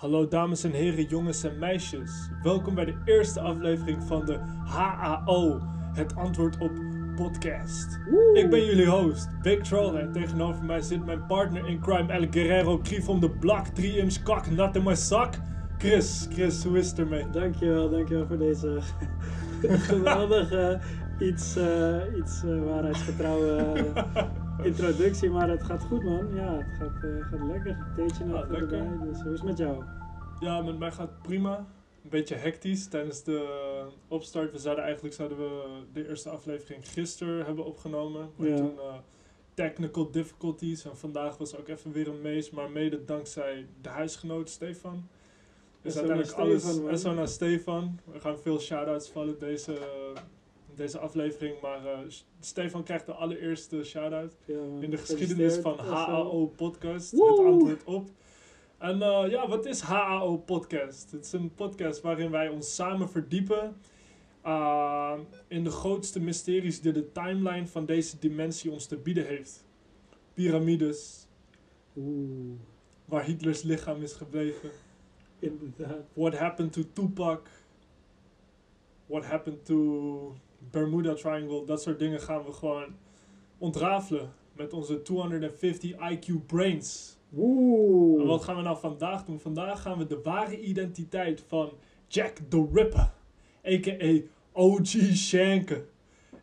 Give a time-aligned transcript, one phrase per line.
[0.00, 2.28] Hallo dames en heren, jongens en meisjes.
[2.42, 5.60] Welkom bij de eerste aflevering van de HAO,
[5.92, 6.70] het antwoord op
[7.16, 7.98] podcast.
[8.32, 12.26] Ik ben jullie host, Big Troll, en tegenover mij zit mijn partner in crime, El
[12.30, 15.34] Guerrero, Krief om de blak, 3 inch kak, nat in mijn zak.
[15.78, 17.30] Chris, Chris, hoe is het ermee?
[17.30, 18.78] Dankjewel, dankjewel voor deze
[19.90, 20.80] geweldige,
[21.18, 23.56] iets, eh, iets uh, waarheidsgetrouwe
[23.94, 24.22] eh,
[24.64, 25.30] introductie.
[25.30, 27.86] Maar het gaat goed man, ja, het gaat, uh, gaat lekker.
[27.96, 28.78] Theetje net Ah, lekker.
[28.78, 29.84] erbij, dus hoe is het met jou?
[30.40, 31.56] Ja, met mij gaat het prima.
[32.04, 33.48] Een beetje hectisch tijdens de
[34.08, 34.52] opstart.
[34.52, 38.30] We zouden eigenlijk zouden we de eerste aflevering gisteren hebben opgenomen.
[38.36, 38.56] Maar Ja.
[38.56, 38.94] toen eh,
[39.54, 40.84] technical difficulties.
[40.84, 42.50] En vandaag was ook even weer een mees.
[42.50, 45.08] Maar mede dankzij de huisgenoot Stefan.
[45.82, 46.62] Dus uiteindelijk alles.
[46.62, 46.88] Stefan.
[46.88, 47.98] En zo naar Stefan.
[48.12, 49.78] We gaan veel shout-outs vallen deze,
[50.76, 51.60] deze aflevering.
[51.60, 51.98] Maar eh,
[52.40, 55.78] Stefan krijgt de allereerste shout-out Ja, in de geschiedenis van.
[55.78, 57.12] HAO Podcast.
[57.12, 57.30] Woe!
[57.30, 58.08] Het antwoord op.
[58.78, 61.10] En eh, ja, wat is HAO Podcast?
[61.10, 63.76] Het is een podcast waarin wij ons samen verdiepen
[64.46, 69.64] uh, in de grootste mysteries die de timeline van deze dimensie ons te bieden heeft.
[70.34, 71.26] Pyramides,
[71.96, 72.54] Oeh,
[73.04, 74.70] waar Hitlers lichaam is gebleven.
[75.38, 76.04] inderdaad.
[76.12, 77.48] What happened to Tupac?
[79.06, 80.34] What happened to
[80.70, 81.64] Bermuda Triangle?
[81.64, 82.96] Dat soort dingen gaan we gewoon
[83.58, 87.18] ontrafelen met onze 250 IQ brains.
[87.36, 88.20] Oeh.
[88.20, 89.40] En wat gaan we nou vandaag doen?
[89.40, 91.72] Vandaag gaan we de ware identiteit van
[92.08, 93.12] Jack the Ripper,
[93.66, 94.20] a.k.a.
[94.52, 95.84] OG Shanker,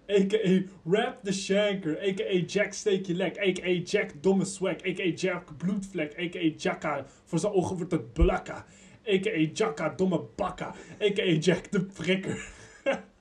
[0.10, 0.62] a.k.a.
[0.86, 2.44] Rap the Shanker, a.k.a.
[2.46, 3.82] Jack Steek je lek, a.k.a.
[3.84, 5.12] Jack Domme Swag, a.k.a.
[5.16, 6.52] Jack Bloedvlek, a.k.a.
[6.58, 8.66] Jacka, voor zijn ogen wordt het blakka,
[9.08, 9.50] a.k.a.
[9.54, 10.68] Jacka Domme Bakka,
[11.02, 11.32] a.k.a.
[11.40, 12.50] Jack de Prikker,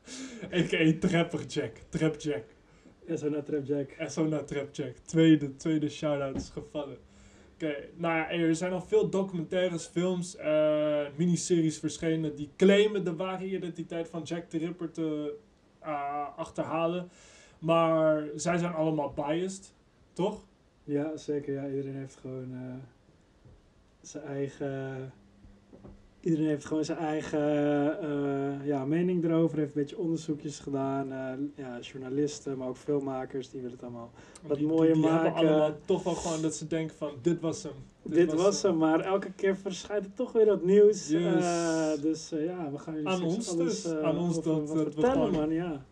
[0.58, 1.08] a.k.a.
[1.08, 2.44] Trapper Jack, Trap Jack.
[3.06, 3.90] En zo naar Trapjack.
[3.90, 4.96] En zo naar Trapjack.
[4.96, 6.96] Tweede, tweede shout-out is gevallen.
[7.54, 13.16] Oké, nou ja, er zijn al veel documentaires, films, eh miniseries verschenen die claimen de
[13.16, 15.36] ware identiteit van Jack the Ripper te
[15.78, 17.08] eh, achterhalen.
[17.58, 19.74] Maar zij zijn allemaal biased,
[20.12, 20.44] toch?
[20.84, 21.54] Ja, zeker.
[21.54, 22.74] Ja, iedereen heeft gewoon eh,
[24.00, 25.12] zijn eigen.
[26.26, 27.40] Iedereen heeft gewoon zijn eigen
[28.00, 29.58] eh, ja, mening erover.
[29.58, 31.12] Heeft een beetje onderzoekjes gedaan.
[31.12, 31.32] eh,
[31.64, 34.10] ja, journalisten, maar ook filmmakers, die willen het allemaal.
[34.46, 35.48] Wat die, mooier die, die hebben maken.
[35.48, 37.72] allemaal toch wel gewoon dat ze denken van, dit was hem.
[38.02, 41.08] Dit, was hem, maar elke keer verschijnt er toch weer wat nieuws.
[41.08, 41.44] Yes.
[41.44, 43.92] Eh, dus ja, we gaan jullie Aan ons alles, dus.
[43.94, 45.50] Aan ons dat- wat dat we vertellen, man.
[45.50, 45.84] Ja.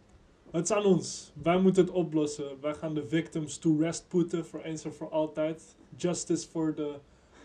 [0.50, 1.32] Het is aan ons.
[1.42, 2.44] Wij moeten het oplossen.
[2.60, 5.62] Wij gaan de victims to rest putten voor eens en voor altijd.
[5.96, 6.92] Justice voor de,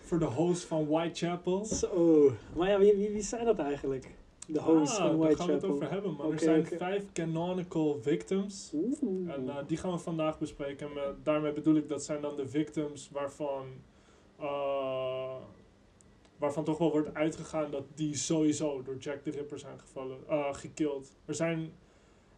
[0.09, 1.65] voor de host van Whitechapel.
[1.65, 2.31] Zo.
[2.55, 4.15] Maar ja, wie, wie, wie zijn dat eigenlijk?
[4.47, 5.69] De hosts ah, van daar gaan we het Whitechapel.
[5.69, 6.15] over hebben.
[6.15, 8.71] Maar er zijn vijf canonical victims.
[8.73, 9.33] Oeh.
[9.33, 10.87] En eh, die gaan we vandaag bespreken.
[10.87, 13.65] En daarmee bedoel ik dat zijn dan de victims waarvan,
[14.39, 15.35] eh,
[16.37, 20.53] waarvan toch wel wordt uitgegaan dat die sowieso door Jack the Ripper zijn gevallen, eh
[20.53, 21.15] gekild.
[21.25, 21.71] Er zijn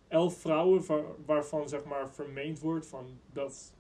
[0.07, 3.73] elf vrouwen waar- waarvan zeg maar vermeend wordt van dat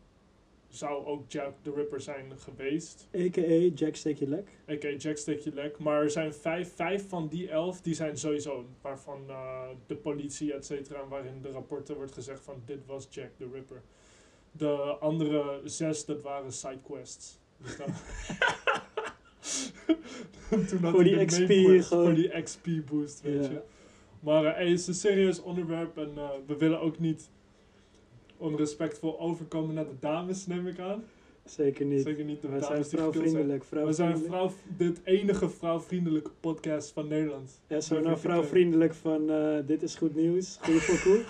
[0.71, 3.07] zou ook Jack the Ripper zijn geweest.
[3.15, 3.71] A.k.a.
[3.75, 4.47] Jack Steek je lek.
[4.67, 5.79] Oké, Jack steek je lek.
[5.79, 8.65] Maar er zijn vijf, vijf van die elf, die zijn sowieso.
[8.81, 13.29] Waarvan eh, de politie, et cetera, waarin de rapporten wordt gezegd van dit was Jack
[13.37, 13.81] the Ripper.
[14.51, 17.39] De andere zes, dat waren sidequests.
[17.57, 17.87] Dus dan...
[20.67, 21.87] Toen had Voor die XP quest.
[21.87, 23.61] Voor die XP boost, weet je.
[24.19, 27.29] Maar hey, het is een serieus onderwerp en eh, we willen ook niet
[28.41, 31.03] onrespectvol overkomen naar de dames, neem ik aan.
[31.45, 32.01] Zeker niet.
[32.01, 33.63] Zeker niet Wij zijn vrouwvriendelijk.
[33.63, 37.61] We zijn vrouw, dit enige vrouwvriendelijke podcast van Nederland.
[37.67, 40.57] Ja, zo nou te vrouwvriendelijk van eh, dit is goed nieuws.
[40.61, 41.23] Goeie pokoe.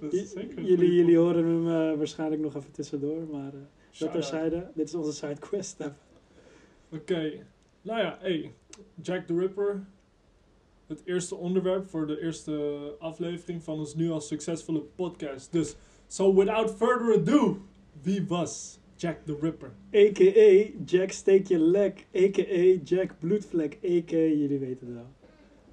[0.00, 3.22] Dat is zeker jullie, jullie horen hem eh, waarschijnlijk nog even tussendoor.
[3.30, 4.70] Maar eh, dat terzijde.
[4.74, 5.76] Dit is onze sidequest.
[6.96, 7.32] Oké.
[7.82, 8.52] Nou ja, hey.
[9.02, 9.84] Jack the Ripper.
[10.86, 15.52] Het eerste onderwerp voor de eerste aflevering van ons nu al succesvolle podcast.
[15.52, 15.76] Dus,
[16.10, 17.62] so without further ado.
[18.02, 19.72] Wie was Jack the Ripper?
[19.94, 20.72] A.k.a.
[20.84, 22.06] Jack Steek je lek.
[22.14, 22.80] A.k.a.
[22.84, 23.74] Jack Bloedvlek.
[23.74, 24.16] A.k.a.
[24.16, 25.10] jullie weten het wel.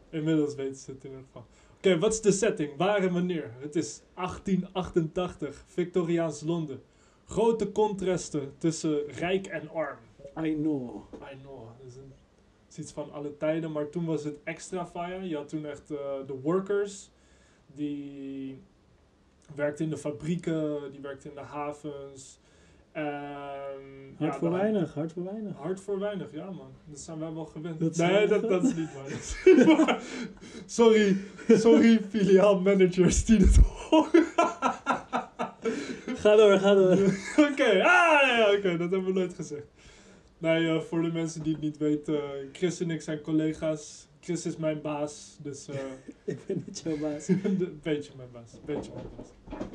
[0.09, 1.45] Inmiddels weten ze het in ieder geval.
[1.77, 2.77] Oké, wat is de setting?
[2.77, 3.53] Waar en wanneer?
[3.59, 6.81] Het is 1888, Victoriaans Londen.
[7.25, 9.97] Grote contrasten tussen rijk en arm.
[10.43, 11.03] I know.
[11.31, 12.13] I know, dat is, een,
[12.65, 15.27] dat is iets van alle tijden, maar toen was het extra fire.
[15.27, 15.97] Je had toen echt eh,
[16.27, 17.11] de workers,
[17.75, 18.61] die
[19.55, 22.39] werkten in de fabrieken, die werkten in de havens.
[22.91, 23.05] Ehm,
[24.17, 25.55] Hard ja, voor dan- weinig, hard voor weinig.
[25.55, 26.71] Hard voor weinig, ja man.
[26.85, 27.79] Dat zijn wij wel gewend.
[27.79, 30.01] Dat nee, dat, dat is niet waar.
[30.65, 31.17] Sorry,
[31.47, 34.25] sorry filiaalmanagers die dit horen.
[36.15, 36.97] Ga door, ga door.
[37.51, 39.65] Oké, ah, oké, dat hebben we nooit gezegd.
[40.37, 42.19] Nee, eh, voor de mensen die het niet weten,
[42.51, 44.07] Chris en ik zijn collega's.
[44.27, 45.75] Chris is mijn baas, dus eh,
[46.33, 47.27] Ik ben niet jouw baas.
[47.43, 48.51] een beetje mijn baas.
[48.65, 49.27] Beetje mijn baas.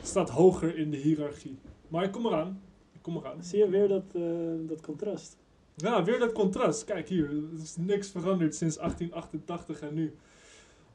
[0.02, 1.58] Staat hoger in de hiërarchie.
[1.88, 2.62] Maar ik kom eraan.
[2.92, 3.44] Ik kom eraan.
[3.44, 4.22] Zie je weer dat, eh,
[4.68, 5.36] dat contrast?
[5.74, 6.84] Ja, weer dat contrast.
[6.84, 10.14] Kijk hier, er is niks veranderd sinds 1888 en nu.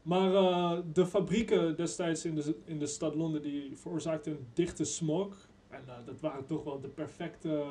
[0.02, 4.84] Maar eh, de fabrieken destijds in de, in de stad Londen, die veroorzaakten een dichte
[4.84, 5.48] smog.
[5.70, 7.64] En dat waren toch wel de perfecte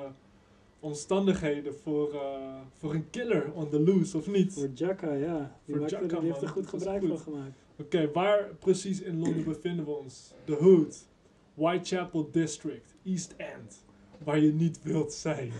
[0.86, 4.52] omstandigheden voor, eh, voor een killer on the loose, of niet?
[4.52, 5.58] Voor Jacka, ja.
[5.64, 7.08] Die, Voor Jacka, die heeft er goed gebruik goed.
[7.08, 7.58] van gemaakt.
[7.78, 10.32] Oké, waar precies in Londen bevinden we ons?
[10.44, 11.06] The Hood,
[11.54, 13.84] Whitechapel District, East End.
[14.24, 15.52] Waar je niet wilt zijn.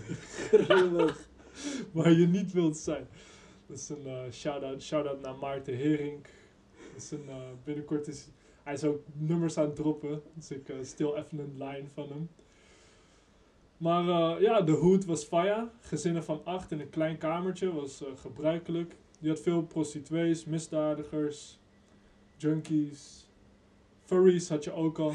[1.91, 3.07] Waar je niet wilt zijn.
[3.67, 6.23] Dat is een eh, shout-out, shout-out naar Maarten Hering.
[6.93, 8.27] Dat is een, eh, binnenkort is
[8.63, 10.21] hij is ook nummers aan het droppen.
[10.33, 12.29] Dus ik stil even een line van hem.
[13.77, 15.71] Maar eh, ja, de hoed was faya.
[15.81, 18.95] Gezinnen van acht in een klein kamertje was eh, gebruikelijk.
[19.19, 21.59] Die had veel prostituees, misdadigers,
[22.37, 23.27] junkies.
[24.05, 25.13] Furries had je ook al.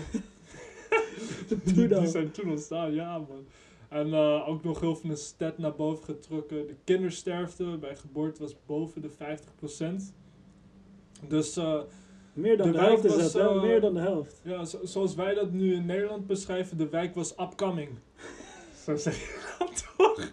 [1.64, 3.46] die, die zijn toen ontstaan, ja man.
[3.88, 6.66] En eh, ook nog heel veel een stat naar boven getrokken.
[6.66, 9.14] De kindersterfte bij geboorte was boven de 50%.
[11.28, 11.58] Dus
[12.32, 13.48] Meer dan De helft is was, dat, hè?
[13.56, 14.40] eh, Meer dan de helft.
[14.44, 17.88] ja, zo- zoals wij dat nu in Nederland beschrijven, de wijk was upcoming.
[18.82, 20.30] Zo zeg je dat toch?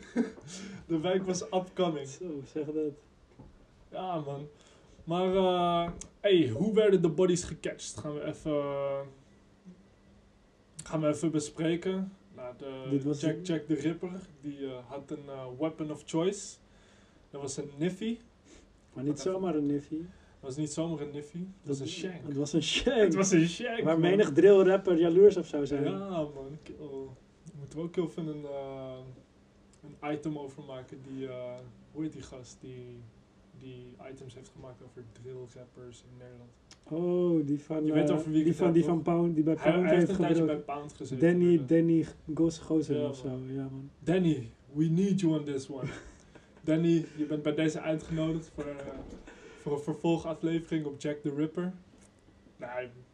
[0.88, 2.08] de wijk was upcoming.
[2.08, 2.92] Zo, zeg dat.
[3.90, 4.48] Ja, man.
[5.04, 5.90] Maar, eh
[6.20, 7.98] hey, hoe werden de bodies gecatcht?
[7.98, 8.62] Gaan we even,
[10.84, 12.12] gaan we even bespreken.
[12.36, 12.54] Nou,
[12.90, 16.02] Dit de was Jack, een- Jack the Ripper, die eh, had een eh, weapon of
[16.06, 16.56] choice.
[17.30, 18.18] Dat was een niffy.
[18.92, 19.96] Maar niet zomaar een niffy.
[19.98, 22.26] Dat was niet zomaar een niffy, dat was een shank.
[22.26, 22.96] Het was een shank.
[22.96, 24.10] Het was een shank, Waar man.
[24.10, 25.84] menig drill rapper jaloers op zou zijn.
[25.84, 26.58] Ja, man.
[26.62, 26.76] Kill.
[27.62, 28.98] Moeten we ook heel veel een, eh,
[29.82, 30.98] een item over maken.
[31.08, 31.54] Die, eh,
[31.92, 32.56] hoe heet die gast?
[32.60, 32.98] Die,
[33.58, 36.50] die items heeft gemaakt over drill rappers in Nederland.
[36.82, 39.44] Oh, die van, Je weet eh, over wie die van, heb, die van Pound, die
[39.44, 40.56] bij Pound hij heeft heeft een bij.
[40.56, 41.28] Pound gezeten.
[41.28, 41.66] Danny.
[41.66, 43.28] Danny Gozer Ja, of zo.
[43.28, 43.52] man.
[43.54, 43.90] Ja, man.
[43.98, 45.88] Danny, we need you on this one.
[46.64, 48.66] Danny, je bent bij deze uitgenodigd voor,
[49.60, 51.72] voor een vervolgaflevering op Jack the Ripper.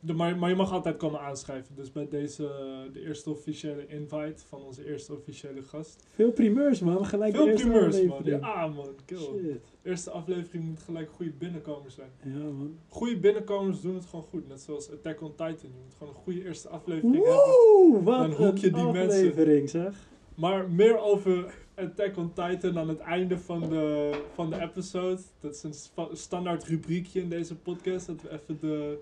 [0.01, 1.75] De, maar, maar je mag altijd komen aanschrijven.
[1.75, 6.07] Dus bij deze, eh, de eerste officiële invite van onze eerste officiële gast.
[6.15, 7.07] Veel primeurs, man.
[7.07, 8.11] Gelijk de Veel eerste primeurs, man.
[8.19, 8.45] aflevering.
[8.45, 8.89] Ja, man.
[9.05, 9.19] Kill.
[9.19, 9.61] Shit.
[9.83, 12.11] Eerste aflevering moet gelijk goede binnenkomers zijn.
[12.25, 12.79] Ja, man.
[12.89, 14.49] Goede binnenkomers doen het gewoon goed.
[14.49, 15.57] Net zoals Attack on Titan.
[15.61, 17.33] Je moet gewoon een goede eerste aflevering hebben.
[17.35, 19.29] Woe, wat Dan hoek je een die mensen.
[19.29, 20.07] aflevering, zeg.
[20.35, 25.21] Maar meer over Attack on Titan aan het einde van de, van de episode.
[25.41, 25.75] Dat is een
[26.17, 28.07] standaard rubriekje in deze podcast.
[28.07, 28.99] Dat we even de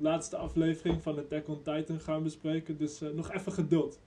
[0.00, 2.76] laatste aflevering van Attack on Titan gaan bespreken.
[2.76, 4.00] Dus eh, nog even geduld.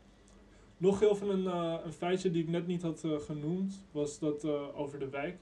[0.78, 3.84] Nog heel veel een, eh, een feitje die ik net niet had eh, genoemd.
[3.92, 4.46] Was dat
[4.76, 5.38] over de wijk.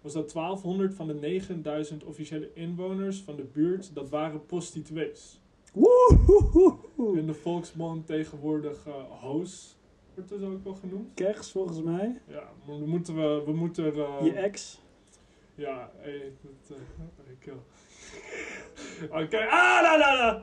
[0.00, 3.94] Was dat 1200 van de 9000 officiële inwoners van de buurt.
[3.94, 5.40] Dat waren prostituees.
[5.72, 6.76] Woe.
[7.16, 8.86] In de volksmond tegenwoordig
[9.20, 9.76] hoes.
[10.14, 11.14] Wordt dat ook wel genoemd?
[11.14, 12.20] Keks, volgens mij.
[12.26, 13.84] Ja, moeten, we, we moeten
[14.24, 14.82] Je ex.
[15.54, 16.78] Ja, hey, dat...
[17.46, 17.52] eh,
[19.10, 20.42] Oké, ah, la, la, la.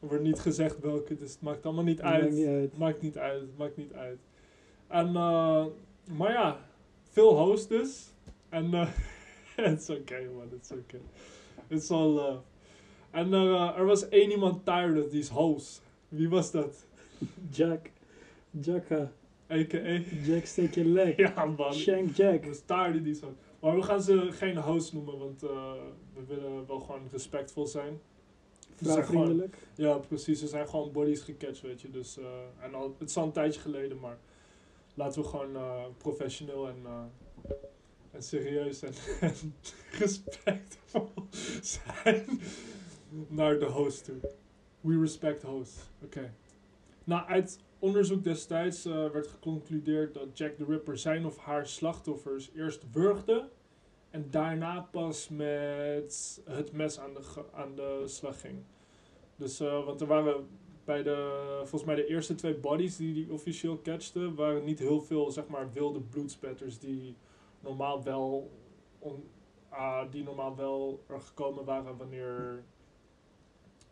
[0.00, 2.22] Er wordt niet gezegd welke, dus het maakt allemaal niet uit.
[2.22, 2.78] Maakt niet uit.
[2.78, 4.18] Maakt niet uit, maakt niet uit.
[4.88, 5.66] En, eh,
[6.04, 6.58] maar ja,
[7.10, 8.12] veel hosts dus.
[8.48, 8.88] En, eh
[9.56, 10.98] het is oké man, is oké.
[11.68, 12.40] It's all love.
[13.10, 15.80] En er, eh, er was één iemand tired of these hosts.
[16.08, 16.86] Wie was dat?
[17.50, 17.90] Jack.
[18.50, 19.12] Jacka.
[19.50, 20.00] A.k.a.
[20.24, 21.16] Jack, steek je leg.
[21.36, 22.44] Ja man, Shank Jack.
[22.44, 23.34] We starten die zo.
[23.66, 25.72] Maar we gaan ze geen host noemen, want eh,
[26.14, 28.00] we willen wel gewoon respectvol zijn.
[28.76, 29.56] Gewoon- Vrouwvriendelijk.
[29.74, 30.38] ja, precies.
[30.38, 31.90] Ze zijn gewoon bodies gecatcht, weet je.
[31.90, 32.24] Dus, eh,
[32.60, 34.18] en al, het is al een tijdje geleden, maar
[34.94, 36.76] laten we gewoon eh, professioneel en,
[38.10, 39.34] en serieus en, en
[39.98, 41.10] respectvol
[41.60, 42.40] zijn
[43.28, 44.30] naar de host toe.
[44.80, 45.90] We respect hosts.
[46.04, 46.34] Oké.
[47.04, 52.84] Nou, uit onderzoek destijds werd geconcludeerd dat Jack the Ripper zijn of haar slachtoffers eerst
[52.92, 53.48] wurgde
[54.16, 58.58] en daarna pas met het mes aan de, aan de slag ging.
[59.36, 60.46] Dus, eh, want er waren
[60.84, 65.00] bij de, volgens mij de eerste twee bodies die die officieel catchte, waren niet heel
[65.00, 67.16] veel, zeg maar, wilde bloedspetters die
[67.60, 68.50] normaal wel,
[68.98, 69.24] on,
[69.68, 72.62] ah, die normaal wel er gekomen waren wanneer,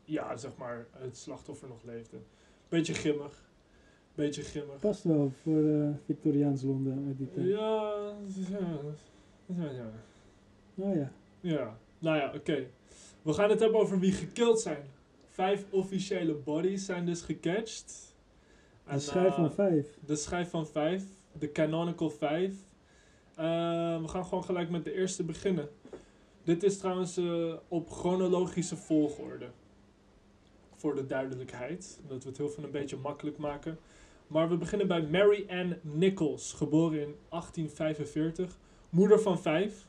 [0.04, 2.16] ja, zeg maar, het slachtoffer nog leefde.
[2.69, 3.49] Beetje grimmig.
[4.14, 4.81] Beetje grimmig.
[4.81, 7.47] Past wel voor eh, Victoriaans Londen uit die tijd.
[7.47, 8.12] Ja,
[9.47, 9.90] ja, ja.
[10.75, 11.12] Oh ja.
[11.40, 12.66] Ja, nou ja, oké.
[13.23, 14.85] We gaan het hebben over wie gekild zijn.
[15.31, 18.14] Vijf officiële bodies zijn dus gecatcht.
[18.87, 19.99] Een schijf eh, van vijf.
[20.07, 21.04] De schijf van vijf.
[21.38, 22.52] de Canonical 5.
[23.35, 23.45] Eh,
[24.00, 25.69] we gaan gewoon gelijk met de eerste beginnen.
[26.43, 29.47] Dit is trouwens eh, op chronologische volgorde.
[30.75, 32.00] Voor de duidelijkheid.
[32.09, 33.78] Dat we het heel veel een beetje makkelijk maken.
[34.26, 38.59] Maar we beginnen bij Mary Ann Nichols, geboren in 1845.
[38.90, 39.87] Moeder van vijf.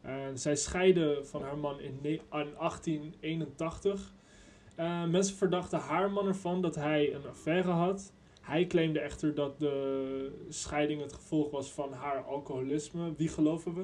[0.00, 2.20] En zij scheidde van haar man in, ne- in
[2.58, 4.14] 1881.
[4.74, 8.12] Eh, mensen verdachten haar man ervan dat hij een affaire had.
[8.40, 13.12] Hij claimde echter dat de scheiding het gevolg was van haar alcoholisme.
[13.16, 13.80] Wie geloven we?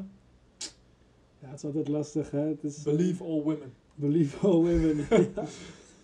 [1.39, 2.39] Ja, het is altijd lastig, hè.
[2.49, 3.73] Het is, Believe all women.
[3.95, 4.97] Believe all women.
[5.35, 5.45] ja.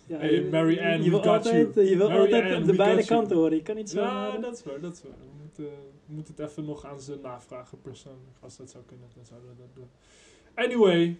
[0.07, 1.87] Ja, Hey, Mary Ann, je we wil got altijd, you.
[1.87, 3.55] je wil Mary altijd Ann, de beide kanten horen.
[3.55, 4.01] Je kan niet zo...
[4.01, 5.11] Ja, dat is waar, dat is waar.
[5.57, 8.37] We moeten het even nog aan ze navragen persoonlijk.
[8.39, 9.89] Als dat zou kunnen, dan zouden we dat doen.
[10.53, 11.17] Anyway,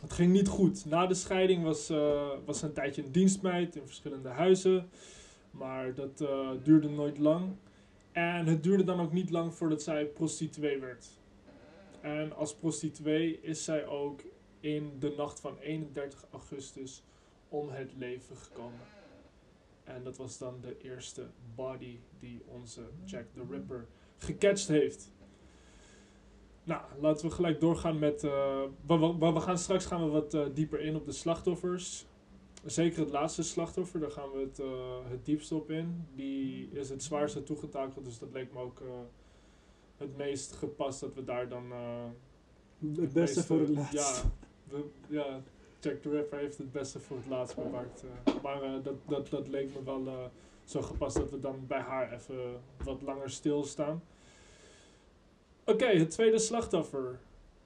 [0.00, 0.84] het ging niet goed.
[0.84, 4.88] Na de scheiding was, eh was ze een tijdje een dienstmeid in verschillende huizen.
[5.50, 7.54] Maar dat eh, duurde nooit lang.
[8.12, 11.06] En het duurde dan ook niet lang voordat zij prostituee werd.
[12.00, 14.20] En als prostituee is zij ook
[14.60, 17.02] in de nacht van 31 augustus
[17.48, 18.99] om het leven gekomen.
[19.94, 23.86] En dat was dan de eerste body die onze Jack the Ripper
[24.18, 25.12] gecatcht heeft.
[26.64, 28.24] Nou, laten we gelijk doorgaan met.
[28.24, 32.06] eh, we, we, we- gaan straks gaan we wat eh, dieper in op de slachtoffers.
[32.64, 36.06] Zeker het laatste slachtoffer, daar gaan we het, eh, het diepst op in.
[36.14, 38.82] Die is het zwaarste toegetakeld, dus dat leek me ook
[39.96, 41.72] het meest gepast dat we daar dan.
[41.72, 42.04] eh,
[42.80, 43.92] Het beste meeste- voor het laatst.
[44.22, 44.30] Ja,
[44.68, 45.40] we, ja,
[45.80, 48.02] Jack the Ripper heeft het beste voor het laatst bewaard.
[48.24, 48.42] eh.
[48.42, 50.24] maar eh, dat, dat, dat leek me wel eh,
[50.64, 54.02] zo gepast dat we dan bij haar even wat langer stilstaan.
[55.64, 57.18] Oké, het tweede slachtoffer.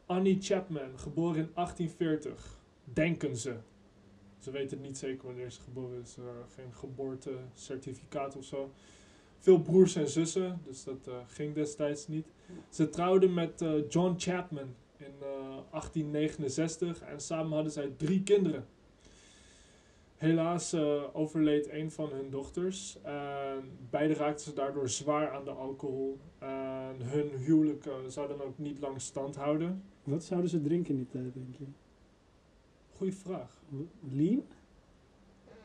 [0.07, 2.59] Annie Chapman, geboren in 1840.
[2.85, 3.57] Denken ze.
[4.39, 6.17] Ze weten niet zeker wanneer ze geboren is.
[6.55, 8.71] geen geboortecertificaat of zo.
[9.39, 12.27] Veel broers en zussen, dus dat ging destijds niet.
[12.69, 14.75] Ze trouwde met John Chapman
[15.07, 18.67] in eh, 1869 en samen hadden zij drie kinderen.
[20.17, 22.99] Helaas eh, overleed een van hun dochters.
[23.03, 26.19] En beide raakten ze daardoor zwaar aan de alcohol.
[26.39, 29.83] En hun huwelijk eh, zou dan ook niet lang stand houden.
[30.05, 31.65] Wat zouden ze drinken in die tijd, denk je?
[32.97, 33.63] Goeie vraag.
[34.11, 34.43] Lean?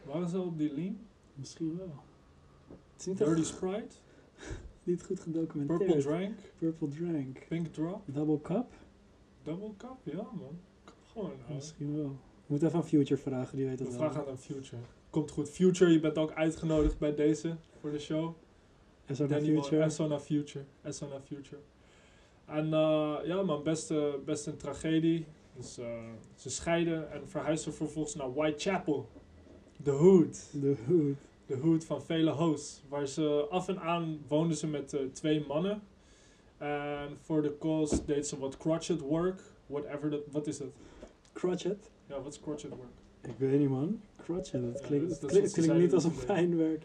[0.03, 0.97] Waren ze op die lean?
[1.33, 1.93] Misschien wel.
[2.69, 3.95] Het is niet, Dirty echt- Sprite?
[4.83, 5.79] niet goed gedocumenteerd.
[5.91, 6.37] Purple Drank?
[6.57, 7.45] Purple Drank.
[7.47, 8.01] Pink Drop?
[8.05, 8.73] Double Cup?
[9.43, 9.97] Double Cup?
[10.03, 10.59] Ja man.
[10.83, 11.31] Kan Gewoon.
[11.47, 12.05] eh, Misschien wel.
[12.05, 14.09] We moeten even aan Future vragen, die weet We het wel.
[14.11, 14.81] vragen aan Future.
[15.09, 15.49] Komt goed.
[15.49, 18.33] Future, je bent ook uitgenodigd bij deze voor de show.
[19.05, 19.89] En zo naar Future.
[19.89, 20.65] SO naar Future.
[20.83, 20.93] Naar
[21.25, 21.61] Future.
[22.45, 23.93] En eh, ja man, best,
[24.25, 25.25] best een tragedie.
[25.55, 25.87] Dus, eh,
[26.35, 29.09] ze scheiden en verhuisden vervolgens naar Whitechapel.
[29.77, 30.49] De Hood.
[30.61, 31.15] De Hood.
[31.45, 32.83] De Hood van vele hosts.
[32.89, 35.81] Waar ze af en aan woonden ze met eh, twee mannen.
[36.59, 39.41] En voor de cause deed ze wat crotchet work.
[39.65, 40.67] Whatever dat, wat is dat?
[41.33, 41.89] Crotchet?
[42.07, 42.89] Ja, wat is crotchet work?
[43.21, 44.01] Ik weet niet man.
[44.23, 46.83] Crotchet, dat klinkt, dat klinkt, niet als een fijn werk.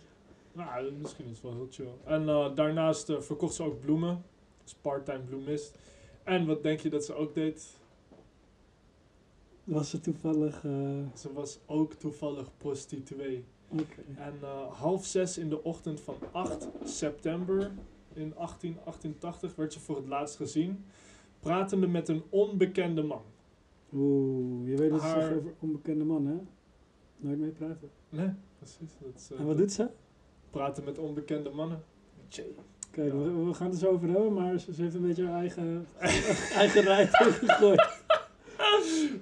[0.52, 1.88] Nou, misschien is het wel heel chill.
[2.04, 4.24] En eh, daarnaast eh, verkocht ze ook bloemen.
[4.64, 5.78] Dus part-time bloemist.
[6.22, 7.78] En wat denk je dat ze ook deed?
[9.64, 10.64] Was ze toevallig...
[10.64, 10.70] eh,
[11.14, 13.44] Ze was ook toevallig prostituee.
[13.68, 14.02] Oké.
[14.16, 14.34] En
[14.70, 17.72] half zes in de ochtend van 8 september
[18.16, 20.84] in 1888 werd ze voor het laatst gezien.
[21.40, 23.22] Pratende met een onbekende man.
[23.92, 26.34] Oeh, je weet ze Haar- zeggen over onbekende man, hè?
[27.16, 27.90] Nooit mee praten.
[28.08, 28.28] Nee,
[28.58, 28.90] precies.
[29.00, 29.88] Dat is, eh, En wat doet ze?
[30.50, 31.82] Praten met onbekende mannen.
[32.90, 33.18] Kijk, Ja.
[33.18, 35.38] we, we gaan het er zo over hebben, maar ze, ze heeft een beetje haar
[35.40, 35.86] eigen,
[36.62, 38.02] eigen rij gegooid.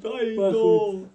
[0.02, 1.06] Hey, Maar dol.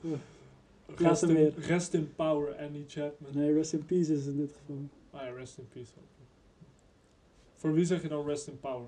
[0.98, 3.32] Laat Rest in, rest in power, Annie Chapman.
[3.34, 4.76] Nee, rest in peace is het in dit geval.
[5.12, 5.92] Ah ja, rest in peace.
[5.98, 6.17] ook.
[7.58, 8.88] Voor wie zeg je dan rest in power?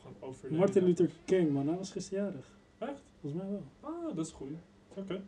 [0.00, 2.58] Gewoon over Martin Luther King, man, hij was gisteren jarig.
[2.78, 3.02] Echt?
[3.20, 3.62] Volgens mij wel.
[3.80, 4.48] Ah, dat is goed.
[4.94, 5.22] Oké.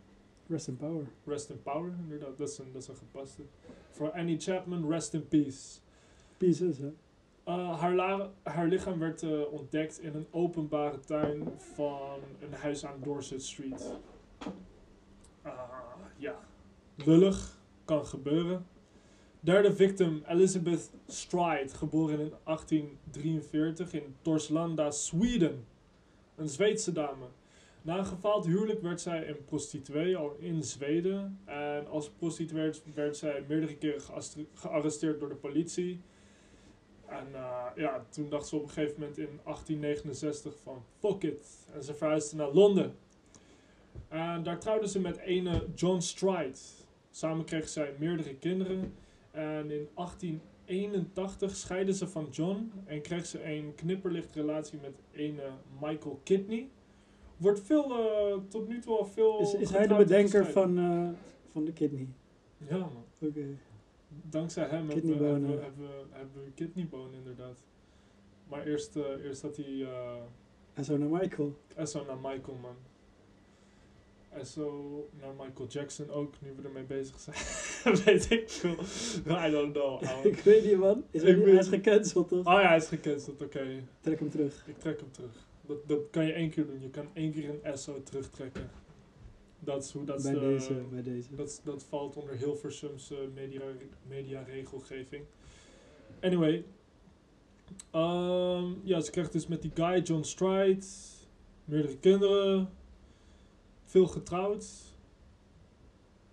[0.46, 1.06] Rest in power.
[1.24, 2.38] Rest in power, inderdaad.
[2.38, 3.42] Dat is een, dat is een gepaste.
[3.90, 5.78] Voor Annie Chapman, rest in peace.
[6.36, 6.92] Peace is, hè?
[7.48, 12.86] Uh, haar, la- haar lichaam werd eh, ontdekt in een openbare tuin van een huis
[12.86, 13.96] aan Dorset Street.
[15.42, 15.52] Ah,
[16.16, 16.38] ja.
[16.94, 18.66] Lullig, kan gebeuren.
[19.40, 25.64] Derde victim, Elizabeth Stride, geboren in 1843 in Torslanda, Sweden.
[26.36, 27.26] Een Zweedse dame.
[27.82, 31.38] Na een gefaald huwelijk werd zij een prostituee al in Zweden.
[31.44, 34.02] En als prostituee werd, zij meerdere keren
[34.54, 36.00] gearresteerd door de politie.
[37.06, 41.66] En eh, ja, toen dacht ze op een gegeven moment in 1869 van fuck it.
[41.74, 42.94] En ze verhuisde naar Londen.
[44.08, 46.58] En daar trouwde ze met ene John Stride.
[47.10, 48.94] Samen kregen zij meerdere kinderen.
[49.38, 55.52] En in 1881 scheiden ze van John en kreeg ze een knipperlichtrelatie met een eh,
[55.80, 56.68] Michael Kidney.
[57.36, 59.40] Wordt veel, eh, tot nu toe al veel.
[59.40, 61.08] Is, is hij de en bedenker van, eh,
[61.52, 62.08] van de kidney?
[62.56, 63.04] Ja, man.
[63.18, 63.46] Oké.
[64.08, 67.64] Dankzij hem hebben we, hebben, we, hebben, we, hebben we kidneybonen, inderdaad.
[68.48, 69.82] Maar eerst, eerst had hij.
[69.82, 70.22] eh
[70.74, 71.58] En zo naar Michael.
[71.74, 72.76] Esso naar Michael, man.
[74.30, 77.36] Esso naar Michael Jackson ook, nu we ermee bezig zijn.
[78.04, 78.76] Weet ik veel.
[79.46, 80.28] I don't know, ouwe.
[80.28, 81.04] ik weet niet, man.
[81.10, 82.46] Is hij, Ik hij is gecanceld, toch?
[82.46, 83.84] Oh ja, hij is gecanceld, oké.
[84.00, 84.64] Trek hem terug.
[84.66, 85.46] Ik trek hem terug.
[85.66, 86.80] Dat, dat kan je één keer doen.
[86.80, 88.70] Je kan één keer een Esso terugtrekken.
[89.60, 90.22] Dat is hoe dat...
[90.22, 91.34] bij, eh, deze, bij deze.
[91.34, 93.62] Dat, dat valt onder Hilversum's media,
[94.08, 95.24] media regelgeving.
[96.20, 96.64] Anyway.
[97.90, 100.86] Ehm, ja, ze krijgt dus met die guy, John Stride,
[101.64, 102.70] meerdere kinderen,
[103.88, 104.66] veel getrouwd.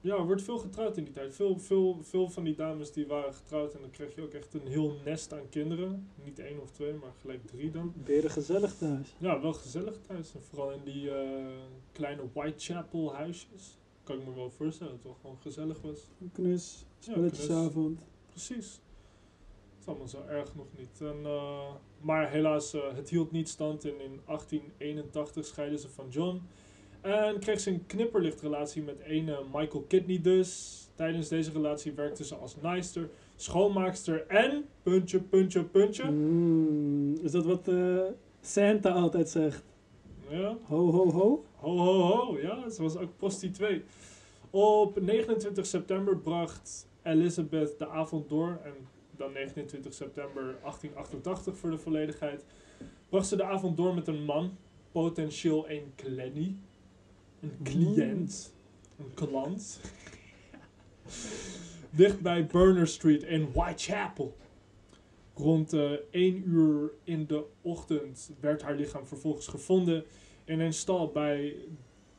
[0.01, 1.35] Ja, er wordt veel getrouwd in die tijd.
[1.35, 4.53] Veel, veel, veel van die dames die waren getrouwd en dan kreeg je ook echt
[4.53, 6.09] een heel nest aan kinderen.
[6.23, 7.93] Niet één of twee, maar gelijk drie dan.
[8.03, 9.15] Beren gezellig thuis.
[9.17, 10.33] Ja, wel gezellig thuis.
[10.33, 11.45] En vooral in die eh,
[11.91, 13.77] kleine Whitechapel huisjes.
[14.03, 16.07] Kan ik me wel voorstellen dat het wel gewoon gezellig was.
[16.21, 16.85] Een knus.
[16.99, 18.05] Spelletjesavond.
[18.29, 18.81] Precies.
[19.73, 21.01] Het is allemaal zo erg nog niet.
[21.01, 23.85] En, eh, maar helaas, eh, het hield niet stand.
[23.85, 26.41] En in 1881 scheiden ze van John.
[27.05, 30.81] En kreeg ze een knipperlichtrelatie met een Michael Kidney dus.
[30.95, 34.65] Tijdens deze relatie werkte ze als naaister, schoonmaakster en...
[34.83, 36.03] Puntje, puntje, puntje.
[36.11, 38.01] Mm, is dat wat eh,
[38.41, 39.63] Santa altijd zegt?
[40.29, 40.57] Ja.
[40.63, 41.45] Ho, ho, ho?
[41.55, 42.37] Ho, ho, ho.
[42.39, 43.83] Ja, ze was ook prostituee.
[44.49, 48.59] Op 29 september bracht Elizabeth de avond door.
[48.63, 48.73] En
[49.11, 52.45] dan 29 september 1888 voor de volledigheid.
[53.09, 54.57] Bracht ze de avond door met een man.
[54.91, 56.55] Potentieel een klenny.
[57.45, 58.53] Een cliënt.
[58.99, 59.79] Een klant.
[61.89, 64.35] Dicht bij Burner Street in Whitechapel.
[65.35, 70.03] Rond eh 1 uur in de ochtend werd haar lichaam vervolgens gevonden
[70.45, 71.55] in een stal bij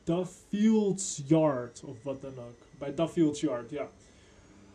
[0.03, 2.57] Duffields Yard, of wat dan ook.
[2.77, 3.89] Bij Duffields Yard, ja.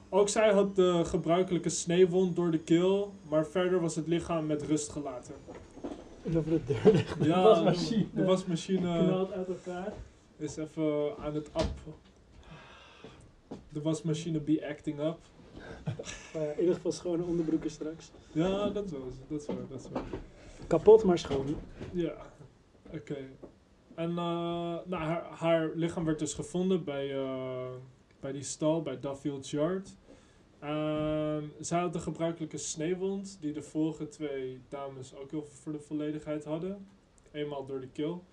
[0.08, 4.62] Ook zij had de gebruikelijke sneeuwwond door de keel, maar verder was het lichaam met
[4.62, 5.34] rust gelaten.
[6.36, 8.06] Over de deur ligt de Ja, wasmachine.
[8.14, 9.92] de wasmachine knalt uit elkaar.
[10.36, 11.94] Is even aan het up.
[13.68, 15.18] De wasmachine be acting up.
[16.56, 18.10] In ieder geval schone onderbroeken straks.
[18.32, 20.04] Ja, dat het, dat is waar, dat is waar.
[20.66, 21.56] Kapot, maar schoon.
[21.92, 22.14] Ja,
[22.92, 23.16] oké.
[23.94, 27.70] En eh, nou, haar, haar lichaam werd dus gevonden bij, eh,
[28.20, 29.94] bij die stal, bij Duffield's Yard.
[30.58, 35.80] Ehm, zij had de gebruikelijke sneeuwwond, die de vorige twee dames ook heel voor de
[35.80, 36.86] volledigheid hadden.
[37.30, 38.24] Eenmaal door de keel.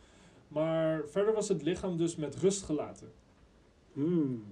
[0.49, 3.11] Maar verder was het lichaam dus met rust gelaten.
[3.93, 4.43] Hmm.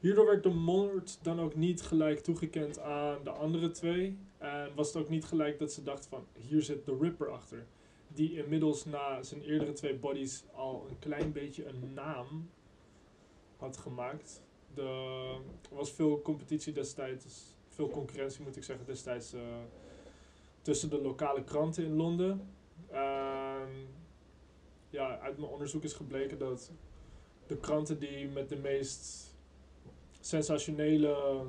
[0.00, 4.18] Hierdoor werd de moord dan ook niet gelijk toegekend aan de andere twee.
[4.38, 7.66] En was het ook niet gelijk dat ze dacht van, hier zit de Ripper achter.
[8.08, 12.50] Die inmiddels na zijn eerdere twee bodies al een klein beetje een naam
[13.56, 14.42] had gemaakt.
[14.74, 14.82] De,
[15.70, 19.40] er was veel competitie destijds, veel concurrentie moet ik zeggen destijds, eh,
[20.62, 22.48] tussen de lokale kranten in Londen.
[22.90, 23.70] Ehm,
[24.90, 26.70] ja, uit mijn onderzoek is gebleken dat
[27.46, 29.34] de kranten die met de meest
[30.20, 31.42] sensationele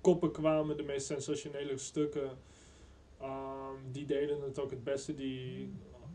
[0.00, 2.30] koppen kwamen, de meest sensationele stukken,
[3.20, 5.14] ehm, die deden het ook het beste.
[5.14, 5.72] Die,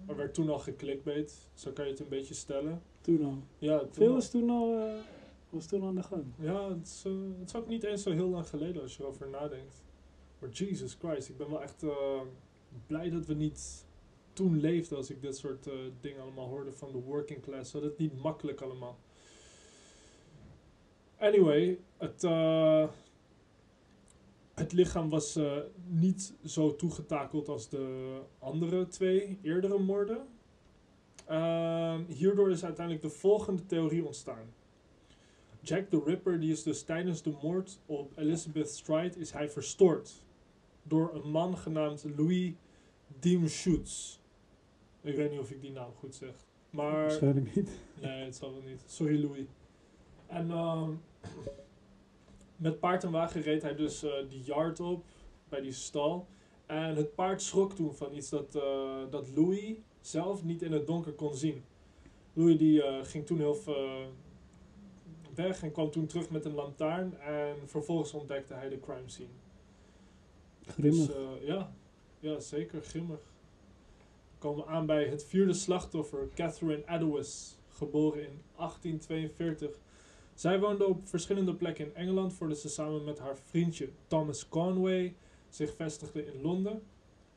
[0.07, 2.81] er werd toen al geklikbait, zo kan je het een beetje stellen.
[3.01, 3.37] Toen al.
[3.57, 4.99] Ja, toen Veel al- is toen al, eh,
[5.49, 6.25] was toen aan de gang.
[6.39, 9.03] ja het, is, eh, het is ook niet eens zo heel lang geleden als je
[9.03, 9.83] erover nadenkt.
[10.39, 12.21] Maar Jesus Christ, ik ben wel echt eh,
[12.87, 13.85] blij dat we niet
[14.37, 17.71] toen leefden als ik dit soort eh, dingen allemaal hoorde van de working class.
[17.71, 18.97] Dat het niet makkelijk allemaal.
[21.17, 22.87] Anyway, het, eh,
[24.53, 30.27] het lichaam was eh, niet zo toegetakeld als de andere twee eerdere moorden.
[31.25, 34.53] Ehm, hierdoor is uiteindelijk de volgende theorie ontstaan.
[35.61, 40.23] Jack the Ripper die is dus tijdens de moord op Elizabeth Stride is hij verstoord
[40.83, 42.53] door een man genaamd Louis
[43.19, 44.19] Diemschutz.
[45.07, 46.33] Ik weet niet of ik die naam goed zeg.
[46.69, 47.69] Maar Waarschijnlijk niet.
[48.01, 48.83] Nee, het zal wel niet.
[48.85, 49.45] Sorry, Louis.
[50.25, 50.91] En ehm,
[52.55, 55.03] met paard en wagen reed hij dus eh, die yard op,
[55.49, 56.27] bij die stal.
[56.65, 60.87] En het paard schrok toen van iets dat, eh, dat Louis zelf niet in het
[60.87, 61.63] donker kon zien.
[62.33, 64.11] Louis die eh, ging toen heel veel
[65.35, 67.19] weg en kwam toen terug met een lantaarn.
[67.19, 69.29] En vervolgens ontdekte hij de crime scene.
[70.61, 71.07] Grimmig.
[71.07, 71.73] Dus, ja.
[72.19, 73.19] ja, zeker grimmig.
[74.37, 79.79] We komen aan bij het vierde slachtoffer, Catherine Adowis, geboren in 1842.
[80.33, 85.15] Zij woonde op verschillende plekken in Engeland voordat ze samen met haar vriendje Thomas Conway
[85.49, 86.81] zich vestigde in Londen.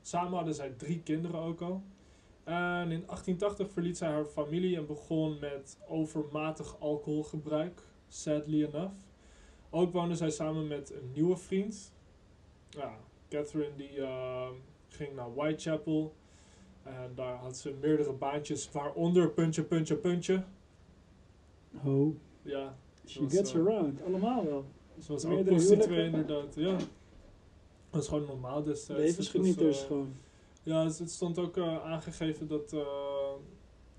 [0.03, 1.83] Samen hadden zij drie kinderen ook al.
[2.45, 8.95] En in 1880 verliet zij haar familie en begon met overmatig alcoholgebruik, sadly enough.
[9.71, 11.93] Ook woonde zij samen met een nieuwe vriend.
[13.29, 14.49] Catherine die eh,
[14.89, 16.15] ging naar Whitechapel.
[16.83, 20.45] En daar had ze meerdere baantjes, waaronder puntje, puntje, puntje.
[21.85, 24.03] Oh, Ja, she was, gets eh, around.
[24.03, 24.65] Allemaal wel.
[24.99, 26.21] ze was ook Meerdere prostituee huwelijken.
[26.21, 26.55] inderdaad.
[26.55, 26.77] Ja,
[27.91, 29.03] dat is gewoon normaal destijds.
[29.03, 30.15] Levensgenieters Het was, eh, gewoon.
[30.63, 33.33] Ja, het, het stond ook eh, aangegeven dat eh,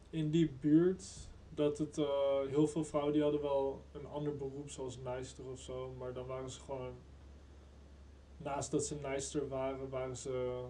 [0.10, 2.08] in die buurt dat het eh,
[2.50, 6.26] heel veel vrouwen die hadden wel een ander beroep zoals nijster of zo, maar dan
[6.26, 6.94] waren ze gewoon
[8.38, 10.64] naast dat ze nijster waren, waren ze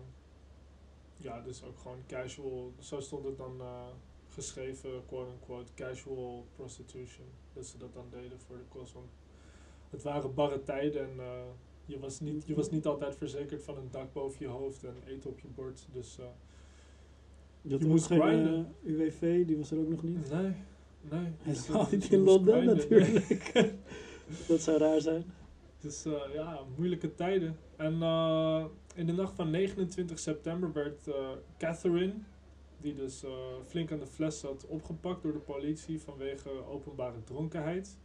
[1.22, 3.88] ja, dus ook gewoon casual, zo stond het dan eh,
[4.30, 7.26] geschreven, quote unquote, casual prostitution.
[7.54, 8.94] Dat ze dat dan deden voor de kost.
[8.94, 9.10] Want
[9.90, 11.42] het waren barre tijden en eh,
[11.86, 14.96] je, was niet, je was niet altijd verzekerd van een dak boven je hoofd en
[15.08, 15.88] eten op je bord.
[15.92, 16.26] Dus eh,
[17.62, 18.76] Je, moest geen grinden.
[18.84, 20.32] UWV, die was er ook nog niet.
[20.32, 20.54] nee,
[21.10, 21.32] nee.
[21.42, 22.78] Helemaal eh, niet in Londen grinden.
[22.78, 23.74] natuurlijk.
[24.48, 25.24] Dat zou raar zijn.
[25.80, 26.04] Dus
[26.34, 27.58] ja, moeilijke tijden.
[27.76, 32.14] En eh, in de nacht van 29 september werd eh, Catherine,
[32.82, 33.32] die dus eh,
[33.66, 37.98] flink aan de fles zat, opgepakt door de politie vanwege openbare dronkenheid.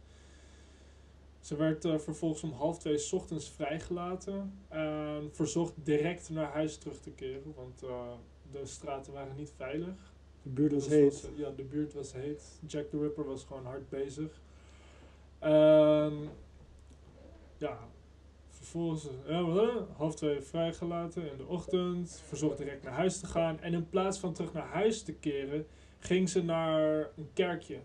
[1.39, 6.77] Ze werd eh, vervolgens om half twee 's ochtends vrijgelaten en verzocht direct naar huis
[6.77, 7.79] terug te keren, want
[8.51, 10.13] de straten waren niet veilig.
[10.41, 11.21] De buurt was Dus heet.
[11.21, 12.59] was, ja, de buurt was heet.
[12.67, 14.41] Jack the Ripper was gewoon hard bezig.
[15.39, 16.15] Ehm,
[17.57, 17.79] ja,
[18.67, 19.07] vervolgens
[19.97, 22.21] half twee vrijgelaten in de ochtend.
[22.25, 23.59] Verzocht direct naar huis te gaan.
[23.59, 25.65] En in plaats van terug naar huis te keren,
[25.99, 27.79] ging ze naar een kerkje.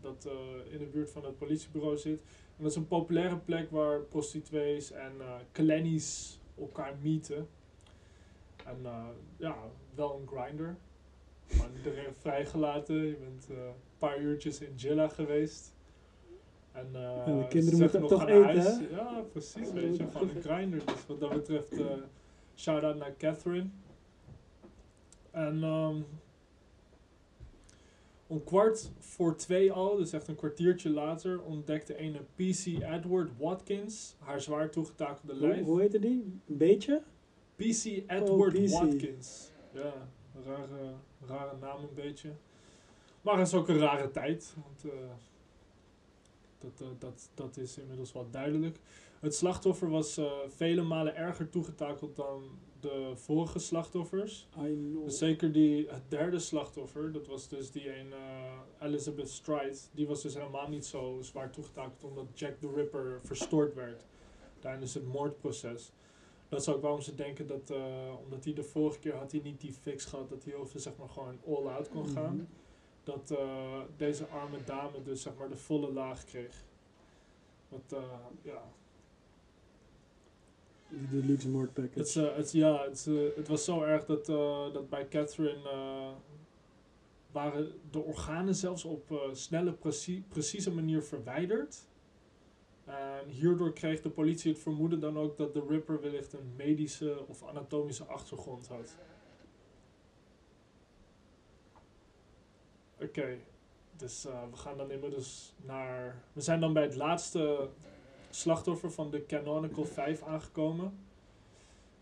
[0.00, 2.20] Dat eh, in de buurt van het politiebureau zit.
[2.56, 7.48] En dat is een populaire plek waar prostituees en eh clannies elkaar meeten.
[8.64, 9.56] En eh, ja,
[9.94, 10.76] wel een grinder.
[11.58, 13.06] Maar direct vrijgelaten.
[13.06, 15.75] Je bent een paar uurtjes in Jilla geweest.
[16.76, 18.64] En, Ja, de kinderen moeten nog toch eten, huis.
[18.64, 18.86] hè?
[18.90, 19.72] Ja, precies.
[19.72, 20.86] Weet je, gewoon een grinder.
[20.86, 21.86] Dus wat dat betreft, eh
[22.56, 23.66] shout-out naar Catherine.
[25.30, 26.00] En ehm,
[28.26, 34.16] om kwart voor twee al, dus echt een kwartiertje later, ontdekte een PC Edward Watkins
[34.18, 35.64] haar zwaar toegetakelde Hoe, lijf.
[35.64, 36.40] hoe heette die?
[36.46, 37.02] Een beetje?
[37.56, 38.68] PC Edward PC.
[38.70, 39.50] Watkins.
[39.72, 39.92] Ja,
[40.44, 40.92] rare,
[41.26, 42.30] rare naam een beetje.
[43.22, 44.54] Maar het is ook een rare tijd.
[44.62, 45.00] Want eh,
[46.58, 48.78] dat, eh, dat, dat is inmiddels wel duidelijk.
[49.20, 52.42] Het slachtoffer was eh, vele malen erger toegetakeld dan
[52.80, 54.48] de vorige slachtoffers.
[55.04, 60.06] Dus zeker die, het derde slachtoffer, dat was dus die een eh, Elizabeth Stride, die
[60.06, 64.04] was dus helemaal niet zo zwaar toegetakeld omdat Jack the Ripper verstoord werd
[64.58, 65.92] tijdens het moordproces.
[66.48, 67.72] Dat is ook waarom ze denken dat,
[68.24, 70.96] omdat hij de vorige keer had hij niet die fix gehad, dat hij over zeg
[70.96, 72.34] maar gewoon all out kon gaan.
[72.34, 72.44] Mhm.
[73.06, 76.64] Dat eh, deze arme dame dus zeg maar de volle laag kreeg.
[77.68, 78.02] Wat, eh,
[78.42, 78.62] ja,
[80.88, 82.30] Die deluxe moord package.
[82.30, 82.82] Eh, ja,
[83.36, 84.26] het, was zo erg dat,
[84.72, 86.14] dat bij Catherine
[87.30, 91.86] waren de organen zelfs op snelle, precie- precieze manier verwijderd.
[92.84, 97.24] En hierdoor kreeg de politie het vermoeden dan ook dat de Ripper wellicht een medische
[97.28, 98.96] of anatomische achtergrond had.
[103.06, 103.38] Oké,
[103.96, 106.22] dus eh, we gaan dan inmiddels naar.
[106.32, 107.68] We zijn dan bij het laatste
[108.30, 110.98] slachtoffer van de Canonical 5 aangekomen.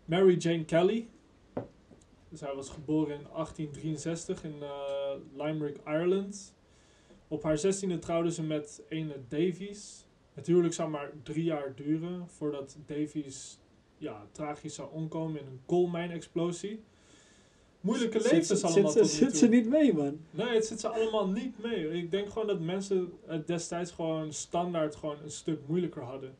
[0.05, 1.09] Mary Jane Kelly.
[2.29, 6.55] Dus hij was geboren in 1863 in eh, Limerick, Ireland.
[7.27, 10.07] Op haar 16e trouwde ze met ene Davies.
[10.33, 13.59] Het huwelijk zou maar drie jaar duren voordat Davies
[13.97, 16.83] ja, tragisch zou omkomen in een coalmine-explosie.
[17.85, 19.37] Moeilijke Zit- levens zit- allemaal Zit, zit toe.
[19.37, 20.19] ze niet mee, man?
[20.31, 21.89] Nee, het zit ze allemaal niet mee.
[21.91, 26.35] Ik denk gewoon dat mensen het destijds gewoon standaard gewoon een stuk moeilijker hadden.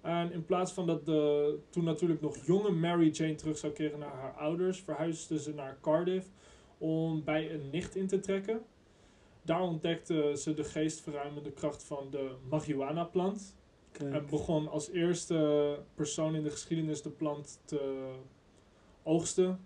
[0.00, 3.98] En in plaats van dat de toen natuurlijk nog jonge Mary Jane terug zou keren
[3.98, 6.26] naar haar ouders, verhuisde ze naar Cardiff
[6.78, 8.60] om bij een nicht in te trekken.
[9.42, 13.56] Daar ontdekte ze de geestverruimende kracht van de marihuana-plant.
[13.92, 18.08] En begon als eerste persoon in de geschiedenis de plant te
[19.02, 19.60] oogsten.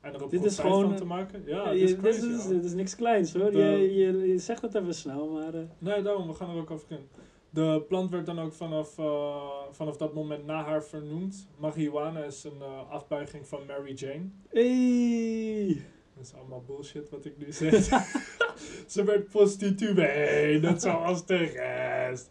[0.00, 1.42] En er Dit is gewoon te maken.
[1.46, 3.50] Ja, Ja, dit is dit, crazy, is, dit is niks kleins hoor.
[3.50, 5.54] De- Je, je, je zegt het even snel, maar.
[5.54, 7.08] eh, Nee, daarom, we gaan er ook over in.
[7.50, 11.48] De plant werd dan ook vanaf, eh, vanaf dat moment na haar vernoemd.
[11.56, 14.28] Marihuana is een eh, afbuiging van Mary Jane.
[14.48, 15.82] Hey!
[16.14, 17.74] Dat is allemaal bullshit wat ik nu zeg.
[18.86, 22.30] Ze werd prostituee, net zoals de rest.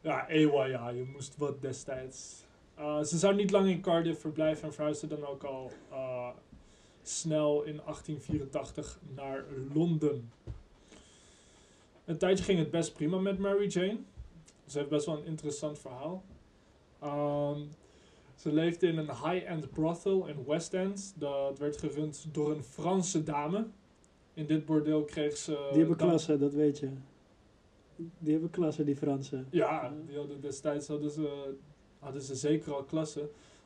[0.00, 2.46] Ja, ewa, ja, je moest wat destijds.
[3.02, 5.70] Ze zou niet lang in Cardiff verblijven en verhuisde dan ook al
[7.08, 10.32] snel in 1884 naar Londen.
[12.04, 13.98] Een tijdje ging het best prima met Mary Jane.
[14.66, 16.24] Ze heeft best wel een interessant verhaal.
[17.00, 17.60] Ehm,
[18.34, 21.14] ze leefde in een high-end brothel in West End.
[21.16, 23.66] Dat werd gerund door een Franse dame.
[24.34, 25.68] In dit bordeel kreeg ze...
[25.70, 26.90] Die hebben klasse, dat weet je.
[27.96, 29.46] Die hebben klasse, die Fransen.
[29.50, 31.54] Ja, die hadden destijds hadden ze,
[31.98, 33.20] hadden ze zeker al klasse.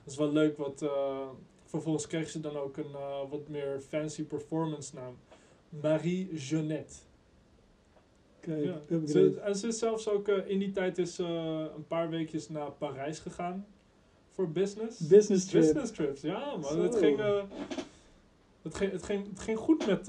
[0.04, 1.28] Dat is wel leuk, wat, eh,
[1.68, 5.16] vervolgens kreeg ze dan ook een eh, wat meer fancy performance naam.
[5.68, 6.94] Marie Jeannette.
[8.40, 9.06] Kijk, Ja.
[9.06, 12.48] Ze, en ze is zelfs ook eh, in die tijd is, eh, een paar weekjes
[12.48, 13.66] naar Parijs gegaan
[14.30, 14.98] voor business.
[14.98, 15.62] Business trip.
[15.62, 16.72] Business trips, ja man.
[16.72, 16.82] Zo.
[16.82, 17.18] Het ging,
[18.62, 20.06] het, ging, het, ging, het ging goed met,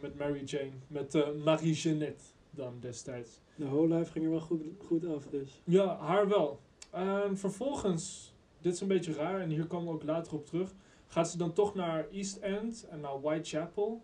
[0.00, 0.72] met Mary Jane.
[0.86, 3.40] Met Marie Jeannette dan destijds.
[3.54, 5.60] De whole life ging er wel goed, goed af, dus.
[5.64, 6.60] Ja, haar wel.
[6.90, 10.74] En vervolgens, dit is een beetje raar en hier komen we ook later op terug,
[11.12, 14.02] gaat ze dan toch naar East End en naar Whitechapel.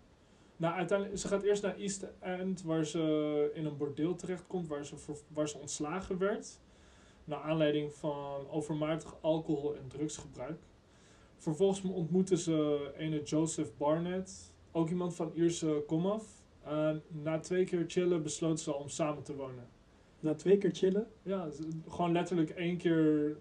[0.56, 4.84] Nou, uiteindelijk, ze gaat eerst naar East End, waar ze in een bordeel terechtkomt, waar
[4.86, 6.60] ze, ver- waar ze ontslagen werd.
[7.24, 10.58] Naar aanleiding van overmatig alcohol- en drugsgebruik.
[11.36, 16.24] Vervolgens ontmoeten ze ene Joseph Barnett, ook iemand van Ierse komaf.
[16.62, 19.68] En na twee keer chillen besloot ze om samen te wonen.
[20.20, 21.06] Na twee keer chillen.
[21.22, 21.48] Ja,
[21.88, 23.36] gewoon letterlijk één keer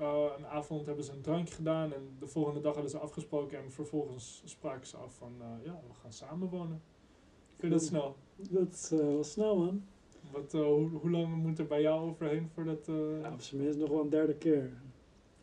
[0.00, 3.58] eh, een avond hebben ze een drankje gedaan en de volgende dag hadden ze afgesproken
[3.58, 6.82] en vervolgens spraken ze af van eh, ja, we gaan samenwonen.
[7.54, 8.16] Ik vind dat snel.
[8.36, 9.82] Dat is eh, wel snel, man.
[10.32, 12.86] Wat, hoe, hoe lang moet er bij jou overheen voordat
[13.22, 14.70] Ja, op zijn minst nog wel een derde keer.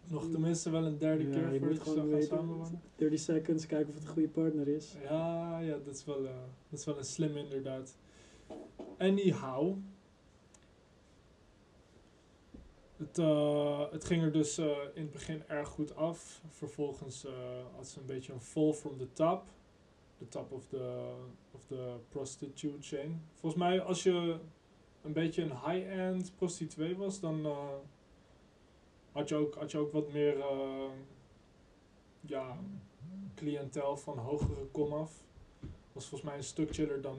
[0.08, 2.28] nog tenminste wel een derde Ja, keer je voordat moet je zou gaan weten.
[2.28, 2.82] samenwonen?
[2.96, 4.96] 30 seconds, kijken of het een goede partner is.
[5.04, 6.22] Ja, ja dat, is wel,
[6.70, 7.98] dat is wel een slim inderdaad.
[8.98, 9.78] Anyhow.
[12.98, 16.42] Het, eh, het ging er dus eh, in het begin erg goed af.
[16.48, 17.34] Vervolgens eh,
[17.76, 19.44] had ze een beetje een fall from the top.
[20.18, 21.14] The top of the,
[21.52, 23.22] of the prostitute chain.
[23.34, 24.38] Volgens mij als je
[25.02, 27.48] een beetje een high-end prostituee was, dan
[29.12, 30.44] had, je ook, had je ook wat meer
[32.22, 32.58] ja,
[33.36, 35.24] cliëntel van hogere kom af.
[35.94, 37.18] Was volgens mij een stuk chiller dan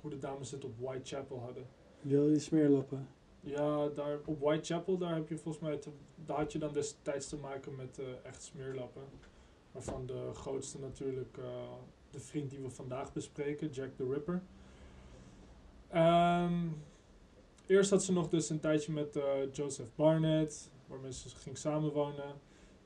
[0.00, 1.66] hoe de dames het op Whitechapel hadden.
[2.00, 3.08] Wil je smeerlappen?
[3.44, 7.28] Ja, daar op Whitechapel, daar heb je volgens mij te, daar had je dan destijds
[7.28, 9.02] te maken met eh, echt smeerlappen.
[9.72, 11.72] Waarvan de grootste natuurlijk eh,
[12.10, 14.42] de vriend die we vandaag bespreken, Jack the Ripper.
[15.88, 16.68] Ehm,
[17.66, 22.34] eerst had ze nog dus een tijdje met eh, Joseph Barnett, waarmee ze ging samenwonen.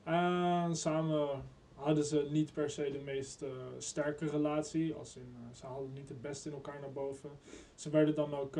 [0.03, 1.43] En samen
[1.73, 3.43] hadden ze niet per se de meest
[3.77, 4.93] sterke relatie.
[4.93, 7.29] Als in, ze hadden niet het beste in elkaar naar boven.
[7.75, 8.57] Ze werden dan ook...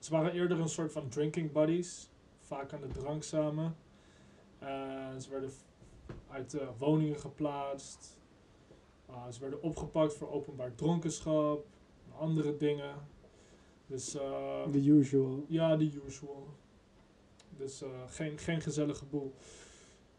[0.00, 2.10] eh, ze waren eerder een soort van drinking buddies.
[2.40, 3.76] Vaak aan de drank samen.
[4.58, 5.50] En ze werden
[6.28, 8.18] uit eh, woningen geplaatst.
[9.06, 11.64] Ah, ze werden opgepakt voor openbaar dronkenschap.
[12.06, 12.94] en Andere dingen.
[13.86, 15.44] Dus eh, The usual.
[15.48, 16.46] ja, the usual.
[17.56, 19.34] Dus eh, geen, geen gezellige boel.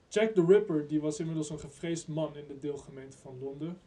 [0.07, 3.79] Jack the Ripper die was inmiddels een gevreesd man in de deelgemeente van Londen.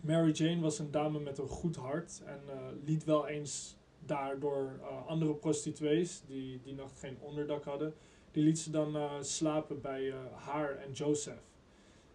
[0.00, 4.78] Mary Jane was een dame met een goed hart en eh, liet wel eens daardoor
[4.80, 7.94] eh, andere prostituees die die nacht geen onderdak hadden,
[8.30, 11.48] die liet ze dan eh, slapen bij eh, haar en Joseph.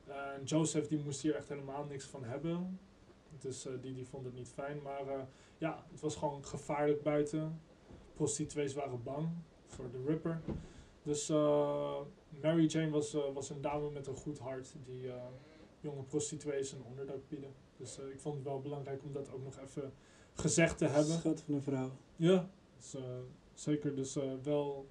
[0.08, 2.80] En Joseph die moest hier echt helemaal niks van hebben.
[3.40, 4.82] Dus die, die vond het niet fijn.
[4.82, 7.62] Maar ja, het was gewoon gevaarlijk buiten.
[8.14, 9.30] Prostituees waren bang
[9.68, 10.42] voor de Ripper.
[11.04, 11.30] Dus
[12.42, 15.12] Mary Jane was, was een dame met een goed hart die
[15.80, 17.54] jonge prostituees een onderdak bieden.
[17.78, 19.94] Dus ik vond het wel belangrijk om dat ook nog even
[20.36, 21.14] gezegd te hebben.
[21.14, 21.92] Schat van een vrouw.
[22.16, 23.02] Ja, dus, eh,
[23.54, 23.96] zeker.
[23.96, 24.88] Dus eh, wel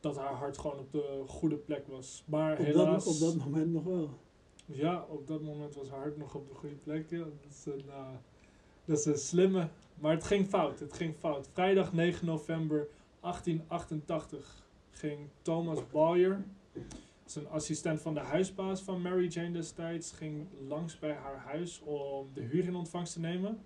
[0.00, 2.22] dat haar hart gewoon op de goede plek was.
[2.26, 3.04] Maar Op helaas...
[3.04, 4.10] dat, op dat moment nog wel.
[4.66, 7.10] Ja, op dat moment was haar hart nog op de goede plek.
[7.10, 7.18] Ja.
[7.18, 8.06] Dat, is een, eh,
[8.84, 9.68] dat is een slimme.
[9.94, 10.80] Maar het ging fout.
[10.80, 11.48] Het ging fout.
[11.52, 12.88] Vrijdag 9 november
[13.20, 16.44] 1888 ging Thomas Boyer,
[17.24, 22.30] zijn assistent van de huisbaas van Mary Jane destijds, ging langs bij haar huis om
[22.34, 23.58] de huur in ontvangst te nemen.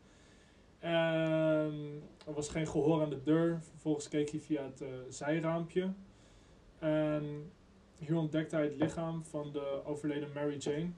[0.79, 3.63] En er was geen gehoor aan de deur.
[3.63, 5.93] Vervolgens keek hij via het eh, zijraampje.
[6.79, 7.53] En
[7.99, 10.91] hier ontdekte hij het lichaam van de overleden Mary Jane.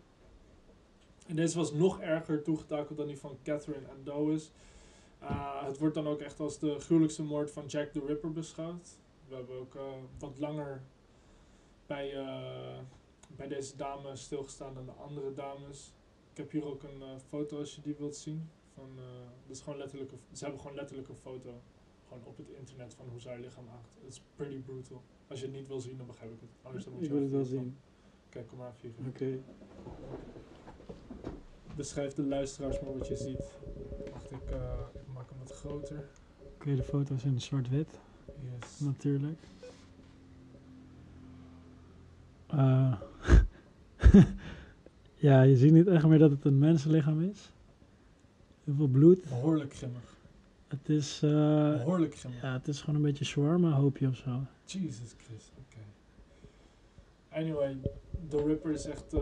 [1.27, 4.51] En deze was nog erger toegetakeld dan die van Catherine and Dowes.
[5.23, 8.99] Uh, het wordt dan ook echt als de gruwelijkste moord van Jack the Ripper beschouwd.
[9.29, 9.83] We hebben ook uh,
[10.19, 10.83] wat langer
[11.91, 12.79] bij, uh,
[13.37, 15.93] bij deze dame stilgestaan dan de andere dames.
[16.31, 18.49] Ik heb hier ook een uh, foto als je die wilt zien.
[18.75, 19.03] Van, uh,
[19.47, 21.51] dat is gewoon letterlijk ze hebben gewoon letterlijk een foto
[22.09, 23.89] Gewoon op het internet van hoe zij haar lichaam haakt.
[24.05, 25.03] Het is pretty brutal.
[25.29, 26.51] Als je het niet wil zien, dan begrijp ik het.
[26.63, 27.77] Anders dan moet Ik je wil het wel even- zien.
[28.29, 29.07] Kijk, kom maar vliegen.
[29.07, 29.39] Oké.
[31.77, 33.51] Beschrijf de luisteraars maar wat je ziet.
[34.13, 36.09] Wacht, ik, eh, ik maak hem wat groter.
[36.55, 37.99] Oké, de foto's in zwart-wit,
[38.61, 38.79] Yes.
[38.81, 39.39] natuurlijk.
[42.53, 42.93] Eh,
[45.15, 47.53] ja, je ziet niet echt meer dat het een mensenlichaam is.
[48.65, 49.23] Heel veel bloed.
[49.29, 50.19] Behoorlijk grimmig.
[50.69, 51.31] Het is, eh,
[51.77, 52.43] Behoorlijk grimmig.
[52.43, 54.41] ja, het is gewoon een beetje shawarma hoopje of zo.
[54.65, 55.79] Jesus Christ, oké.
[57.41, 57.77] Anyway,
[58.29, 59.21] The Ripper is echt eh,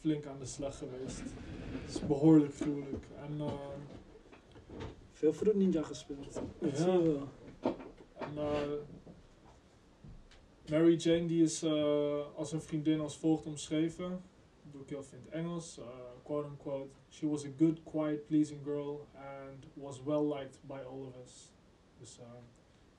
[0.00, 1.18] flink aan de slag geweest.
[1.20, 3.06] Het is behoorlijk gruwelijk.
[3.28, 3.52] En, eh,
[5.12, 6.40] Veel Fruit Ninja gespeeld.
[6.60, 7.28] Dat zie je wel.
[8.18, 8.28] en
[10.70, 14.08] Mary Jane die is eh, als een vriendin als volgt omschreven.
[14.62, 15.78] Dat doe ik heel in het Engels.
[15.78, 15.84] eh,
[16.22, 16.88] quote unquote.
[17.08, 21.52] She was a good, quiet, pleasing girl and was well liked by all of us.
[21.98, 22.24] Dus eh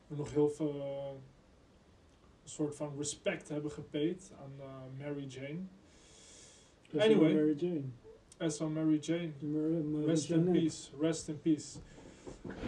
[0.07, 0.73] we nog heel veel
[2.43, 4.51] een soort van respect hebben gepaid aan
[4.97, 5.60] Mary Jane.
[6.97, 7.34] Anyway.
[7.34, 7.81] Mary Jane.
[8.38, 9.31] As on Mary Jane.
[9.39, 10.89] Mary Rest in peace.
[10.99, 11.77] Rest in peace.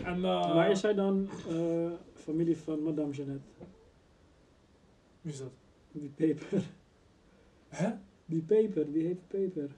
[0.04, 3.48] En, Maar is hij dan eh, familie van Madame Jeannette?
[5.24, 5.52] Wie is dat?
[5.92, 6.64] Die peper.
[7.70, 7.92] Hè?
[8.26, 9.70] Die peper, die heet peper.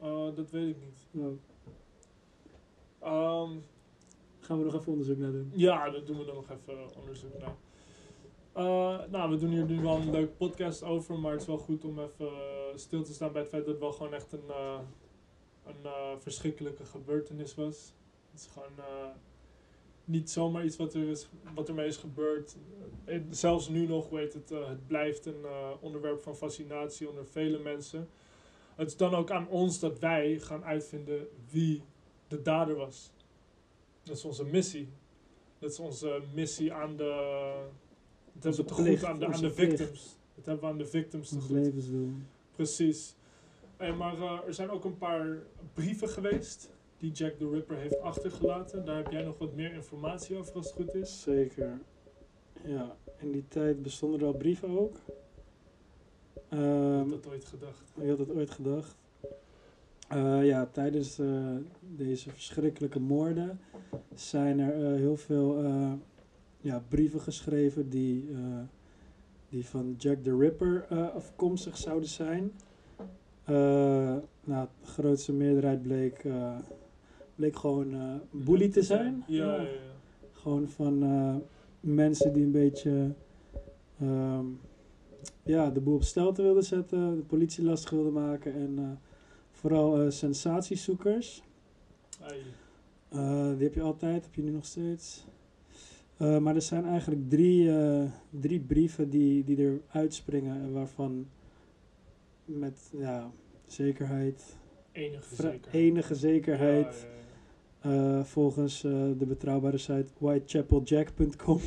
[0.00, 1.24] Eh, dat weet ik niet.
[1.24, 1.32] Oh,
[3.00, 3.50] Ehm,
[4.40, 5.50] gaan we nog even onderzoek naar doen.
[5.54, 7.54] ja, daar doen we nog even onderzoek naar.
[8.52, 11.58] Eh, nou, we doen hier nu wel een leuke podcast over, maar het is wel
[11.58, 12.30] goed om even
[12.74, 14.78] stil te staan bij het feit dat het wel gewoon echt een, eh,
[15.64, 17.92] een verschrikkelijke gebeurtenis was.
[18.30, 19.08] Het is gewoon eh,
[20.06, 22.56] niet zomaar iets wat, er is, wat ermee is gebeurd.
[23.04, 27.26] Eh, zelfs nu nog, weet het, eh, het blijft een eh, onderwerp van fascinatie onder
[27.26, 28.08] vele mensen.
[28.74, 31.82] Het is dan ook aan ons dat wij gaan uitvinden wie
[32.28, 33.10] de dader was.
[34.02, 34.88] Dat is onze missie.
[35.58, 37.04] Dat is onze missie aan de.
[38.32, 40.16] Dat hebben we te goed aan de, aan de victims.
[40.34, 41.72] Dat hebben we aan de victims te goed.
[42.54, 43.14] Precies.
[43.76, 45.38] Hey, maar er zijn ook een paar
[45.74, 48.84] brieven geweest die Jack the Ripper heeft achtergelaten.
[48.84, 51.22] Daar heb jij nog wat meer informatie over als het goed is.
[51.22, 51.80] Zeker.
[52.64, 54.96] Ja, in die tijd bestonden er al brieven ook.
[56.48, 57.82] Ehm, Had dat ooit gedacht?
[58.00, 58.96] Je had het ooit gedacht.
[60.42, 63.60] Ja, tijdens eh, deze verschrikkelijke moorden
[64.14, 65.92] zijn er eh, heel veel eh,
[66.60, 68.28] ja, brieven geschreven die,
[69.48, 72.52] die van Jack the Ripper afkomstig zouden zijn.
[74.44, 76.24] Nou, de grootste meerderheid bleek,
[77.36, 79.24] bleek gewoon eh bully te zijn.
[79.26, 79.68] Ja, ja, ja.
[80.32, 81.36] Gewoon van eh,
[81.80, 83.14] mensen die een beetje
[84.00, 84.44] ehm,
[85.42, 88.84] ja, de boel op stelte wilden zetten, de politie lastig wilden maken en eh,
[89.50, 91.42] vooral sensatiezoekers.
[93.56, 95.24] Die heb je altijd, heb je nu nog steeds.
[96.16, 97.70] Maar er zijn eigenlijk drie,
[98.30, 101.26] drie brieven die, die er uitspringen en waarvan
[102.44, 103.30] met ja,
[103.66, 104.56] zekerheid,
[104.92, 105.66] Enige zekerheid.
[105.74, 107.25] enige zekerheid, Ja, ja, ja.
[107.86, 111.60] Eh, volgens eh, de betrouwbare site whitechapeljack.com.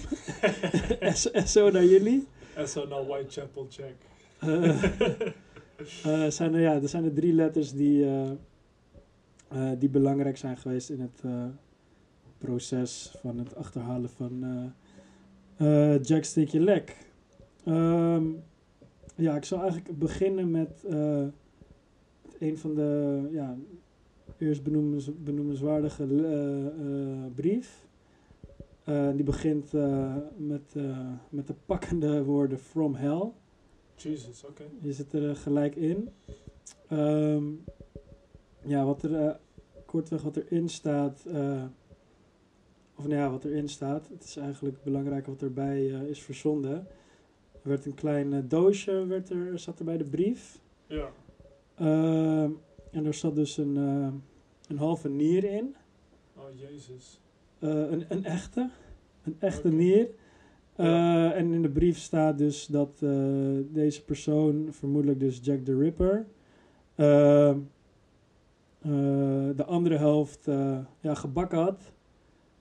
[1.46, 2.28] SO naar jullie.
[2.56, 3.96] En zo naar Whitechapel Jack.
[4.40, 4.84] Eh,
[6.24, 8.06] eh, zijn er, ja, er zijn er drie letters die,
[9.78, 11.22] die belangrijk zijn geweest in het
[12.38, 14.74] proces van het achterhalen van
[16.02, 16.96] Jack Steek je lek.
[17.66, 18.24] Ehm,
[19.16, 20.84] ja, ik zal eigenlijk beginnen met
[22.40, 23.58] een van de ja,
[24.40, 27.88] eerst benoemens, benoemenswaardige eh, eh, brief.
[28.84, 29.72] Eh, die begint
[30.38, 30.76] met,
[31.30, 33.32] met de pakkende woorden From Hell.
[33.96, 34.64] Jesus, oké.
[34.82, 36.10] Je zit er gelijk in.
[36.88, 37.44] Ehm,
[38.64, 39.40] ja, wat er
[39.86, 41.26] kortweg wat erin staat.
[43.00, 44.08] of nou ja, wat erin staat.
[44.08, 46.88] Het is eigenlijk belangrijk wat erbij eh, is verzonden.
[47.62, 50.60] Er werd een klein doosje werd er, zat er bij de brief.
[50.88, 51.12] Ja.
[51.76, 52.52] Ehm,
[52.92, 53.78] en er zat dus een,
[54.70, 55.76] een halve nier in.
[56.36, 57.20] Oh, Jezus.
[57.60, 58.70] Eh, een, een echte.
[59.24, 60.10] Een echte nier.
[60.76, 61.34] Eh, Ja.
[61.34, 63.10] En in de brief staat dus dat eh,
[63.72, 66.26] deze persoon, vermoedelijk dus Jack the Ripper,
[69.56, 70.46] de andere helft
[71.00, 71.92] ja, gebakken had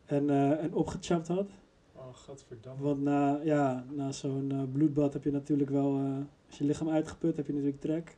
[0.04, 1.50] en, en opgechapt had.
[1.94, 2.82] Oh, godverdamme.
[2.82, 6.00] Want na, ja, na zo'n bloedbad heb je natuurlijk wel,
[6.46, 8.16] als je lichaam uitgeput, heb je natuurlijk trek.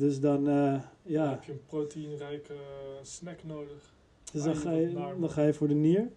[0.00, 2.54] Dus dan, eh, Dan ja, heb je een proteïnrijke
[3.02, 3.92] snack nodig.
[4.32, 6.08] Dus dan ga, je, dan ga je voor de nier.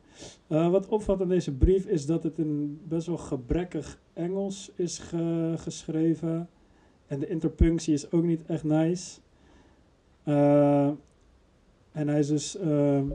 [0.48, 4.98] Eh, wat opvalt aan deze brief is dat het in best wel gebrekkig Engels is
[5.00, 6.50] ge- geschreven.
[7.08, 9.20] En de interpunctie is ook niet echt nice.
[10.24, 10.88] Eh,
[11.92, 13.06] en hij is dus ehm,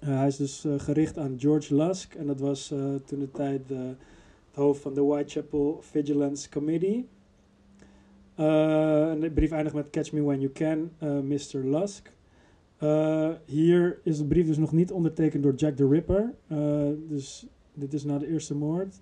[0.00, 2.14] Eh, hij is dus eh, gericht aan George Lusk.
[2.14, 3.74] En dat was eh, toen de tijd de,
[4.46, 7.08] het hoofd van de Whitechapel Vigilance Committee.
[8.34, 11.64] Eh, de brief eindigt met Catch me when you can, eh, Mr.
[11.64, 12.12] Lusk.
[12.76, 16.34] Eh, hier is de brief dus nog niet ondertekend door Jack the Ripper.
[17.08, 19.00] Dus dit is na de eerste moord.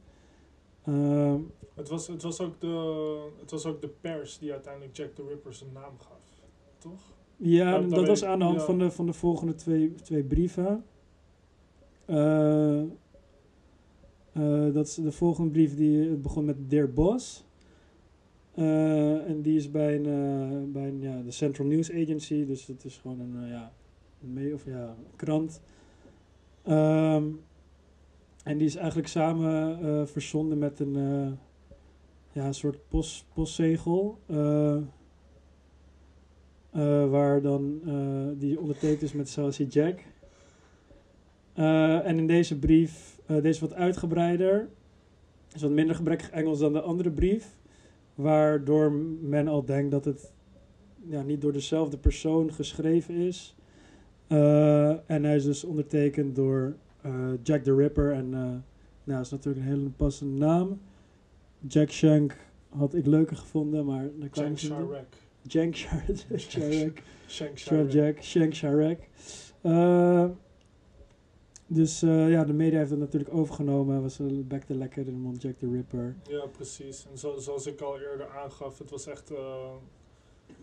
[0.84, 1.38] Ehm,
[1.74, 5.24] Het was, het, was ook de, het was ook de pers die uiteindelijk Jack the
[5.28, 6.18] Ripper zijn naam gaf.
[6.78, 7.00] Toch?
[7.36, 8.64] Ja, Nou, dat, was aan de hand ja.
[8.64, 10.84] van, de, van de volgende twee, twee brieven.
[14.72, 17.44] Dat is de volgende brief die het begon met Dear Boss.
[18.60, 22.46] Eh, en die is bij, een, eh, bij een, ja, de Central News Agency.
[22.46, 23.72] Dus het is gewoon een, eh, ja,
[24.18, 25.60] mee, of, ja, een krant.
[26.62, 27.24] Ehm,
[28.44, 30.94] en die is eigenlijk samen verzonden met een,
[32.32, 34.18] ja, een soort post, postzegel.
[37.10, 37.80] Waar dan
[38.38, 39.98] die ondertekend is met Saucy Jack.
[41.54, 44.68] En in deze brief, deze is wat uitgebreider,
[45.54, 47.59] is wat minder gebrekkig Engels dan de andere brief,
[48.20, 50.32] waardoor men al denkt dat het
[51.08, 53.56] ja, niet door dezelfde persoon geschreven is.
[54.26, 57.12] Eh, en hij is dus ondertekend door eh,
[57.42, 58.62] Jack the Ripper en uh, nou,
[59.04, 60.80] dat is natuurlijk een hele passende naam.
[61.68, 62.36] Jack Shank
[62.68, 64.08] had ik leuker gevonden, maar.
[64.32, 64.58] Sharek.
[65.76, 65.76] Sharek.
[66.36, 67.02] Sharek.
[67.26, 67.92] Shank Sharek.
[67.92, 69.08] Jack, Shank Sharek.
[71.72, 74.02] Dus eh, ja, de media heeft het natuurlijk overgenomen.
[74.02, 76.16] Was back to lekker de mond Jack the Ripper.
[76.28, 77.06] Ja, precies.
[77.10, 79.72] En zo, zoals ik al eerder aangaf, het was echt eh,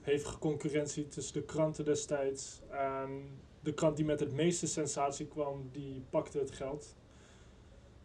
[0.01, 2.62] hevige concurrentie tussen de kranten destijds.
[2.70, 3.24] En
[3.60, 6.95] de krant die met het meeste sensatie kwam, die pakte het geld.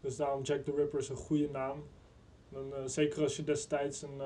[0.00, 1.82] Dus daarom Jack the Ripper is een goede naam.
[2.48, 4.18] Dan, eh, zeker als je destijds een,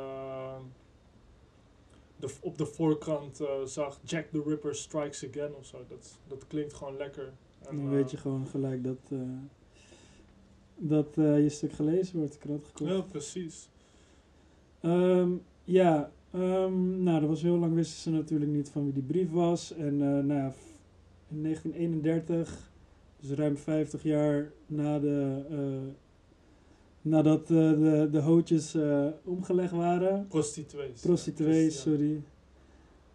[2.17, 5.85] de, op de voorkant zag Jack the Ripper strikes again of zo.
[5.89, 7.33] Dat, dat klinkt gewoon lekker.
[7.59, 9.19] En, dan eh, weet je gewoon gelijk dat, eh,
[10.77, 12.91] dat eh, je stuk gelezen wordt, krant gekocht.
[12.91, 13.69] Ja, precies.
[14.81, 15.31] Ehm,
[15.65, 19.31] ja, ehm, nou, dat was heel lang wisten ze natuurlijk niet van wie die brief
[19.31, 19.73] was.
[19.73, 20.53] En nou ja,
[21.29, 22.71] in 1931,
[23.21, 25.43] dus ruim 50 jaar na de,
[27.03, 28.77] nadat de, de hootjes
[29.25, 30.27] omgelegd waren.
[30.29, 31.01] Prostituees.
[31.01, 32.23] Prostituees, Ja, sorry.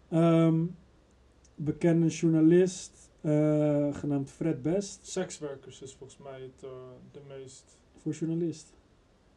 [0.08, 0.64] Ehm,
[1.54, 5.06] bekende journalist, eh, genaamd Fred Best.
[5.06, 6.70] Sekswerkers is volgens mij het, eh,
[7.12, 7.78] de meest.
[7.96, 8.72] Voor journalist.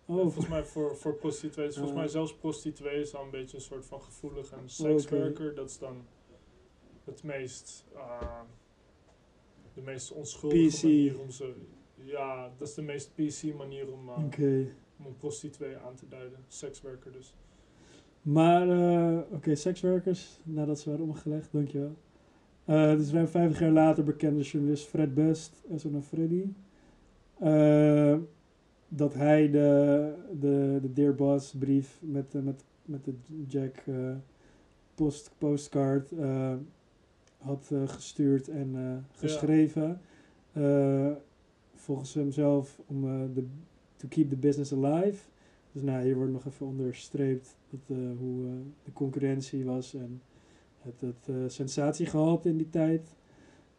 [0.05, 1.73] Oh, Oh, volgens mij voor, voor prostituees.
[1.73, 1.97] Volgens Ah.
[1.97, 4.51] mij zelfs prostituee is al een beetje een soort van gevoelig.
[4.51, 6.05] En sekswerker, dat is dan
[7.03, 7.86] het meest.
[7.95, 8.41] ah,
[9.73, 10.83] de meest onschuldige PC.
[10.83, 11.53] manier om ze.
[11.95, 14.15] Ja, dat is de meest PC manier om, eh,
[15.05, 16.39] een prostituee aan te duiden.
[16.47, 17.36] Sekswerker dus.
[18.21, 21.95] Maar, eh, oké, sekswerkers, nadat ze waren omgelegd, dankjewel.
[22.66, 26.43] Eh dus ruim 50 jaar later bekende journalist Fred Best, en zo naar Freddy.
[27.39, 28.18] eh,
[28.88, 33.13] dat hij de, de, de Dear Boss brief met, eh, met, met de
[33.47, 34.16] Jack eh,
[34.95, 36.11] post, postcard
[37.38, 39.99] had gestuurd en geschreven.
[40.53, 41.11] Eh,
[41.74, 43.01] volgens hemzelf om
[43.34, 43.45] de,
[43.95, 45.24] to keep the business alive.
[45.72, 48.45] Dus nou, hier wordt nog even onderstreept dat, hoe
[48.84, 50.22] de concurrentie was en
[50.86, 53.15] het, het eh, sensatiegehalte in die tijd.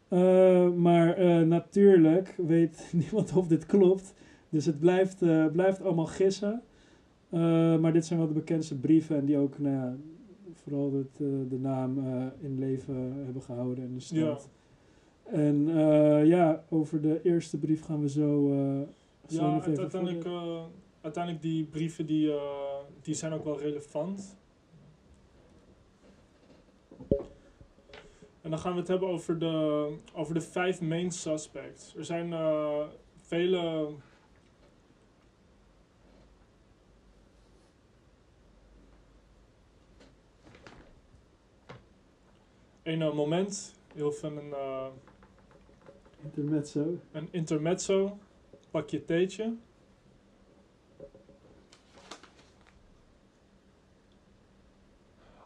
[0.08, 4.14] Eh, maar eh, natuurlijk weet niemand of dit klopt.
[4.48, 5.18] Dus het blijft,
[5.52, 6.62] blijft allemaal gissen.
[7.80, 9.96] Maar dit zijn wel de bekendste brieven en die ook nou ja,
[10.52, 11.16] vooral het,
[11.50, 11.98] de naam
[12.40, 14.50] in leven hebben gehouden en de stad.
[15.22, 18.48] En eh, ja, over de eerste brief gaan we zo.
[19.26, 20.26] zo Ja, uiteindelijk,
[21.00, 22.32] uiteindelijk die brieven die,
[23.02, 24.36] die zijn ook wel relevant.
[28.46, 31.94] En dan gaan we het hebben over de, over de vijf main suspects.
[31.96, 32.86] Er zijn eh,
[33.16, 33.94] vele.
[42.82, 44.86] Een eh, moment, heel van een, eh,
[46.22, 46.98] Intermezzo.
[47.12, 48.18] een intermezzo.
[48.70, 49.54] Pak je theetje.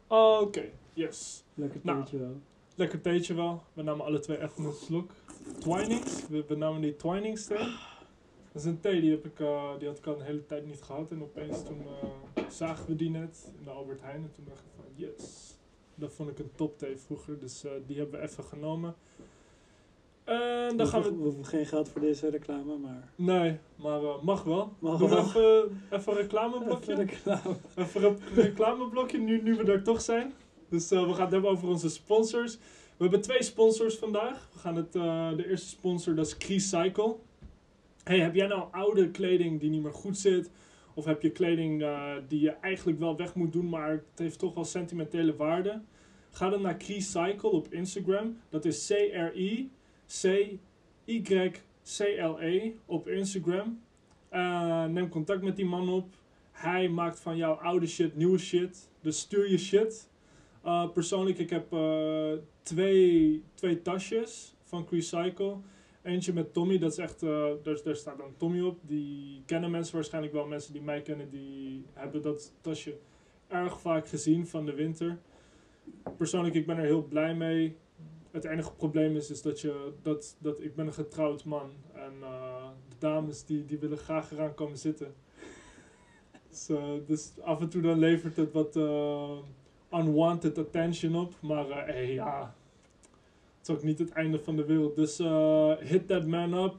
[0.07, 1.45] Oké, yes.
[1.55, 1.97] Lekker Nou.
[1.99, 2.41] teentje wel.
[2.75, 3.63] Lekker theetje wel.
[3.73, 5.11] We namen alle twee echt een slok.
[5.59, 6.29] Twinings.
[6.29, 7.59] We, we namen die Twinings thee.
[8.53, 10.67] Dat is een thee die, heb ik, eh, die had ik al een hele tijd
[10.67, 11.11] niet gehad.
[11.11, 11.83] En opeens toen
[12.35, 14.23] eh, zagen we die net in de Albert Heijn.
[14.23, 15.55] En toen dacht ik van yes.
[15.95, 17.39] Dat vond ik een top thee vroeger.
[17.39, 18.95] Dus eh, die hebben we even genomen.
[20.25, 21.09] En dan gaan we...
[21.17, 23.09] we hoeven geen geld voor deze reclame, maar.
[23.15, 24.73] Nee, maar mag wel.
[24.79, 25.25] Mag Doen we wel.
[25.25, 26.93] even, even een reclameblokje.
[26.93, 27.57] Even reclame.
[27.77, 30.33] Even een reclameblokje, nu, nu we er toch zijn.
[30.71, 32.57] Dus eh, we gaan het hebben over onze sponsors.
[32.97, 34.49] We hebben twee sponsors vandaag.
[34.53, 37.17] We gaan het, eh, de eerste sponsor, dat is Creecycle.
[38.05, 40.51] Hey, heb jij nou oude kleding die niet meer goed zit?
[40.95, 44.39] Of heb je kleding eh, die je eigenlijk wel weg moet doen, maar het heeft
[44.39, 45.81] toch wel sentimentele waarde?
[46.31, 48.37] Ga dan naar Creecycle op Instagram.
[48.49, 49.73] Dat is C-R-I-C-Y-C-L-E
[52.87, 53.81] op Instagram.
[54.93, 56.15] Neem contact met die man op.
[56.53, 58.89] Hij maakt van jouw oude shit nieuwe shit.
[59.01, 60.10] Dus stuur je shit.
[60.65, 62.33] Uh, persoonlijk, ik heb uh,
[62.63, 65.57] twee, twee tasjes van Creecycle.
[66.03, 68.79] Eentje met Tommy, dat is echt, uh, daar, daar staat dan Tommy op.
[68.83, 70.47] Die kennen mensen waarschijnlijk wel.
[70.47, 72.97] Mensen die mij kennen, die hebben dat tasje
[73.49, 75.19] erg vaak gezien van de winter.
[76.17, 77.77] Persoonlijk, ik ben er heel blij mee.
[78.31, 81.71] Het enige probleem is, is dat, je, dat, dat ik ben een getrouwd man.
[81.93, 82.13] En
[82.89, 85.15] de dames die, die willen graag eraan komen zitten.
[86.49, 86.71] Dus,
[87.07, 88.77] dus af en toe dan levert het wat
[89.93, 91.35] unwanted attention op.
[91.41, 92.55] Maar uh, hey, ja,
[93.59, 94.97] het is ook niet het einde van de wereld.
[94.97, 96.75] Dus uh, hit that man up.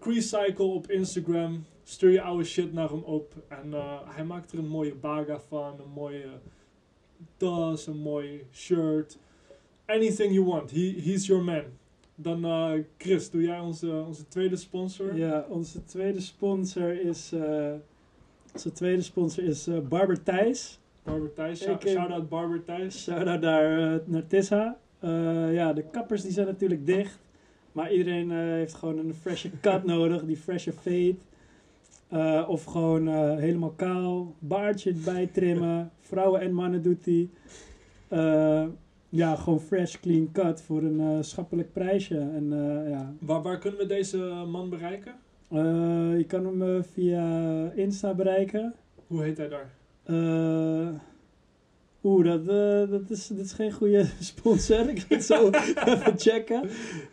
[0.00, 1.64] Creecycle op Instagram.
[1.82, 3.34] Stuur je shit naar hem op.
[3.48, 5.72] En uh, hij maakt er een mooie baga van.
[5.78, 6.28] Een mooie
[7.36, 9.18] tas, een mooi shirt.
[9.86, 10.70] Anything you want.
[10.70, 11.64] He, he's your man.
[12.14, 15.16] Dan Chris, doe jij onze, onze tweede sponsor?
[15.16, 17.32] Ja, onze tweede sponsor is...
[18.52, 20.78] onze tweede sponsor is Barber Thijs.
[21.04, 23.02] Barber Thijs, shout-out Barber Thijs.
[23.02, 24.76] Shout-out naar, naar Tissa.
[25.04, 27.18] Uh, ja, de kappers die zijn natuurlijk dicht.
[27.72, 31.16] Maar iedereen heeft gewoon een frisse cut nodig, die frisse fade.
[32.46, 35.90] of gewoon helemaal kaal, baardje erbij trimmen.
[36.00, 37.28] Vrouwen en mannen doet hij.
[39.08, 42.18] ja, gewoon fresh, clean cut voor een schappelijk prijsje.
[42.18, 42.48] En,
[42.88, 43.12] ja.
[43.18, 44.16] waar, waar kunnen we deze
[44.50, 45.14] man bereiken?
[46.18, 48.74] je kan hem via Insta bereiken.
[49.06, 49.70] Hoe heet hij daar?
[50.06, 50.88] Uh,
[52.04, 54.88] Oeh, dat, uh, dat, is, dat is geen goede sponsor.
[54.88, 55.50] Ik ga het zo
[55.84, 56.70] even checken.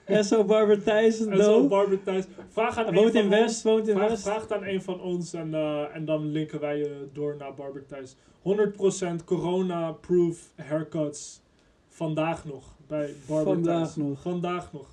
[0.07, 1.17] SO Barber Thijs.
[1.17, 2.25] SO Barber Thijs.
[2.49, 4.23] Vraag aan woont in West, woont in vraag, West.
[4.23, 7.53] Vraag het aan een van ons en, uh, en dan linken wij je door naar
[7.53, 8.15] Barber Thijs.
[8.41, 11.41] 100% corona-proof haircuts.
[11.87, 13.95] Vandaag nog bij Barber Vandaag Thijs.
[13.95, 14.21] nog.
[14.21, 14.87] Vandaag nog.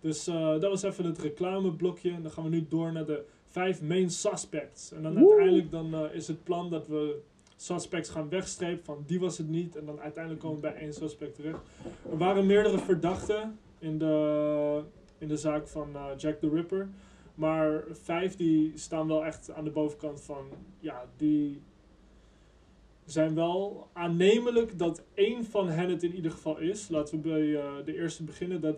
[0.00, 2.10] Dus uh, dat was even het reclameblokje.
[2.10, 3.24] En dan gaan we nu door naar de
[3.54, 4.92] vijf main suspects.
[4.92, 5.28] En dan Woe.
[5.28, 7.20] uiteindelijk dan, uh, is het plan dat we
[7.56, 9.76] suspects gaan wegstrepen van die was het niet.
[9.76, 11.58] En dan uiteindelijk komen we bij één suspect terecht.
[12.10, 14.82] Er waren meerdere verdachten in de,
[15.18, 16.88] in de zaak van uh, Jack the Ripper.
[17.34, 20.46] Maar vijf die staan wel echt aan de bovenkant van,
[20.80, 21.60] ja, die
[23.04, 26.88] zijn wel aannemelijk dat één van hen het in ieder geval is.
[26.88, 28.60] Laten we bij uh, de eerste beginnen.
[28.60, 28.76] Dat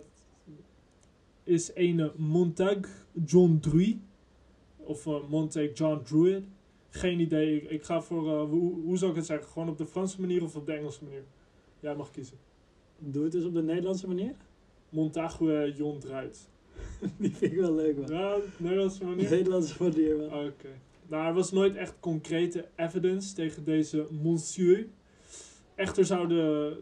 [1.43, 2.77] is ene Montag
[3.25, 3.99] John Druy.
[4.87, 6.45] Of uh, Montag John Druid.
[6.89, 7.55] Geen idee.
[7.55, 9.47] Ik, ik ga voor, uh, hoe, hoe zou ik het zeggen?
[9.47, 11.23] Gewoon op de Franse manier of op de Engelse manier?
[11.79, 12.37] Jij mag kiezen.
[12.99, 14.35] Doe het dus op de Nederlandse manier?
[14.89, 16.49] Montague Jon Druid.
[17.17, 18.07] Die vind ik wel leuk, man.
[18.07, 19.29] Ja, Nederlandse manier?
[19.29, 20.25] Nederlandse manier, man.
[20.25, 20.35] Oké.
[20.35, 20.71] Okay.
[21.07, 24.87] Nou, er was nooit echt concrete evidence tegen deze monsieur.
[25.75, 26.77] Echter zouden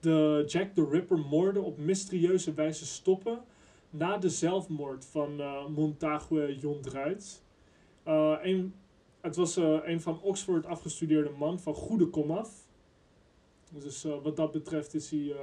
[0.00, 3.42] de Jack the Ripper moorden op mysterieuze wijze stoppen
[3.90, 7.42] na de zelfmoord van uh, Montague Jon Druid.
[8.06, 8.74] Uh, een,
[9.20, 12.68] het was uh, een van Oxford afgestudeerde man van goede komaf.
[13.72, 15.34] Dus wat dat betreft is hij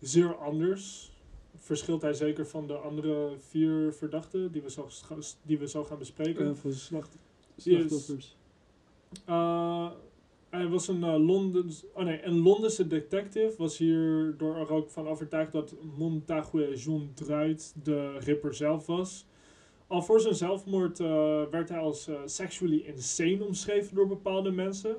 [0.00, 1.12] zeer anders.
[1.56, 4.88] Verschilt hij zeker van de andere vier verdachten die we zo,
[5.42, 6.56] die we zo gaan bespreken.
[6.56, 7.16] Voor slacht,
[7.56, 8.36] slachtoffers.
[10.54, 13.54] Hij was een, uh, Londens, oh nee, een Londense detective.
[13.58, 19.26] Was hierdoor er ook van overtuigd dat Montague John Druid de ripper zelf was.
[19.86, 24.96] Al voor zijn zelfmoord uh, werd hij als uh, sexually insane omschreven door bepaalde mensen.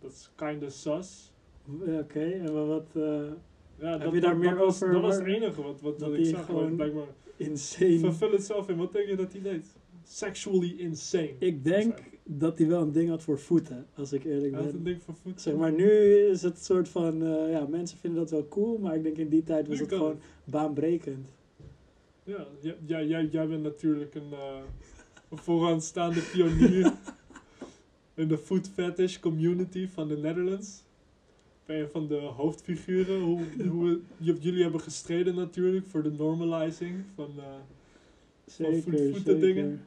[0.00, 1.32] Dat is kinda sus.
[1.80, 2.86] Oké, okay, en wat...
[2.94, 4.92] ja, heb dat, je daar dat, meer dat was, over?
[4.92, 6.44] Dat was het enige wat, wat dat ik zag.
[6.44, 7.06] Gewoon blijkbaar.
[7.36, 7.98] insane.
[7.98, 8.76] Vervul het zelf in.
[8.76, 9.66] Wat denk je dat hij deed?
[10.04, 11.34] Sexually insane.
[11.38, 14.54] Ik denk dat hij wel een ding had voor voeten, als ik eerlijk ben.
[14.54, 15.40] Hij had een ding voor voeten.
[15.40, 18.78] Zeg maar, nu is het een soort van, uh, ja, mensen vinden dat wel cool,
[18.78, 20.18] maar ik denk in die tijd was Nu het gewoon het.
[20.44, 21.28] baanbrekend.
[22.24, 22.46] Ja,
[22.86, 24.56] ja, jij, jij bent natuurlijk een, uh,
[25.30, 26.92] een vooraanstaande pionier
[28.14, 30.82] in de food fetish community van de Netherlands.
[31.66, 37.30] Ben je van de hoofdfiguren, hoe, hoe jullie hebben gestreden natuurlijk voor de normalizing van...
[37.36, 37.44] uh,
[38.46, 39.40] Zeker, voet- voeten zeker.
[39.40, 39.80] dingen.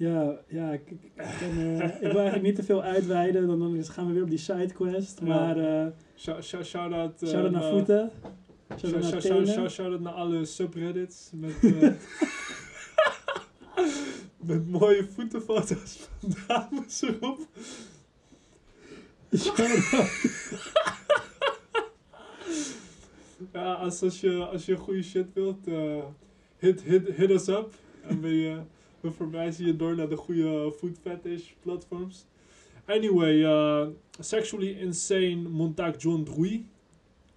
[0.00, 3.84] Ja, ja ik, ik, kan, eh, ik wil eigenlijk niet te veel uitweiden, dan, dan
[3.84, 5.20] gaan we weer op die sidequest.
[5.20, 5.86] Maar uh,
[6.16, 8.10] Shout, shout, shout out, shout-out naar voeten.
[8.68, 11.90] Shout, shout, shout, shout, shout out naar alle subreddits met, eh,
[14.36, 17.38] met mooie voetenfoto's van dames erop.
[23.52, 26.02] Ja, als, als, je, als je goede shit wilt, eh,
[26.58, 27.74] hit, hit, hit us up.
[28.02, 28.60] En we,
[29.00, 32.26] we verwijzen je door naar de goede food fetish platforms.
[32.86, 33.86] Anyway, eh,
[34.18, 36.64] Sexually Insane Montague John Druy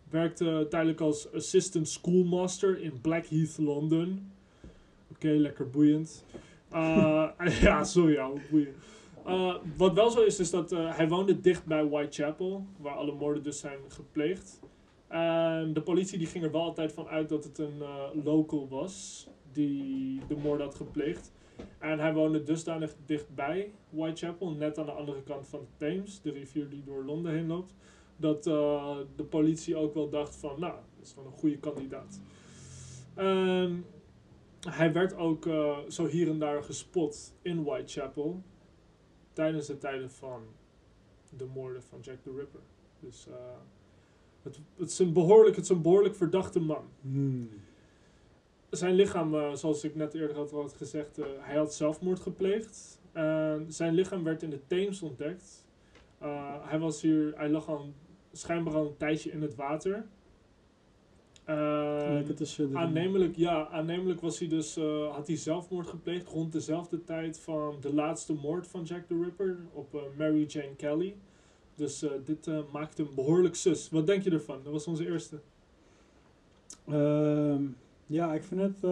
[0.09, 4.31] werkte tijdelijk als assistant schoolmaster in Blackheath, Londen.
[5.11, 6.25] Oké, lekker boeiend.
[6.73, 7.29] Uh,
[7.61, 8.75] ja, sorry, ja, boeiend.
[9.27, 13.43] Uh, wat wel zo is, is dat hij woonde dicht bij Whitechapel, waar alle moorden
[13.43, 14.59] dus zijn gepleegd.
[15.07, 17.83] En de politie die ging er wel altijd van uit dat het een
[18.23, 21.32] local was die de moorden had gepleegd.
[21.79, 26.31] En hij woonde dusdanig dichtbij Whitechapel, net aan de andere kant van de Thames, de
[26.31, 27.73] rivier die door Londen heen loopt,
[28.17, 32.21] dat uh, de politie ook wel dacht van, nou, dat is wel een goede kandidaat.
[33.13, 33.85] En
[34.69, 38.41] hij werd ook uh, zo hier en daar gespot in Whitechapel
[39.33, 40.41] tijdens de tijden van
[41.37, 42.61] de moorden van Jack the Ripper.
[42.99, 43.33] Dus uh,
[44.41, 46.85] het, het, is een behoorlijk, het is een behoorlijk verdachte man.
[47.01, 47.49] Hmm.
[48.73, 52.99] Zijn lichaam, uh, zoals ik net eerder had, had gezegd, uh, hij had zelfmoord gepleegd.
[53.67, 55.65] zijn lichaam werd in de Theems ontdekt.
[56.61, 57.93] hij, was hier, hij lag al
[58.31, 60.05] schijnbaar al een tijdje in het water.
[62.73, 64.75] aannemelijk, ja, aannemelijk was hij dus,
[65.11, 69.57] had hij zelfmoord gepleegd rond dezelfde tijd van de laatste moord van Jack the Ripper
[69.73, 71.15] op Mary Jane Kelly.
[71.75, 73.89] Dus dit uh, maakt hem behoorlijk sus.
[73.89, 74.59] Wat denk je ervan?
[74.63, 75.39] Dat was onze eerste.
[76.87, 77.55] Uh,
[78.13, 78.77] ja, ik vind het...
[78.83, 78.91] Uh,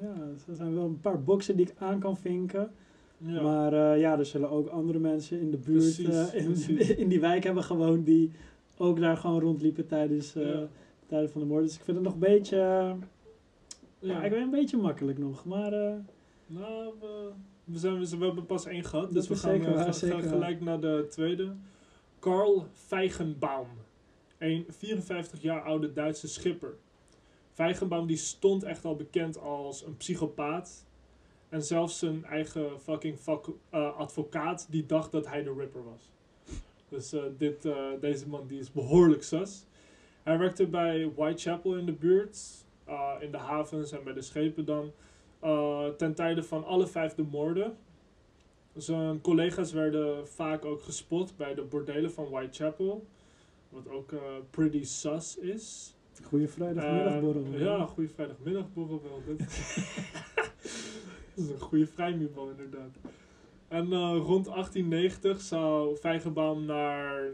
[0.00, 0.14] ja,
[0.48, 2.70] er zijn wel een paar boxen die ik aan kan vinken.
[3.18, 3.42] Ja.
[3.42, 7.44] Maar ja, er zullen ook andere mensen in de buurt, precies, in, in, die wijk
[7.44, 8.06] hebben gewoond...
[8.06, 8.30] die
[8.76, 10.68] ook daar gewoon rondliepen tijdens ja.
[11.06, 11.64] tijden van de moord.
[11.64, 12.56] Dus ik vind het nog een beetje...
[13.98, 15.70] ja, ik ben een beetje makkelijk nog, maar...
[16.46, 17.30] nou, we,
[17.64, 20.80] we, zijn, we hebben pas één gehad, dus we gaan, zeker, gaan, gaan gelijk naar
[20.80, 21.52] de tweede.
[22.18, 23.68] Karl Feigenbaum,
[24.38, 26.74] een 54 jaar oude Duitse schipper.
[27.56, 30.86] Feigenbaum die stond echt al bekend als een psychopaat.
[31.48, 36.10] En zelfs zijn eigen fucking fuck, uh, advocaat die dacht dat hij de Ripper was.
[36.88, 39.66] Dus uh, dit, uh, deze man die is behoorlijk sus.
[40.22, 42.38] Hij werkte bij Whitechapel in de buurt,
[43.20, 44.92] in de havens en bij de schepen dan.
[45.96, 47.76] ten tijde van alle vijf de moorden
[48.74, 53.06] zijn collega's werden vaak ook gespot bij de bordelen van Whitechapel.
[53.68, 54.14] Wat ook
[54.50, 55.95] pretty sus is.
[56.22, 57.44] Goeie vrijdagmiddagborrel.
[57.44, 59.22] Uh, ja, goede vrijdagmiddagborrel wel.
[59.36, 59.48] dat
[61.34, 62.90] is een goede vrijmibo inderdaad.
[63.68, 67.32] En uh, rond 1890 zou Vijgenbaum naar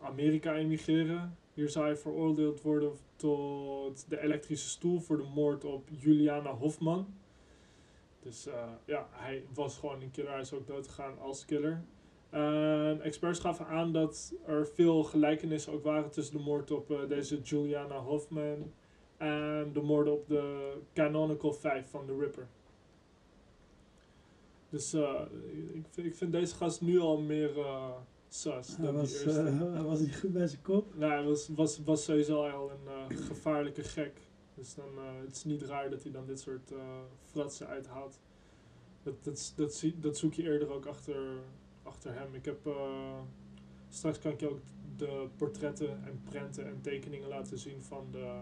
[0.00, 1.36] Amerika emigreren.
[1.54, 7.06] Hier zou hij veroordeeld worden tot de elektrische stoel voor de moord op Juliana Hofman.
[8.22, 8.54] Dus uh,
[8.84, 10.30] ja, hij was gewoon een killer.
[10.30, 11.84] Hij is ook dood gegaan als killer.
[12.34, 16.98] Uh, experts gaven aan dat er veel gelijkenissen ook waren tussen de moord op uh,
[17.08, 18.72] deze Juliana Hoffman
[19.16, 22.46] en de moord op de Canonical 5 van The Ripper.
[24.68, 25.20] Dus uh,
[25.74, 27.50] ik, vind, ik vind deze gast nu al meer
[28.28, 29.42] sus hij dan was, die eerste.
[29.42, 30.94] hij was niet goed bij zijn kop.
[30.96, 34.20] Nee, hij was, was, was sowieso al een gevaarlijke gek.
[34.54, 36.72] Dus dan het is niet raar dat hij dan dit soort
[37.30, 38.18] fratsen uithaalt.
[39.04, 41.16] Dat, dat, dat, zie, dat zoek je eerder ook achter,
[41.94, 42.34] achter hem.
[42.34, 43.18] Ik heb, uh,
[43.88, 44.60] straks kan ik je ook
[44.96, 48.40] de portretten en prenten en tekeningen laten zien van de,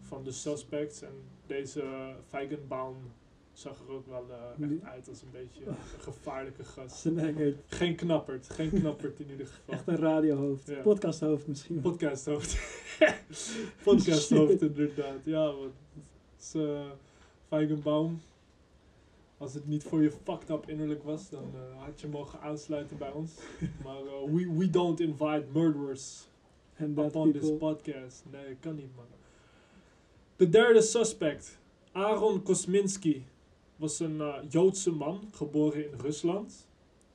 [0.00, 1.02] van de suspects.
[1.02, 1.12] En
[1.46, 2.96] deze Feigenbaum
[3.52, 4.26] zag er ook wel
[4.60, 5.74] echt uit als een beetje een
[6.08, 7.06] gevaarlijke gast.
[7.66, 9.74] Geen knappert, geen knappert in ieder geval.
[9.74, 10.80] Echt een radiohoofd, ja.
[10.80, 11.80] podcasthoofd misschien.
[11.80, 12.58] Podcasthoofd.
[13.84, 15.54] Podcasthoofd inderdaad, ja.
[15.54, 15.74] Want
[16.38, 16.90] is, uh,
[17.48, 18.20] Feigenbaum,
[19.40, 22.98] als het niet voor je fucked up innerlijk was, dan uh, had je mogen aansluiten
[22.98, 23.32] bij ons.
[23.84, 26.28] maar uh, we, we don't invite murderers
[26.78, 27.40] And upon people.
[27.40, 28.24] this podcast.
[28.30, 29.04] Nee, kan niet man.
[30.36, 31.58] De derde suspect,
[31.92, 33.24] Aaron Kosminski
[33.76, 36.68] was een uh, Joodse man, geboren in Rusland.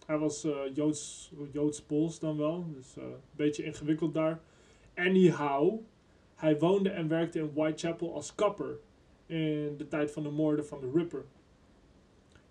[0.06, 4.42] Hij was Joods, Joods-Pools dan wel, dus een beetje ingewikkeld daar.
[4.96, 5.80] Anyhow,
[6.36, 8.80] hij woonde en werkte in Whitechapel als kapper
[9.26, 11.26] in de tijd van de moorden van de Ripper.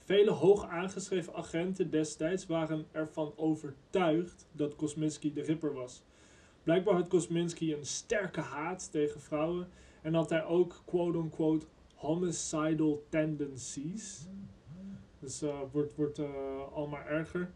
[0.05, 6.03] Vele hoog aangeschreven agenten destijds waren ervan overtuigd dat Kosminski de Ripper was.
[6.63, 9.69] Blijkbaar had Kosminski een sterke haat tegen vrouwen
[10.03, 14.27] en had hij ook quote-unquote homicidal tendencies.
[15.19, 16.27] Dus uh, wordt, wordt uh,
[16.73, 17.51] al maar erger.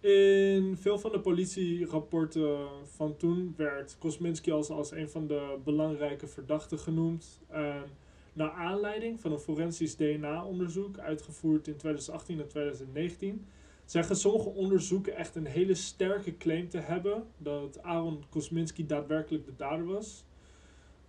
[0.00, 6.26] In veel van de politierapporten van toen werd Kosminski als, als een van de belangrijke
[6.26, 7.40] verdachten genoemd.
[7.48, 7.84] En
[8.32, 13.46] naar aanleiding van een forensisch DNA-onderzoek uitgevoerd in 2018 en 2019
[13.84, 19.56] zeggen sommige onderzoeken echt een hele sterke claim te hebben dat Aaron Kosminski daadwerkelijk de
[19.56, 20.24] dader was.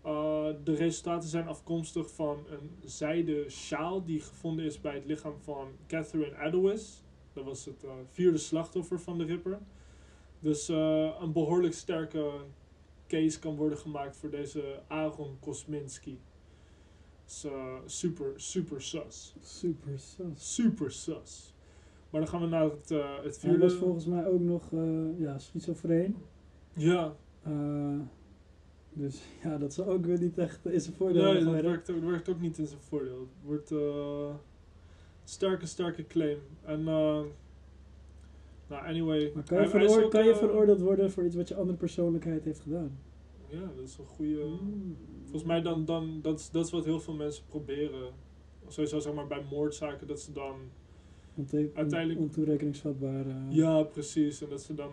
[0.05, 5.35] Uh, de resultaten zijn afkomstig van een zijden sjaal die gevonden is bij het lichaam
[5.39, 7.03] van Catherine Adowis.
[7.33, 9.59] Dat was het uh, vierde slachtoffer van de Ripper.
[10.39, 12.31] Dus uh, een behoorlijk sterke
[13.07, 16.19] case kan worden gemaakt voor deze Aaron Kosminski.
[17.31, 17.45] Dus,
[17.99, 19.35] super, super sus.
[19.41, 20.53] Super sus.
[20.53, 21.53] Super sus.
[22.09, 22.89] Maar dan gaan we naar het,
[23.23, 23.57] het vierde...
[23.57, 24.69] Hij was volgens mij ook nog
[25.17, 26.15] ja, schizofreen.
[26.73, 27.15] Ja.
[28.93, 32.03] Dus ja, dat zou ook weer niet echt in zijn voordeel Nee, dat werkt, ook,
[32.03, 33.19] werkt ook niet in zijn voordeel.
[33.19, 34.35] Het wordt uh,
[35.23, 36.37] sterke, sterke claim.
[36.61, 37.21] En, uh,
[38.67, 39.31] nou, anyway.
[39.35, 42.43] Maar kan je, veroor ook, kan je veroordeeld worden voor iets wat je andere persoonlijkheid
[42.43, 42.97] heeft gedaan?
[43.51, 44.45] Ja, dat is een goede.
[44.45, 44.97] Mm.
[45.21, 48.13] Volgens mij dan, dan dat, is, dat is wat heel veel mensen proberen.
[48.67, 50.55] Sowieso zeg maar bij moordzaken dat ze dan
[51.35, 53.27] Onte uiteindelijk ontoerekeningsvatbaar.
[53.27, 54.41] Uh, ja, precies.
[54.41, 54.91] En dat ze dan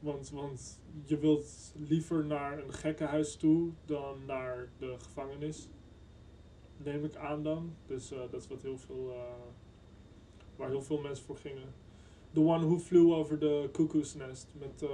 [0.00, 5.68] want, want je wilt liever naar een gekkenhuis toe dan naar de gevangenis.
[6.76, 7.74] Neem ik aan dan.
[7.86, 9.14] Dus uh, dat is wat heel veel,
[10.56, 11.72] waar heel veel mensen voor gingen.
[12.32, 14.48] The One Who Flew Over the Cuckoo's Nest.
[14.58, 14.88] Met, uh,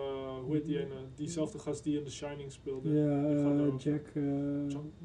[0.44, 0.94] hoe heet die ene?
[1.14, 2.88] Diezelfde gast die in The Shining speelde.
[2.88, 4.12] Ja, Jack,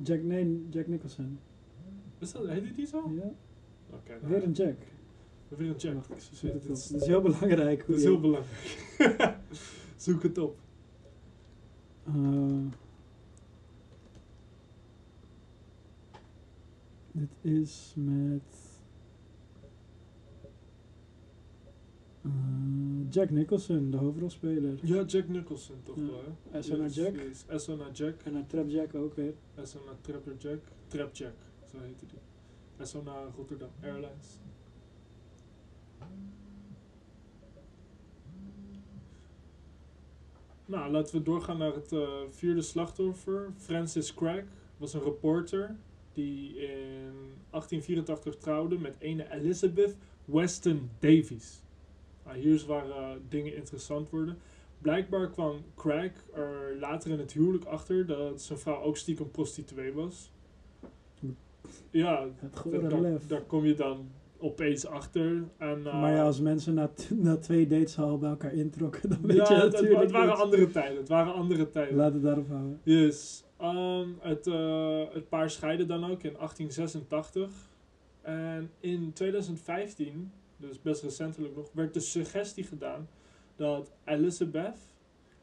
[0.03, 1.39] Jack, nee, Jack Nicholson.
[2.19, 3.11] Is dat, heet die zo?
[3.15, 3.33] Ja.
[3.89, 4.77] Okay, nou, Weer een Jack.
[5.47, 6.05] Weer een Jack.
[6.05, 6.31] Wacht,
[6.69, 7.87] is, is heel belangrijk.
[7.87, 9.37] Het is heel belangrijk.
[9.95, 10.57] Zoek het op.
[17.11, 18.70] Dit is met
[22.25, 22.31] uh,
[23.09, 24.79] Jack Nicholson, de hoofdrolspeler.
[24.81, 26.01] Ja, Jack Nicholson toch ja.
[26.01, 26.57] wel, hè?
[26.57, 27.15] Yes, Jack.
[27.15, 27.67] Yes.
[27.93, 28.21] Jack.
[28.23, 29.33] En een Trap Jack ook weer.
[29.55, 30.59] Essona Trapper Jack.
[30.87, 31.33] Trap Jack,
[31.71, 32.19] zo heette die.
[32.77, 34.39] Essona Rotterdam Airlines.
[40.65, 43.53] Nou, laten we doorgaan naar het uh, vierde slachtoffer.
[43.57, 44.43] Francis Craig
[44.77, 45.75] was een reporter
[46.13, 47.13] die in
[47.49, 49.95] 1884 trouwde met ene Elizabeth
[50.25, 51.61] Weston Davies.
[52.33, 54.37] Hier is waar uh, dingen interessant worden.
[54.81, 59.93] Blijkbaar kwam Craig er later in het huwelijk achter dat zijn vrouw ook stiekem prostituee
[59.93, 60.31] was.
[61.89, 62.27] Ja,
[62.71, 65.43] daar, daar kom je dan opeens achter.
[65.57, 69.21] En, uh, maar ja, als mensen na, na twee dates al bij elkaar introkken, dan
[69.21, 70.97] weet je natuurlijk het, het waren andere tijden.
[70.97, 71.95] Het waren andere tijden.
[71.95, 72.79] Laat het daarop houden.
[72.83, 73.43] Yes.
[73.61, 77.49] Um, het, uh, het paar scheiden dan ook in 1886.
[78.21, 83.09] En in 2015, dus best recentelijk nog, werd de suggestie gedaan
[83.55, 84.77] dat Elizabeth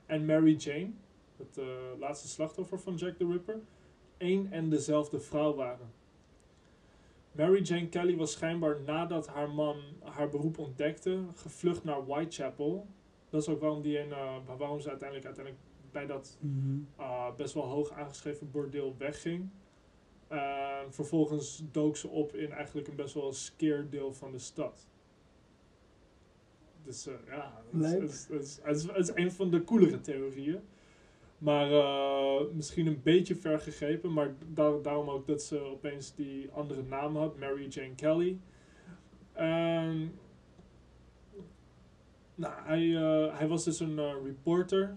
[0.06, 0.90] en Mary Jane,
[1.36, 1.66] het uh,
[1.98, 3.60] laatste slachtoffer van Jack the Ripper,
[4.16, 5.90] één en dezelfde vrouw waren.
[7.32, 12.86] Mary Jane Kelly was schijnbaar nadat haar man haar beroep ontdekte, gevlucht naar Whitechapel.
[13.30, 16.38] Dat is ook waarom, die een, uh, waarom ze uiteindelijk, uiteindelijk bij dat
[16.98, 19.48] uh, best wel hoog aangeschreven bordeel wegging.
[20.32, 24.86] Uh, vervolgens dook ze op in eigenlijk een best wel skeer deel van de stad.
[26.89, 30.61] Dus ja, dat is, is, is, is, een van de coolere theorieën.
[31.39, 34.12] Maar uh, misschien een beetje ver gegrepen.
[34.12, 37.39] Maar daar, daarom ook dat ze opeens die andere naam had.
[37.39, 38.39] Mary Jane Kelly.
[42.34, 44.97] Nou, hij, uh, hij was dus een reporter.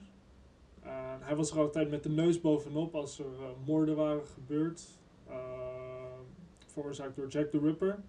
[1.20, 3.26] hij was er altijd met de neus bovenop als er
[3.66, 4.88] moorden waren gebeurd.
[6.68, 8.00] veroorzaakt door Jack the Ripper.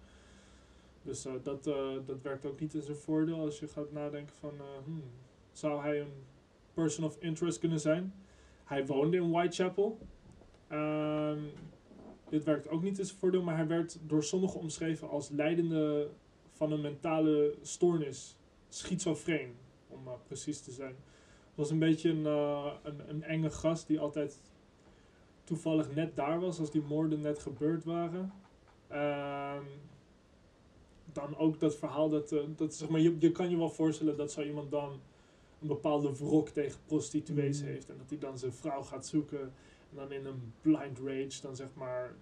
[1.03, 1.63] Dus dat,
[2.05, 4.53] dat werkt ook niet in zijn voordeel als je gaat nadenken van...
[4.83, 5.03] Hmm,
[5.51, 6.13] zou hij een
[6.73, 8.13] person of interest kunnen zijn?
[8.63, 9.97] Hij woonde in Whitechapel.
[10.71, 11.51] Um,
[12.29, 16.09] dit werkt ook niet in zijn voordeel, maar hij werd door sommigen omschreven als leidende
[16.51, 18.37] van een mentale stoornis.
[18.69, 19.55] Schizofreen,
[19.87, 20.95] om precies te zijn.
[21.47, 24.41] Het was een beetje een, een, een, enge gast die altijd
[25.43, 28.33] toevallig net daar was als die moorden net gebeurd waren.
[28.91, 29.65] Um,
[31.13, 34.17] dan ook dat verhaal dat, uh, dat zeg maar, je, je kan je wel voorstellen
[34.17, 34.99] dat zo iemand dan
[35.61, 37.67] een bepaalde wrok tegen prostituees mm.
[37.67, 37.89] heeft.
[37.89, 39.41] En dat hij dan zijn vrouw gaat zoeken.
[39.89, 42.15] En dan in een blind rage dan zeg maar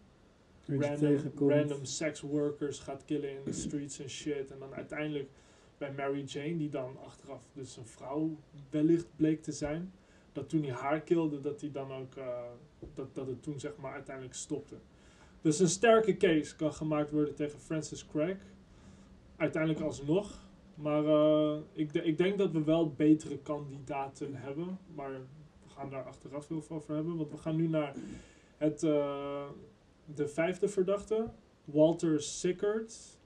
[0.65, 4.51] random, random sex workers gaat killen in de streets en shit.
[4.51, 5.29] En dan uiteindelijk
[5.77, 8.35] bij Mary Jane, die dan achteraf dus een vrouw
[8.69, 9.93] wellicht bleek te zijn.
[10.31, 12.43] Dat toen hij haar kilde, dat hij dan ook, uh,
[12.93, 14.75] dat, dat het toen zeg maar uiteindelijk stopte.
[15.41, 18.37] Dus een sterke case kan gemaakt worden tegen Francis Craig.
[19.41, 20.49] Uiteindelijk alsnog
[20.81, 24.79] maar uh, ik, ik denk dat we wel betere kandidaten hebben.
[24.95, 25.11] Maar
[25.63, 27.17] we gaan daar achteraf heel veel over hebben.
[27.17, 27.95] Want we gaan nu naar
[28.57, 29.45] het, uh,
[30.05, 31.29] de vijfde verdachte.
[31.65, 33.19] Walter Sickert.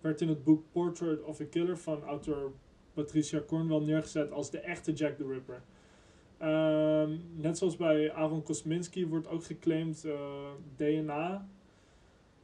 [0.00, 2.50] Werd in het boek Portrait of a Killer van auteur
[2.94, 5.62] Patricia Cornwell neergezet als de echte Jack the Ripper.
[6.38, 11.48] Ehm, net zoals bij Aaron Kosminski wordt ook geclaimd eh, DNA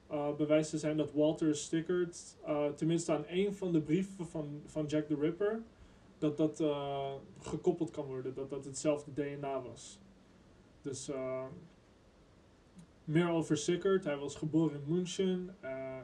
[0.07, 4.63] eh, bewijs te zijn dat Walter Stickert, eh, tenminste aan één van de brieven van,
[4.67, 5.63] van Jack the Ripper,
[6.19, 9.99] dat dat eh, gekoppeld kan worden, dat dat hetzelfde DNA was.
[10.83, 11.11] Dus
[13.05, 14.05] meer over Sickert.
[14.05, 15.57] Hij was geboren in München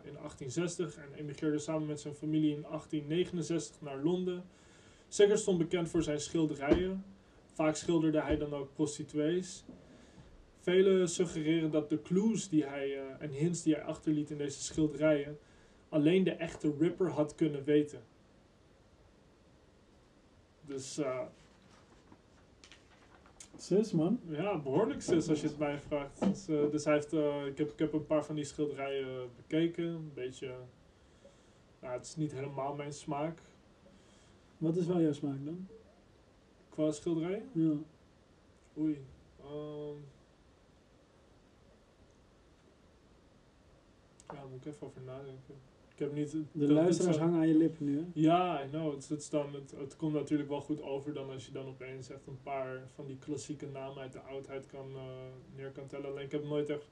[0.04, 4.44] in 1860 en emigreerde samen met zijn familie in 1869 naar Londen.
[5.08, 7.04] Sickert stond bekend voor zijn schilderijen.
[7.52, 9.64] Vaak schilderde hij dan ook prostituees.
[10.60, 14.62] Velen suggereren dat de clues die hij, eh, en hints die hij achterliet in deze
[14.62, 15.38] schilderijen
[15.88, 18.02] alleen de echte Ripper had kunnen weten.
[20.66, 21.20] Dus eh,
[23.56, 24.20] Zus, man.
[24.28, 26.20] ja, behoorlijk zus als je het mij vraagt.
[26.20, 29.30] Dus, eh, dus hij heeft, eh, ik, heb, ik heb een paar van die schilderijen
[29.36, 29.84] bekeken.
[29.84, 30.54] Een beetje,
[31.80, 33.38] nou, het is niet helemaal mijn smaak
[34.58, 35.68] Wat is wel jouw smaak dan?
[36.68, 37.48] qua schilderijen.
[37.52, 37.72] Ja.
[38.78, 39.04] Oei.
[39.40, 39.96] ehm.
[44.32, 45.54] Ja, moet ik even over nadenken.
[45.92, 46.30] Ik heb niet...
[46.30, 48.04] De dat- luisteraars hangen aan je lippen nu, hè?
[48.12, 48.94] Ja, I know.
[49.08, 52.26] Het, dan, het, het komt natuurlijk wel goed over dan als je dan opeens echt
[52.26, 55.02] een paar van die klassieke namen uit de oudheid kan, eh,
[55.56, 56.10] neer kan tellen.
[56.10, 56.90] Alleen ik heb nooit echt,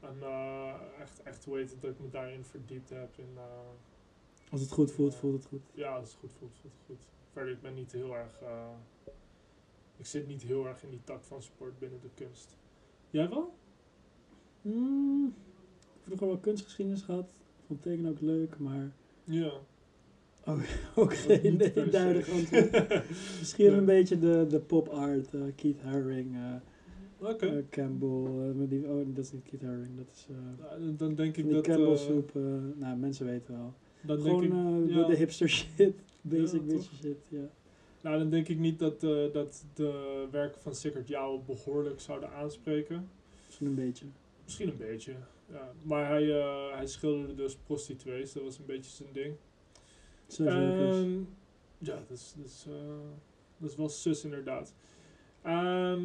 [0.00, 3.18] een, eh, echt, echt hoe heet het, dat ik me daarin verdiept heb.
[3.18, 5.62] In, eh, Als het goed voelt, voelt het goed.
[5.74, 7.06] ja, als het goed voelt, voelt het goed.
[7.32, 8.32] Verder, ik ben niet heel erg,
[9.96, 12.56] ik zit niet heel erg in die tak van sport binnen de kunst.
[13.10, 13.54] Jij wel?
[14.62, 15.34] Hmm,
[16.04, 17.30] vroeger wel kunstgeschiedenis gehad.
[17.66, 18.92] Vond tekenen ook leuk, maar
[19.24, 19.52] Ja.
[20.94, 21.90] ook geen Niet per se.
[21.90, 23.02] duidelijk antwoord.
[23.38, 25.34] Misschien een beetje de, de pop art.
[25.34, 27.46] eh, Keith Haring, eh, Oké.
[27.46, 28.52] eh, Campbell.
[28.54, 29.96] met die, oh, dat is niet Keith Haring.
[29.96, 30.26] Dat is
[30.60, 31.62] Nou, dan denk ik die dat...
[31.66, 32.30] Campbell soep.
[32.76, 33.74] nou, mensen weten wel.
[34.00, 35.06] dan Gewoon denk ik, ja.
[35.06, 35.94] de, hipster shit.
[36.22, 37.48] Basic Ja, bitch shit, ja.
[38.02, 39.00] Nou, dan denk ik niet dat,
[39.32, 43.08] dat de werken van Sickert jou behoorlijk zouden aanspreken.
[43.46, 44.04] Misschien een beetje.
[44.44, 45.12] Misschien een beetje,
[45.52, 45.72] ja.
[45.82, 49.34] Maar hij, eh, hij schilderde dus prostituees, dat was een beetje zijn ding.
[50.26, 50.88] Zo zeker.
[50.88, 51.18] Ehm,
[51.78, 52.74] ja, dat is, dat, is, eh,
[53.58, 54.74] dat is wel sus inderdaad.
[55.42, 56.04] Ehm,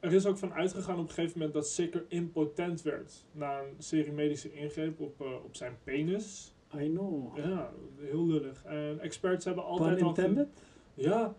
[0.00, 3.74] er is ook van uitgegaan op een gegeven moment dat Sicker impotent werd na een
[3.78, 6.54] serie medische ingreep op, eh, op zijn penis.
[6.76, 7.36] I know.
[7.36, 8.64] Ja, heel lullig.
[8.64, 10.14] En experts hebben Pun altijd al...
[10.14, 10.48] ge- intended?
[10.94, 11.34] Ja,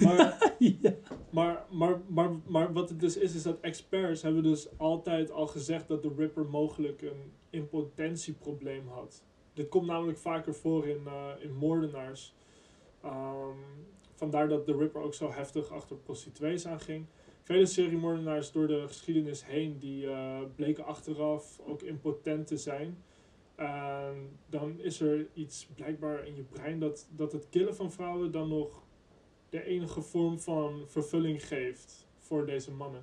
[0.00, 0.94] maar ja.
[1.30, 5.46] Maar, maar, maar, maar wat het dus is, is dat experts hebben dus altijd al
[5.46, 9.24] gezegd dat de Ripper mogelijk een impotentieprobleem had.
[9.54, 12.34] Dit komt namelijk vaker voor in, eh, in moordenaars.
[13.02, 13.58] Ehm,
[14.14, 17.06] vandaar dat de Ripper ook zo heftig achter prostituees aanging.
[17.42, 23.02] Vele seriemoordenaars door de geschiedenis heen die eh, bleken achteraf ook impotent te zijn.
[24.48, 28.48] Dan is er iets blijkbaar in je brein dat, dat het killen van vrouwen dan
[28.48, 28.82] nog
[29.50, 33.02] de enige vorm van vervulling geeft voor deze mannen.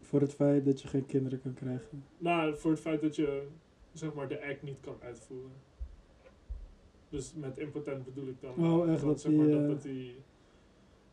[0.00, 2.04] Voor het feit dat je geen kinderen kan krijgen.
[2.18, 3.46] Nou, voor het feit dat je
[3.92, 5.50] zeg maar de act niet kan uitvoeren.
[7.08, 8.70] Dus met impotent bedoel ik dan.
[8.72, 10.14] Oh, echt, dat zeg maar, die, dat, eh, dat die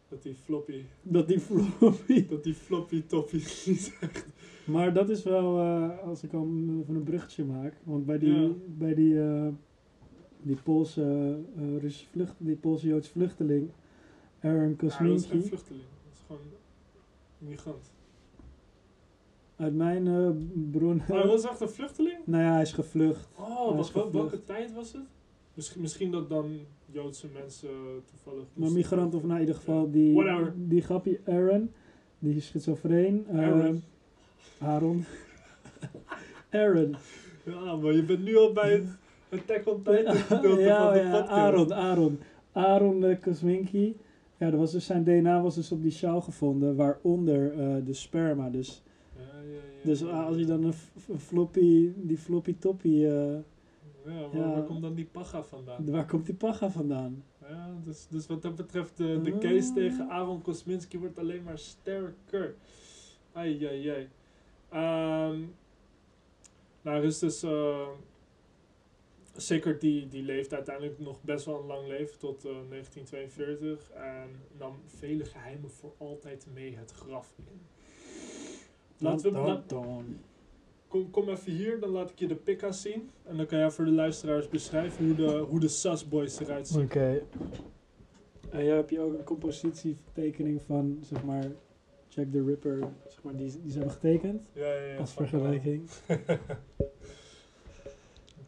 [0.09, 2.28] dat die floppy Dat die floppy.
[2.28, 4.26] dat die floppy toppy niet echt.
[4.65, 7.73] Maar dat is wel, eh, als ik al een- even een bruggetje maak.
[7.84, 8.49] Want bij die, Ja.
[8.67, 9.47] bij die, eh,
[10.41, 13.69] die Poolse, eh, Russische vlucht, die Poolse Joodse vluchteling,
[14.46, 15.48] Aaron Ja, dat is geen Kosminski.
[15.48, 15.84] vluchteling.
[16.04, 16.41] Dat is gewoon
[17.41, 17.91] een migrant.
[19.58, 20.30] uit mijn eh,
[20.72, 20.98] bron.
[20.98, 22.18] Maar hij was echt een vluchteling?
[22.26, 23.28] nou ja, hij is gevlucht.
[23.36, 24.12] Oh, Hij wel- gevlucht.
[24.12, 25.02] welke tijd was het?
[25.54, 26.60] Misschien, misschien dat dan
[26.91, 27.70] Joodse mensen
[28.06, 28.46] toevallig.
[28.54, 30.54] Maar migrant of nou in ieder geval die, Whatever.
[30.56, 31.72] die grappie Aaron,
[32.20, 33.26] die is schizofreen.
[33.30, 33.84] eh, Aaron.
[34.60, 35.06] Aaron.
[36.52, 36.96] Aaron.
[37.46, 38.88] Ja, maar je bent nu al bij het
[39.30, 41.30] Attack on Titan gedeelte ja, van de ja, podcast.
[41.32, 42.20] Aaron, Aaron.
[42.52, 43.96] Aaron uh, Kosminski.
[44.38, 47.94] Ja, dat was dus zijn DNA was dus op die sjaal gevonden, waaronder eh, de
[47.94, 48.50] sperma.
[48.50, 48.82] Dus,
[49.18, 50.74] Ja, ja, ja, dus als je dan een,
[51.20, 53.38] floppy, die floppy toppie, eh,
[54.06, 54.52] Ja, maar Ja.
[54.52, 55.90] waar komt dan die paga vandaan?
[55.92, 57.24] waar komt die paga vandaan?
[57.50, 59.40] Ja, dus, dus wat dat betreft, de, de Ah.
[59.40, 62.56] case tegen Aaron Kosminski wordt alleen maar sterker.
[63.34, 64.08] Ai, ai, ai.
[64.70, 65.40] Ehm,
[66.82, 67.44] nou, er is dus...
[67.44, 67.88] eh
[69.38, 73.92] Sickert die, die leeft uiteindelijk nog best wel een lang leven, tot eh, 1942.
[73.92, 77.62] En nam vele geheimen voor altijd mee het graf in.
[78.98, 80.04] Laten we...
[80.88, 83.10] Kom, kom even hier, dan laat ik je de pikka's zien.
[83.24, 86.68] En dan kan jij voor de luisteraars beschrijven hoe de, hoe de Sus Boys eruit
[86.68, 86.84] zien.
[86.84, 87.22] Oké.
[88.50, 91.52] En jij heb je ook een compositietekening van, zeg maar,
[92.08, 94.42] Jack the Ripper, zeg maar, die, die ze hebben getekend.
[94.54, 94.98] Ja, ja, ja.
[94.98, 95.90] Als van- vergelijking.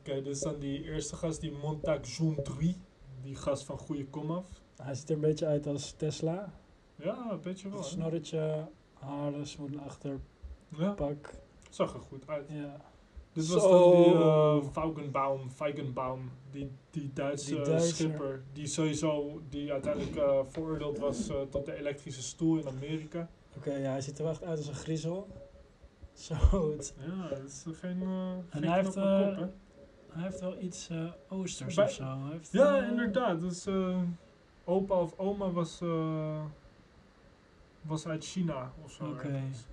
[0.07, 2.77] Oké, dus dan die eerste gast, die Montag 3.
[3.21, 4.45] Die gast van Goeie Komaf.
[4.81, 6.53] Hij ziet er een beetje uit als Tesla.
[6.95, 7.77] Ja, een beetje wel.
[7.79, 7.83] hè?
[7.85, 11.33] Snorretje, haren, smoel achterpak.
[11.33, 11.39] Ja,
[11.69, 12.45] zag er goed uit.
[12.49, 12.77] Ja.
[13.33, 13.91] Dit was Zo.
[13.91, 17.95] dan die uh, Feigenbaum, Feigenbaum, die, die Duitse Die Duitser.
[17.95, 23.29] schipper, die sowieso, die uiteindelijk eh, veroordeeld was eh, tot de elektrische stoel in Amerika.
[23.57, 25.27] Oké, ja, hij ziet er wel echt uit als een griezel.
[26.13, 26.33] Zo,
[26.71, 29.53] het, Ja, dat is geen, eh En geen hij heeft, eh, kop?
[30.17, 32.03] Hij heeft wel iets eh, oosters Bij- of zo.
[32.03, 33.39] Hij heeft, Ja, inderdaad.
[33.39, 34.01] Dus eh,
[34.63, 36.41] opa of oma was, eh,
[37.81, 39.05] was uit China of zo.
[39.05, 39.41] Oké.
[39.53, 39.65] z-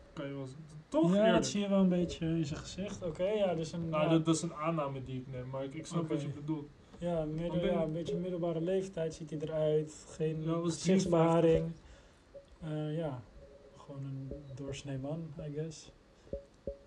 [0.88, 1.10] Toch?
[1.10, 1.34] Ja, Eerlijk.
[1.34, 3.02] dat zie je wel een beetje in zijn gezicht.
[3.02, 5.64] Oké, ja, dus een, Nou, ja, dat, dat is een aanname die ik neem, maar
[5.64, 6.12] ik, ik snap Oké.
[6.12, 6.68] wat je bedoelt.
[6.98, 10.06] ja, midden, ben ja, een beetje middelbare leeftijd ziet hij eruit.
[10.10, 11.72] Geen Ja, was gezichtsbeharing.
[12.60, 13.20] Eh, ja,
[13.76, 15.90] gewoon een doorsnee man, I guess.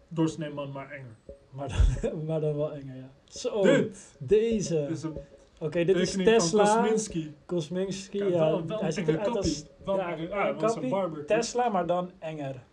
[0.07, 1.15] Doorsnee man, maar enger.
[1.49, 1.67] Maar
[2.01, 3.11] dan, maar dan wel enger, ja.
[3.25, 4.87] Zo, Dit deze.
[4.89, 5.17] is een
[5.59, 6.63] Oké, dit is Tesla.
[6.63, 7.35] Kosminski.
[7.45, 8.29] Kosminski, ja.
[8.29, 9.65] wel, wel hij een ziet eruit als.
[9.85, 10.89] Wel ja, een ah, was een kappie.
[10.89, 11.25] barber.
[11.25, 12.63] Tesla, maar dan enger.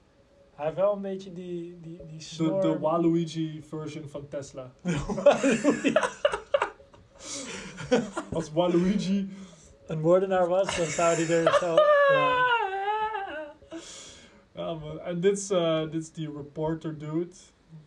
[0.54, 2.60] Hij heeft wel een beetje die, die, die De, snor.
[2.60, 4.72] de Waluigi version van Tesla.
[8.32, 9.28] Als Waluigi
[9.86, 11.74] een moordenaar was, dan zou hij er zo...
[12.14, 12.53] Ja.
[14.54, 17.34] Ja man, en dit is, eh, dit is die reporter dude.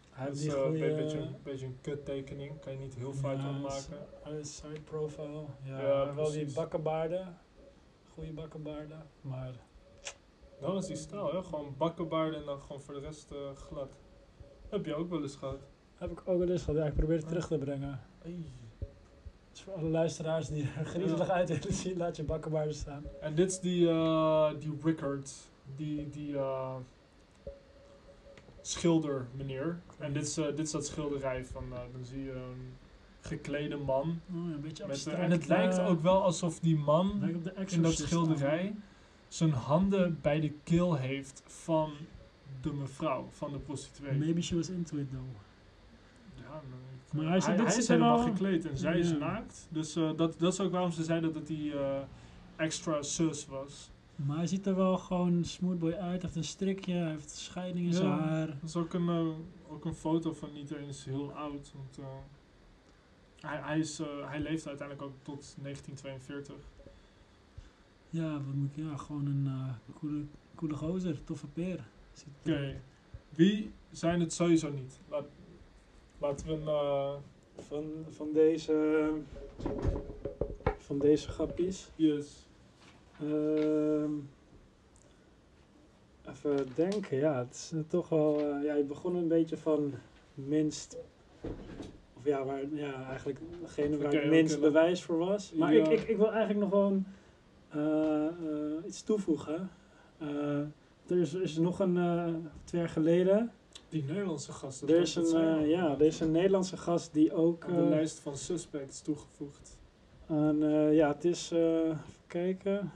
[0.10, 3.14] Hij Dat heeft eh, een beetje, een beetje een kut tekening, kan je niet heel
[3.14, 4.46] fout van maken.
[4.46, 5.46] Side profile.
[5.64, 7.38] Ja, Ja, wel die bakkenbaarden.
[8.14, 9.04] Goede bakkenbaarden.
[9.22, 9.52] Maar
[10.60, 11.44] Dat is die stijl, hè?
[11.44, 13.92] gewoon bakkenbaarden en dan gewoon voor de rest eh, glad.
[14.70, 15.60] Heb je ook wel eens gehad.
[15.96, 16.80] heb ik ook wel eens gehad.
[16.80, 18.00] Ja, ik probeer het terug te brengen.
[19.52, 23.04] Dus voor alle luisteraars die er griezelig uit willen zien, laat je bakkenbaarden staan.
[23.22, 25.34] En dit is die, eh, die Rickard,
[25.76, 26.76] die, die eh,
[28.62, 29.80] schilder meneer.
[29.98, 32.74] En dit is, eh, dit is dat schilderij van, eh, dan zie je een
[33.22, 34.22] geklede man.
[34.30, 35.20] Oh, een beetje Met, abstract.
[35.20, 37.24] en het lijkt ook wel alsof die man
[37.68, 38.76] in dat schilderij
[39.28, 41.92] zijn handen bij de keel heeft van
[42.62, 44.18] de mevrouw, van de prostituee.
[44.18, 45.24] Maybe she was into it though.
[46.36, 46.62] Ja,
[47.08, 49.68] ik- Maar hij is helemaal gekleed en zij is naakt.
[49.70, 52.02] Dus eh, dat, dat is ook waarom ze zeiden dat hij eh,
[52.56, 53.92] extra sus was.
[54.26, 56.02] Maar hij ziet er wel gewoon smoothboy uit.
[56.12, 57.98] Hij heeft een strikje, hij heeft scheiding in Ja.
[57.98, 58.48] zijn haar.
[58.48, 59.28] Dat is ook een, eh,
[59.74, 61.72] ook een foto van niet eens heel oud.
[61.76, 62.06] Want, eh,
[63.50, 66.56] hij, hij, is, eh, hij leeft uiteindelijk ook tot 1942.
[68.10, 68.84] Ja, wat moet ik...
[68.86, 70.24] Ja, gewoon een eh coole,
[70.56, 71.24] coole gozer.
[71.24, 71.88] Toffe peer.
[72.40, 72.82] Oké,
[73.30, 75.00] wie zijn het sowieso niet?
[75.10, 75.26] Laat,
[76.18, 76.68] laten we een...
[76.68, 77.14] eh,
[77.68, 79.10] Van, van deze...
[80.78, 81.90] Van deze grappies.
[81.96, 82.47] yes.
[83.22, 84.12] Ehm,
[86.30, 88.40] even denken, ja, het is eh, toch wel.
[88.40, 89.94] eh, ja, je begon een beetje van
[90.34, 90.98] minst.
[92.14, 95.54] Of ja, waar, ja eigenlijk degene waar het minst bewijs voor was.
[95.54, 95.84] Maar Ja.
[95.86, 97.06] ik, ik, ik wil eigenlijk nog gewoon
[97.70, 99.70] eh, iets toevoegen.
[101.08, 101.94] Er is, is nog een,
[102.64, 103.52] twee jaar geleden.
[103.90, 104.88] Die Nederlandse gasten.
[104.88, 107.66] Er is een, ja, er is een Nederlandse gast die ook.
[107.66, 109.78] Aan de lijst van suspects toegevoegd.
[110.28, 111.52] eh, ja, het is.
[111.52, 112.92] even kijken.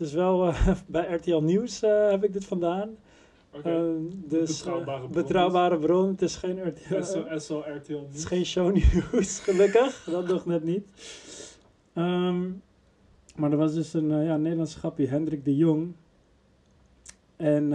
[0.00, 2.96] Het is wel eh, bij RTL Nieuws eh, heb ik dit vandaan.
[3.64, 3.82] Eh,
[4.12, 6.08] dus, Betrouwbare bron betrouwbare bron.
[6.08, 7.02] Het is geen RTL.
[7.38, 8.24] SL RTL Het is Nieuws.
[8.24, 10.04] geen shownieuws, gelukkig.
[10.10, 10.88] Dat nog net niet.
[11.92, 12.48] Ehm,
[13.36, 15.92] maar er was dus een ja, Nederlandse grappie, Hendrik de Jong.
[17.36, 17.68] En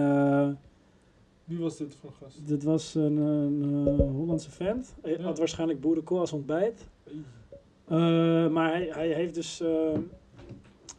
[1.43, 2.47] Wie was dit voor gast?
[2.47, 4.93] dit was een, een Hollandse vent.
[5.01, 5.21] Hij Ja.
[5.23, 6.85] had waarschijnlijk boerenkool als ontbijt.
[8.51, 9.59] Maar hij, hij heeft dus.
[9.61, 9.97] eh,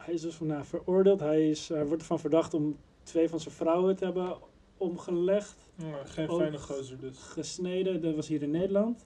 [0.07, 1.19] hij is dus van, nou, veroordeeld.
[1.19, 4.37] Hij, is, hij wordt ervan verdacht om twee van zijn vrouwen te hebben
[4.77, 5.71] omgelegd.
[5.75, 7.17] Ja, geen fijne gozer dus.
[7.17, 8.01] Gesneden.
[8.01, 9.05] Dat was hier in Nederland.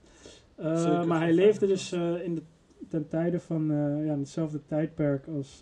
[0.56, 2.41] Eh, maar hij leefde dus eh, in de,
[2.89, 5.60] ten tijde van eh, ja, hetzelfde tijdperk als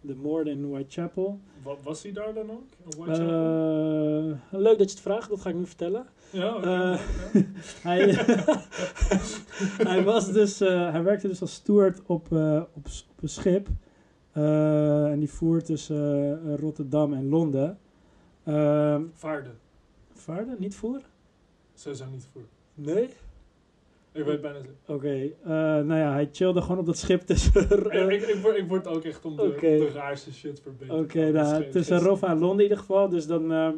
[0.00, 1.40] de moorden in Whitechapel.
[1.62, 2.96] Wa- was hij daar dan ook?
[4.50, 6.06] Leuk dat je het vraagt, dat ga ik nu vertellen.
[6.30, 6.58] ja, oké.
[6.58, 6.98] oké.
[7.88, 8.00] Hij,
[9.92, 12.86] hij, was dus, hij werkte dus als steward op, op, op
[13.20, 13.68] een schip.
[14.38, 17.78] Eh, en die voer tussen eh, Rotterdam en Londen.
[18.44, 19.58] Ehm Vaarden.
[20.12, 20.56] vaarden?
[20.58, 21.00] Niet voer?
[21.74, 22.42] Sowieso niet voor.
[22.74, 23.08] Nee?
[24.12, 24.74] Ik weet bijna zeker.
[24.86, 25.50] Oké, eh,
[25.84, 27.62] nou ja, hij chillde gewoon op dat schip tussen...
[27.70, 31.00] ik, ik, ik, word, ik word ook echt om de, raarste shit verbeterd.
[31.00, 33.08] Oké, nou, tussen Roffa en Londen in ieder geval.
[33.08, 33.74] Dus dan, ehm,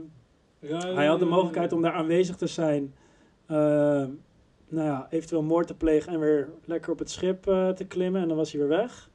[0.95, 2.95] hij had de mogelijkheid om daar aanwezig te zijn.
[3.47, 4.09] Ehm,
[4.69, 7.43] nou ja, eventueel moord te plegen en weer lekker op het schip
[7.75, 8.23] te klimmen.
[8.23, 9.10] En dan was hij weer weg.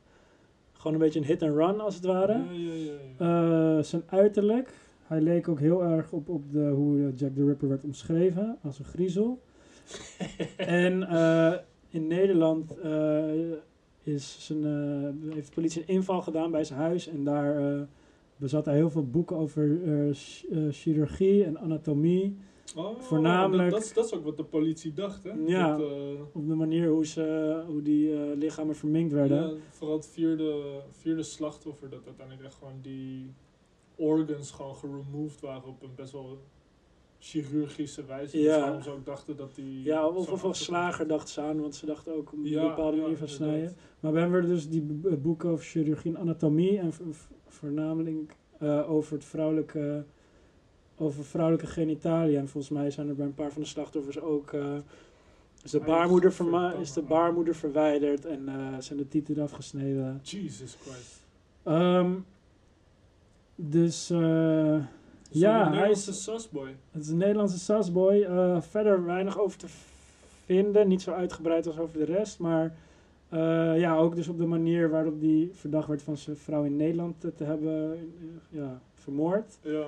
[0.85, 2.33] Gewoon een beetje een hit and run als het ware.
[2.33, 2.91] Ja, ja, ja.
[3.17, 3.77] ja.
[3.77, 4.73] Eh, zijn uiterlijk.
[5.03, 8.57] Hij leek ook heel erg op, op de, hoe Jack the Ripper werd omschreven.
[8.63, 9.41] Als een griezel.
[10.57, 11.53] en eh,
[11.89, 13.23] in Nederland, eh,
[14.03, 14.63] is zijn,
[15.33, 17.07] heeft de politie een inval gedaan bij zijn huis.
[17.07, 17.87] En daar
[18.37, 19.79] bezat hij heel veel boeken over
[20.13, 22.37] ch- chirurgie en anatomie.
[22.75, 25.31] Oh, Voornamelijk- Dat, dat, is- dat is ook wat de politie dacht, hè?
[25.45, 25.77] Ja.
[25.77, 25.97] Dat, eh,
[26.33, 29.41] Op de manier hoe, ze, hoe die eh, lichamen verminkt werden.
[29.49, 33.33] Ja, vooral het vierde, vierde slachtoffer, dat uiteindelijk echt gewoon die
[33.95, 36.37] organs gewoon geremoved waren op een best wel
[37.19, 38.37] chirurgische wijze.
[38.39, 38.53] Ja.
[38.53, 39.83] Dus waarom ze ook dachten dat die...
[39.83, 42.67] Ja, of, of als slager dachten ze aan, want ze dachten ook op een Ja,
[42.67, 43.49] bepaalde ja, manier van inderdaad.
[43.55, 43.75] snijden.
[43.99, 44.81] Maar we hebben dus die
[45.17, 46.91] boeken over chirurgie en anatomie en
[47.47, 50.05] voornamelijk eh, over het vrouwelijke,
[50.97, 52.39] over vrouwelijke genitalia.
[52.39, 54.75] En volgens mij zijn er bij een paar van de slachtoffers ook eh,
[55.63, 56.33] is, de baarmoeder
[56.79, 60.19] is de baarmoeder verwijderd en eh, zijn de tieten eraf gesneden.
[60.23, 61.21] Jesus Christ.
[61.63, 62.11] Ehm,
[63.55, 66.75] dus Dus Ja, een hij Nederlandse is- sasboy.
[66.91, 68.27] het is een Nederlandse sasboy.
[68.61, 69.67] Verder weinig over te
[70.45, 70.87] vinden.
[70.87, 72.39] Niet zo uitgebreid als over de rest.
[72.39, 72.75] Maar
[73.77, 77.19] ja, ook dus op de manier waarop die verdacht werd van zijn vrouw in Nederland
[77.21, 77.97] te, te hebben
[78.49, 79.57] ja, vermoord.
[79.61, 79.85] Ja.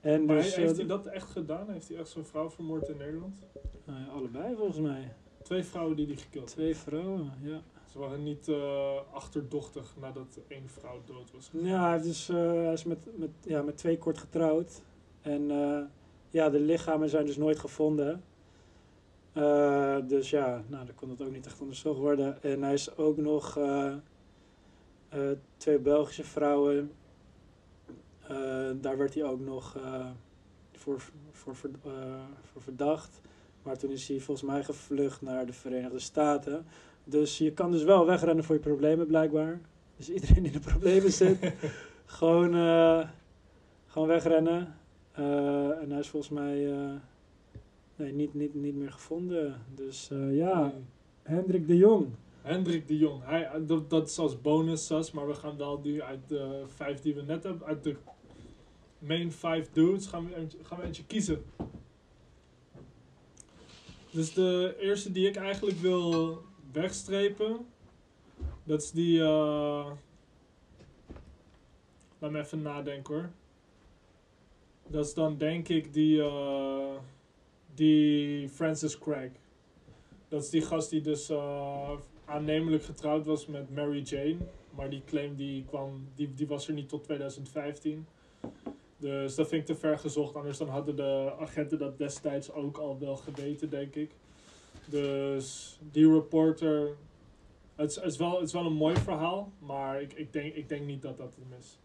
[0.00, 1.70] En Maar dus, heeft eh, hij dat echt gedaan?
[1.70, 3.34] Heeft hij echt zo'n vrouw vermoord in Nederland?
[3.86, 5.12] ja, allebei volgens mij.
[5.42, 6.56] Twee vrouwen die hij gekild heeft.
[6.56, 7.62] Twee vrouwen, ja.
[7.86, 11.66] Ze waren niet eh, achterdochtig nadat één vrouw dood was gegaan.
[11.66, 14.82] Ja, hij, heeft dus, eh, hij is met, met, ja, met twee kort getrouwd.
[15.20, 15.80] En eh,
[16.30, 18.22] ja, de lichamen zijn dus nooit gevonden.
[19.32, 22.42] Eh, dus ja, nou, dan kon het ook niet echt onderzocht worden.
[22.42, 23.92] En hij is ook nog eh,
[25.08, 26.92] eh, twee Belgische vrouwen.
[28.30, 30.06] Eh, daar werd hij ook nog eh,
[30.72, 31.00] voor,
[31.30, 31.92] voor, voor, eh,
[32.42, 33.20] voor verdacht.
[33.62, 36.66] Maar toen is hij volgens mij gevlucht naar de Verenigde Staten.
[37.04, 39.60] Dus je kan dus wel wegrennen voor je problemen blijkbaar.
[39.96, 41.52] Dus iedereen die in de problemen zit,
[42.06, 42.52] gewoon,
[43.86, 44.74] gewoon wegrennen.
[45.12, 46.72] En hij is volgens mij
[47.96, 49.54] nee, niet, niet, niet meer gevonden.
[49.74, 50.72] Dus ja, Nee.
[51.22, 52.06] Hendrik de Jong.
[52.42, 53.24] Hendrik de Jong.
[53.24, 57.00] Hij, dat, dat is als bonus sas, maar we gaan wel nu uit de vijf
[57.00, 57.96] die we net hebben, uit de
[59.00, 61.44] main five dudes, gaan we, eentje, gaan we eentje kiezen.
[64.10, 66.42] Dus de eerste die ik eigenlijk wil
[66.72, 67.66] wegstrepen,
[68.64, 69.22] dat is die.
[69.22, 69.90] eh
[72.20, 73.30] laat me even nadenken hoor.
[74.86, 76.96] Dat is dan denk ik die, eh,
[77.74, 79.30] die Francis Craig.
[80.28, 81.90] Dat is die gast die dus eh,
[82.24, 84.36] aannemelijk getrouwd was met Mary Jane.
[84.74, 88.06] Maar die claim die kwam, die, die was er niet tot 2015.
[89.00, 90.34] Dus dat vind ik te ver gezocht.
[90.34, 94.10] Anders dan hadden de agenten dat destijds ook al wel geweten, denk ik.
[94.86, 96.96] Dus die reporter.
[97.74, 99.52] Het is, het is, wel, het is wel een mooi verhaal.
[99.58, 101.78] Maar ik, ik, denk, ik denk niet dat dat hem is.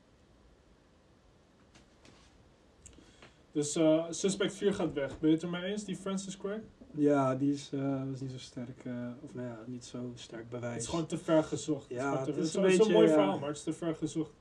[3.52, 5.20] Dus eh, suspect 4 gaat weg.
[5.20, 6.62] Ben je het er mee eens, die Francis Craig?
[6.92, 10.50] Ja, die is, eh, was niet zo sterk, eh, of nou ja, niet zo sterk
[10.50, 10.74] bewijs.
[10.74, 11.90] Het is gewoon te ver gezocht.
[11.90, 13.14] Ja, het is, het is een het is een beetje, mooi ja.
[13.14, 14.32] verhaal, maar het is te ver gezocht.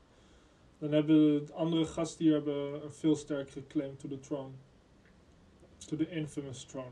[0.84, 4.50] Dan hebben de andere gasten hier hebben een veel sterkere claim to the throne.
[5.86, 6.90] To the infamous throne.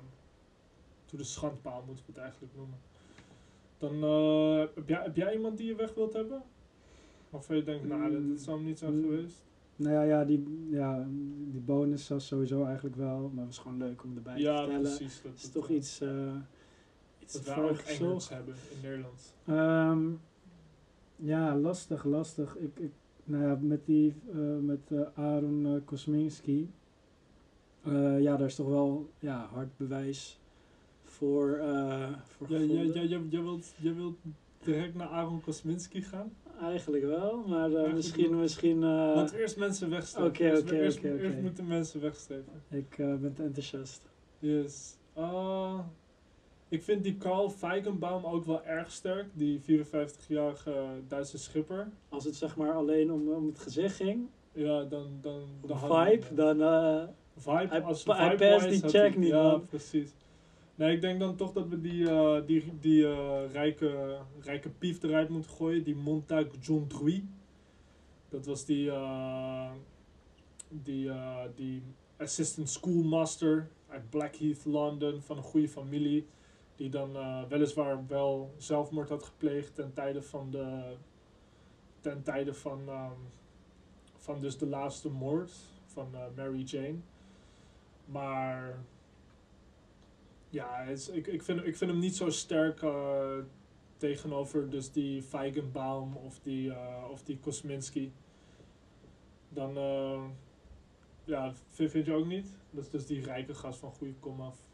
[1.04, 2.78] To the schandpaal moeten we het eigenlijk noemen.
[3.78, 6.42] Dan eh, heb, jij, heb jij iemand die je weg wilt hebben?
[7.30, 9.02] Of je denkt, nou, dat, zou hem niet zijn Mm.
[9.02, 9.36] geweest.
[9.76, 11.06] Nou ja, ja, die, ja,
[11.50, 14.56] die bonus was sowieso eigenlijk wel, maar het was gewoon leuk om erbij te Ja,
[14.56, 14.82] vertellen.
[14.82, 15.22] precies.
[15.22, 16.34] Dat, Het is toch iets, eh
[17.18, 19.34] iets Dat wij ook Engels hebben in Nederland.
[19.46, 20.10] Ehm,
[21.16, 22.56] ja, lastig, lastig.
[22.56, 22.92] Ik, ik,
[23.24, 26.70] nou ja, met die, eh, met eh, Aaron eh, Kosminski,
[28.18, 30.40] ja, daar is toch wel ja, hard bewijs
[31.04, 31.60] voor,
[32.22, 34.16] voor Ja, ja, jij, wilt, jij wilt
[34.64, 36.32] direct naar Aaron Kosminski gaan?
[36.60, 40.28] Eigenlijk wel, maar Eigenlijk misschien, misschien, Laten we eerst mensen wegstrepen.
[40.30, 40.74] oké, oké, oké,
[41.18, 42.62] eerst moeten mensen wegstrepen.
[42.68, 44.02] ik eh, ben te enthousiast.
[44.38, 44.96] Yes.
[45.14, 45.78] Ah,
[46.72, 49.26] ik vind die Carl Feigenbaum ook wel erg sterk.
[49.32, 51.90] Die 54-jarige Duitse schipper.
[52.08, 55.18] Als het zeg maar alleen om, om het gezicht ging, Ja, dan...
[55.20, 56.62] dan, vibe, dan...
[56.62, 57.02] eh,
[57.36, 59.66] Vibe, Hij als hij past die check niet, Ja, man.
[59.66, 60.10] precies.
[60.74, 65.02] Nee, ik denk dan toch dat we die, eh, die, die eh, rijke, rijke pief
[65.02, 65.82] eruit moeten gooien.
[65.84, 67.24] Die Montag John Druy.
[68.28, 68.90] Dat was die,
[70.68, 71.10] die,
[71.54, 71.82] die
[72.16, 76.26] assistant schoolmaster uit Blackheath, London, van een goede familie.
[76.82, 80.96] Die dan eh, weliswaar wel zelfmoord had gepleegd ten tijde van de,
[82.00, 83.20] ten tijde van, ehm,
[84.16, 85.52] van dus de laatste moord
[85.86, 86.98] van eh, Mary Jane.
[88.04, 88.78] Maar
[90.48, 93.38] ja, is, ik, ik, vind, ik vind hem niet zo sterk eh,
[93.96, 98.12] tegenover dus die Feigenbaum of die, eh, of die Kosminski.
[99.48, 99.74] Dan,
[101.24, 102.48] ja, vind, vind je ook niet?
[102.70, 104.71] Dat is dus die rijke gast van goede kom af.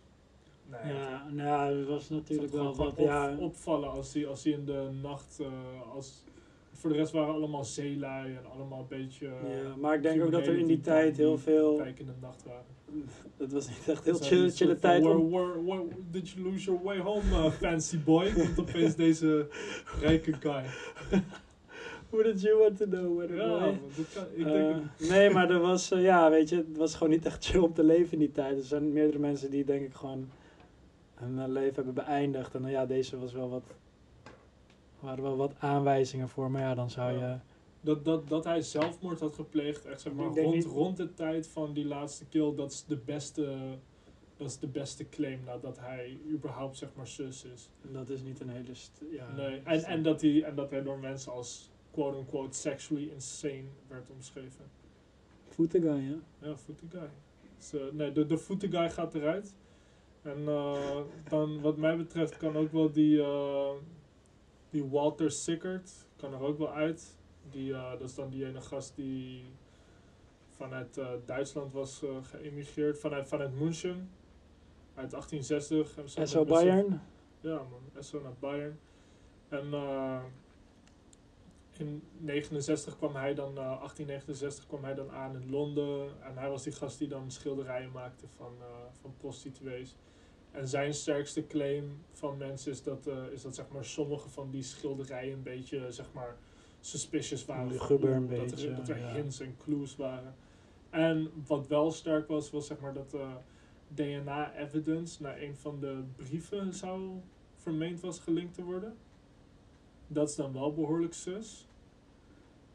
[0.71, 3.37] Nee, Ja, nou, er was natuurlijk wel wat, op- ja.
[3.39, 5.39] opvallen als hij als in de nacht.
[5.41, 5.47] eh,
[5.95, 6.25] als,
[6.73, 9.27] voor de rest waren allemaal zeelui en allemaal een beetje.
[9.27, 11.77] eh, ja, maar ik denk ook dat er in die tijd heel veel...
[11.77, 12.65] Kijk in de nacht waren.
[13.37, 15.31] Het was niet echt heel chill, die chille tijd Where, om...
[15.31, 18.33] where, where did you lose your way home, uh, fancy boy?
[18.33, 19.47] Komt opeens deze
[20.01, 20.63] rijke guy.
[22.11, 23.17] Who did you want to know?
[23.17, 23.59] What Ja, boy?
[23.61, 24.83] man, dat kan, ik Eh, denk.
[25.11, 27.73] nee, maar er was, eh, ja, weet je, het was gewoon niet echt chill om
[27.75, 28.59] te leven in die tijd.
[28.59, 30.29] Er zijn meerdere mensen die denk ik gewoon
[31.19, 32.55] hun leven hebben beëindigd.
[32.55, 33.65] En dan ja, deze was wel wat,
[35.01, 36.51] waren wel wat aanwijzingen voor.
[36.51, 37.43] Maar ja, dan zou je, Ja.
[37.81, 41.47] Dat, dat, dat hij zelfmoord had gepleegd, echt zeg maar, rond, niet- rond de tijd
[41.47, 43.57] van die laatste kill, dat is de beste,
[44.37, 47.71] dat is de beste claim nadat hij überhaupt zeg maar zus is.
[47.93, 49.33] dat is niet een hele, st- ja.
[49.37, 54.11] nee, en, en, dat hij, en dat hij door mensen als quote-unquote sexually insane werd
[54.11, 54.65] omschreven.
[55.49, 56.49] Voeten guy, ja.
[56.49, 57.09] Ja, Footy Guy.
[57.59, 59.55] Dus, eh, nee, de, de Footy Guy gaat eruit.
[60.29, 63.71] En eh, dan, wat mij betreft, kan ook wel die, eh,
[64.71, 67.17] die Walter Sickert kan er ook wel uit.
[67.51, 69.45] Die, eh, dat is dan die ene gast die
[70.51, 74.11] vanuit Duitsland was geëmigreerd, vanuit, vanuit München.
[74.95, 75.99] Uit 1860.
[75.99, 77.01] En zo SO Bayern.
[77.41, 78.03] ja, man.
[78.03, 78.79] SO naar Bayern.
[79.49, 80.21] En eh,
[81.79, 86.23] in 69 kwam hij dan, eh 1869 kwam hij dan aan in Londen.
[86.23, 88.67] En hij was die gast die dan schilderijen maakte van, eh,
[89.01, 89.97] van prostituees.
[90.51, 94.51] En zijn sterkste claim van mensen is dat, eh, is dat zeg maar, sommige van
[94.51, 96.37] die schilderijen een beetje zeg maar,
[96.81, 97.71] suspicious waren.
[97.71, 99.13] Een dat beetje, er, dat er ja.
[99.13, 100.35] hints en clues waren.
[100.91, 103.35] En wat wel sterk was, was zeg maar dat eh,
[103.89, 107.21] DNA-evidence naar een van de brieven zou
[107.57, 108.97] vermeend was gelinkt te worden.
[110.07, 111.68] Dat is dan wel behoorlijk sus.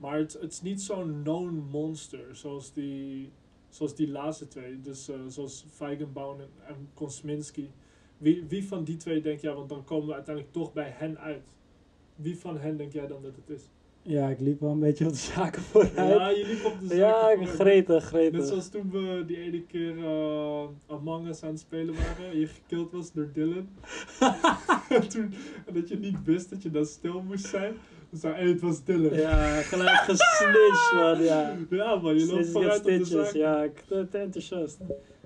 [0.03, 3.31] Maar het, het is niet zo'n known monster zoals die,
[3.69, 4.81] zoals die laatste twee.
[4.81, 7.71] Dus eh, zoals Feigenbaum en, en Kosminski.
[8.17, 11.19] Wie, wie van die twee denk jij, want dan komen we uiteindelijk toch bij hen
[11.19, 11.47] uit.
[12.15, 13.69] Wie van hen denk jij dan dat het is?
[14.01, 15.95] Ja, ik liep wel een beetje op de zaken vooruit.
[15.95, 17.49] Ja, je liep op de zaken Ja, vooruit.
[17.49, 18.39] gretig, gretig.
[18.39, 22.39] Net zoals toen we die ene keer eh Among Us aan het spelen waren en
[22.39, 23.67] je gekild was door Dylan.
[24.89, 25.33] en, toen,
[25.65, 27.73] en dat je niet wist dat je dan stil moest zijn.
[28.21, 29.13] Hey, het was Dylan.
[29.13, 31.55] Ja, gelijk gesnitcht, man, ja.
[31.69, 33.33] Ja, man, je loopt vooruit op de zaak.
[33.33, 34.77] ja, ik ben enthousiast.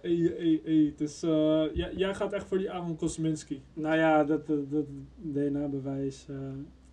[0.01, 0.93] Hey, hey, hey.
[0.97, 3.61] Dus eh, jij, jij gaat echt voor die Aaron Kosminski.
[3.73, 4.85] Nou ja, dat, dat, dat
[5.17, 6.25] DNA-bewijs.
[6.29, 6.35] eh,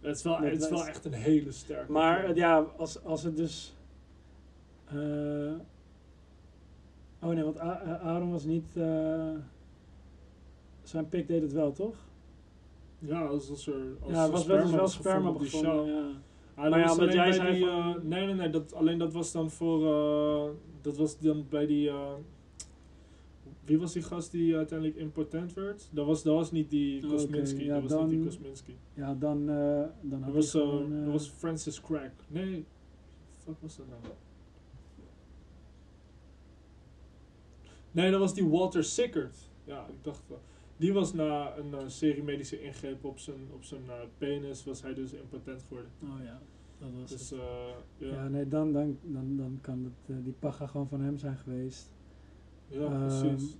[0.00, 1.92] Het is wel, het is wel echt een hele sterke.
[1.92, 3.74] maar ja, als, als het dus.
[4.84, 5.52] eh,
[7.22, 8.66] oh nee, want A- Aaron was niet.
[10.82, 11.94] zijn pik deed het wel, toch?
[13.06, 13.96] Ja, als, als er.
[14.00, 15.86] Als ja, er het was wel, dus wel was sperma gevonden op die show.
[15.88, 16.08] Ja.
[16.54, 18.50] Ah, Maar ja, was jij zei die, van- eh, nee, nee, nee.
[18.50, 19.86] Dat, alleen dat was dan voor.
[19.86, 20.50] eh,
[20.80, 21.88] dat was dan bij die.
[21.88, 22.12] eh,
[23.64, 25.88] wie was die gast die uiteindelijk impotent werd?
[25.90, 27.64] Dat was, dat was niet die Oh, Kosminski.
[27.64, 28.76] ja, dat was dan- niet die Kosminski.
[28.94, 32.12] Ja, dan, eh dan had Dat was, eh, gewoon, eh, dat was Francis Crack.
[32.28, 32.64] Nee,
[33.44, 34.00] fuck was dat nou?
[37.90, 39.36] Nee, dat was die Walter Sickert.
[39.64, 40.40] Ja, ik dacht wel.
[40.76, 44.82] Die was na een eh, serie medische ingreep op zijn, op zijn eh, penis, was
[44.82, 45.90] hij dus impotent geworden.
[46.02, 46.40] Oh ja,
[46.78, 47.38] dat was Dus het.
[47.38, 47.48] eh,
[47.98, 51.36] ja, Ja, nee, dan, dan, dan, dan kan het, die paga gewoon van hem zijn
[51.36, 51.90] geweest.
[52.68, 53.56] ja, Ehm, precies.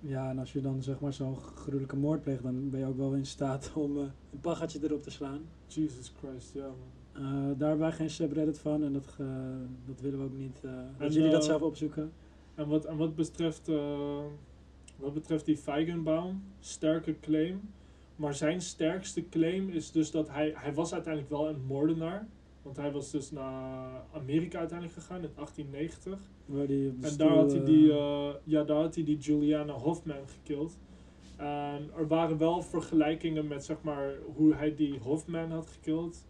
[0.00, 2.96] Ja, en als je dan zeg maar zo'n gruwelijke moord pleegt, dan ben je ook
[2.96, 5.40] wel in staat om eh, een paggatje erop te slaan.
[5.66, 7.22] Jesus Christ, ja man.
[7.24, 9.16] Eh, daar hebben wij geen subreddit van en dat,
[9.86, 10.60] dat willen we ook niet.
[10.64, 12.12] eh dat En, jullie dat zelf opzoeken.
[12.54, 14.24] En wat, en wat betreft, eh,
[14.98, 17.60] wat betreft die Feigenbaum, sterke claim.
[18.16, 22.28] Maar zijn sterkste claim is dus dat hij, hij was uiteindelijk wel een moordenaar.
[22.62, 26.18] Want hij was dus naar Amerika uiteindelijk gegaan in 1890.
[26.44, 29.72] Waar die En daar had hij eh, die, eh, ja, daar had hij die Juliana
[29.72, 30.78] Hoffman gekild.
[31.36, 36.26] En er waren wel vergelijkingen met zeg maar hoe hij die Hoffman had gekild.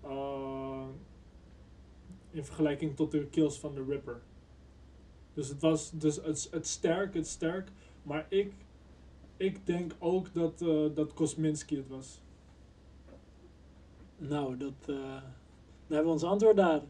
[0.00, 0.86] eh,
[2.30, 4.20] in vergelijking tot de kills van de Ripper.
[5.34, 7.70] Dus het was dus het, het sterk, het sterk.
[8.02, 8.52] Maar ik,
[9.36, 12.20] ik denk ook dat, eh, dat Kosminski het was.
[14.18, 15.22] Nou, dat, eh, dan
[15.96, 16.80] hebben we ons antwoord daar.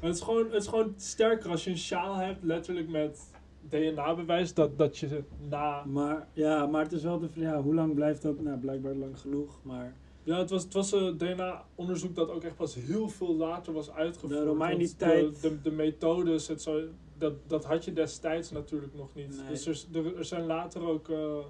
[0.00, 3.30] Het is, gewoon, het is gewoon sterker als je een sjaal hebt, letterlijk met
[3.68, 7.74] DNA-bewijs, dat, dat je na Maar ja, maar het is wel de vraag, ja, hoe
[7.74, 8.40] lang blijft dat?
[8.40, 12.56] Nou, blijkbaar lang genoeg, maar Ja, het was, het was een DNA-onderzoek dat ook echt
[12.56, 14.40] pas heel veel later was uitgevoerd.
[14.40, 16.80] De want tijd- De, de, de methodes, het zo,
[17.18, 19.36] dat, dat had je destijds natuurlijk nog niet.
[19.36, 19.48] Nee.
[19.48, 21.44] Dus er, er, er zijn later ook, eh,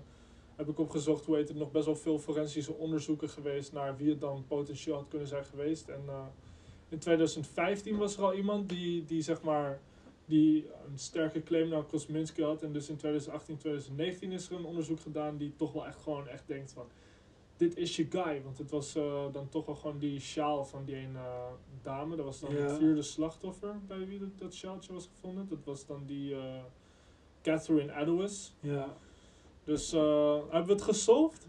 [0.56, 4.10] heb ik opgezocht, hoe heet het, nog best wel veel forensische onderzoeken geweest naar wie
[4.10, 5.88] het dan potentieel had kunnen zijn geweest.
[5.88, 6.26] En eh,
[6.88, 9.80] in 2015 was er al iemand die, die zeg maar
[10.24, 12.62] die een sterke claim naar Kosminski had.
[12.62, 16.28] En dus in 2018, 2019 is er een onderzoek gedaan die toch wel echt gewoon
[16.28, 16.86] echt denkt van...
[17.58, 18.42] Dit is je guy.
[18.42, 21.52] Want het was eh, dan toch wel gewoon die sjaal van die ene eh,
[21.82, 22.16] dame.
[22.16, 22.60] Dat was dan Ja.
[22.60, 25.48] het vierde slachtoffer bij wie dat, dat sjaaltje was gevonden.
[25.48, 26.62] Dat was dan die eh,
[27.42, 28.54] Catherine Adowis.
[28.60, 28.94] Ja.
[29.64, 31.46] Dus hebben we het gesolved?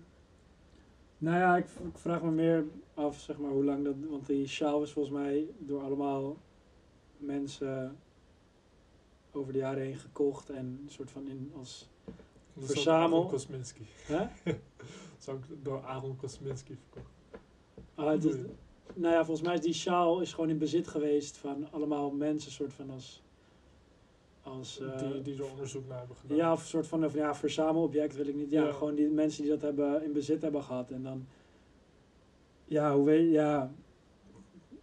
[1.18, 3.96] Nou ja, ik, ik vraag me meer af, zeg maar, hoe lang dat...
[4.10, 6.38] Want die sjaal is volgens mij door allemaal
[7.18, 7.98] mensen
[9.32, 10.50] over de jaren heen gekocht.
[10.50, 11.90] En een soort van in als...
[12.58, 13.26] Verzamel.
[13.26, 13.88] Kosminski.
[15.20, 17.14] Is ook door Aaron Kosminski verkocht.
[17.96, 18.46] Ah, Bedoel
[18.94, 22.52] nou ja, volgens mij is die sjaal is gewoon in bezit geweest van allemaal mensen,
[22.52, 23.22] soort van als...
[24.44, 26.38] als eh, die, die er onderzoek naar hebben gedaan.
[26.38, 28.52] Ja, of een soort van of, ja, verzamelobject wil ik niet.
[28.52, 28.72] Ja, Ja.
[28.72, 30.92] gewoon die mensen die dat hebben in bezit hebben gehad.
[30.92, 31.28] En dan,
[32.66, 33.72] ja, hoe weet ja,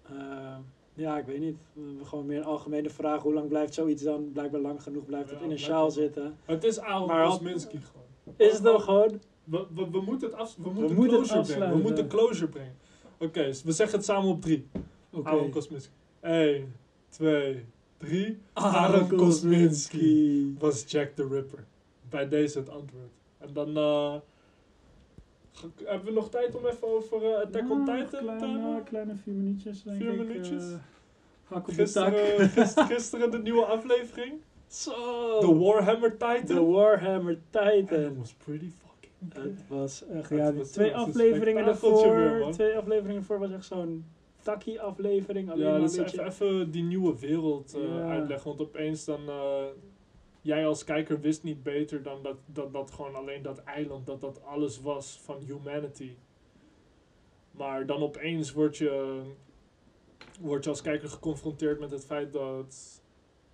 [0.02, 0.56] eh,
[0.94, 1.58] ja, ik weet niet.
[2.02, 3.22] Gewoon meer een algemene vraag.
[3.22, 4.32] Hoe lang blijft zoiets dan?
[4.32, 6.36] Blijkbaar lang genoeg blijft het in een sjaal zitten.
[6.44, 8.34] Het is Aaron Kosminski gewoon.
[8.36, 9.20] Is het dan gewoon?
[9.46, 11.76] We, we, we moeten het, af, we moeten moeten het closure brengen.
[11.76, 12.76] We moeten closure brengen.
[13.18, 14.66] Oké, dus we zeggen het samen op drie.
[15.10, 15.28] Oké.
[15.28, 15.90] Aaron Kosminski.
[16.20, 16.74] 1,
[17.08, 17.64] 2,
[17.96, 18.38] 3.
[18.52, 20.54] Aaron Kosminski.
[20.58, 21.64] Was Jack the Ripper.
[22.10, 23.10] Bij deze het antwoord.
[23.38, 24.14] En dan eh,
[25.52, 28.58] ge- hebben we nog tijd om even over eh Attack on Ja, Titan te kleine,
[28.60, 28.84] hebben?
[28.84, 30.18] kleine vier minuutjes, denk Vier ik.
[30.18, 30.62] minuutjes?
[30.64, 30.78] eh,
[31.44, 32.14] hak op de tak.
[32.14, 34.32] Gisteren, gisteren, gisteren de nieuwe aflevering.
[34.66, 34.92] Zo!
[35.40, 36.44] The Warhammer Titan.
[36.46, 38.16] The Warhammer Titan.
[38.18, 38.85] was pretty good.
[39.34, 42.52] Het was echt, ja, was- twee afleveringen man.
[42.52, 44.04] twee afleveringen voor was echt zo'n
[44.42, 45.50] takkie aflevering.
[45.50, 46.24] Alleen Ja, maar dus een beetje...
[46.24, 48.08] even, even die nieuwe wereld Ja.
[48.08, 48.48] uitleggen.
[48.48, 49.28] Want opeens dan...
[49.28, 49.64] eh,
[50.40, 54.06] jij als kijker wist niet beter dan dat, dat dat gewoon alleen dat eiland...
[54.06, 56.10] dat dat alles was van humanity.
[57.50, 59.22] Maar dan opeens word je...
[60.40, 63.02] word je als kijker geconfronteerd met het feit dat...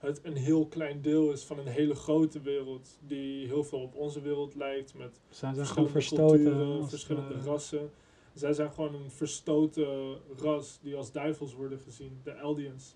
[0.02, 2.98] het een heel klein deel is van een hele grote wereld...
[3.06, 4.94] die heel veel op onze wereld lijkt...
[4.98, 7.90] met zijn ze verschillende culturen, als, verschillende eh, rassen.
[8.34, 12.94] Zij zijn gewoon een verstoten ras die als duivels worden gezien, de Eldians.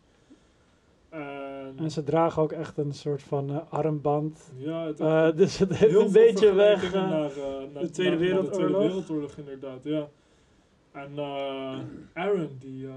[1.08, 4.52] En, En ze dragen ook echt een soort van eh, armband.
[4.56, 6.84] ja, het, Eh, dus het heeft een beetje weg.
[6.94, 8.80] eh, naar, eh, naar, de Tweede naar de Tweede Wereldoorlog.
[8.82, 10.08] Wereldoorlog, inderdaad, ja.
[10.92, 11.78] En eh,
[12.12, 12.92] Aaron, die, eh,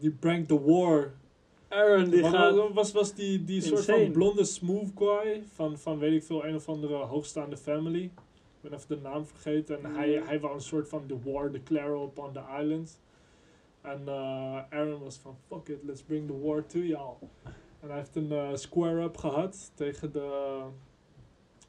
[0.00, 1.12] die brengt the war.
[1.68, 2.72] Aaron die gaat...
[2.72, 6.54] was, was die, die soort van blonde smooth guy van, van weet ik veel, een
[6.54, 8.02] of andere hoogstaande family.
[8.02, 8.10] Ik
[8.60, 9.84] ben even de naam vergeten.
[9.84, 10.24] En hij, Ja.
[10.24, 13.00] hij wou een soort van the war declare upon the island.
[13.80, 17.14] En eh, Aaron was van, fuck it, let's bring the war to y'all.
[17.80, 20.60] En hij heeft een eh, square-up gehad tegen de,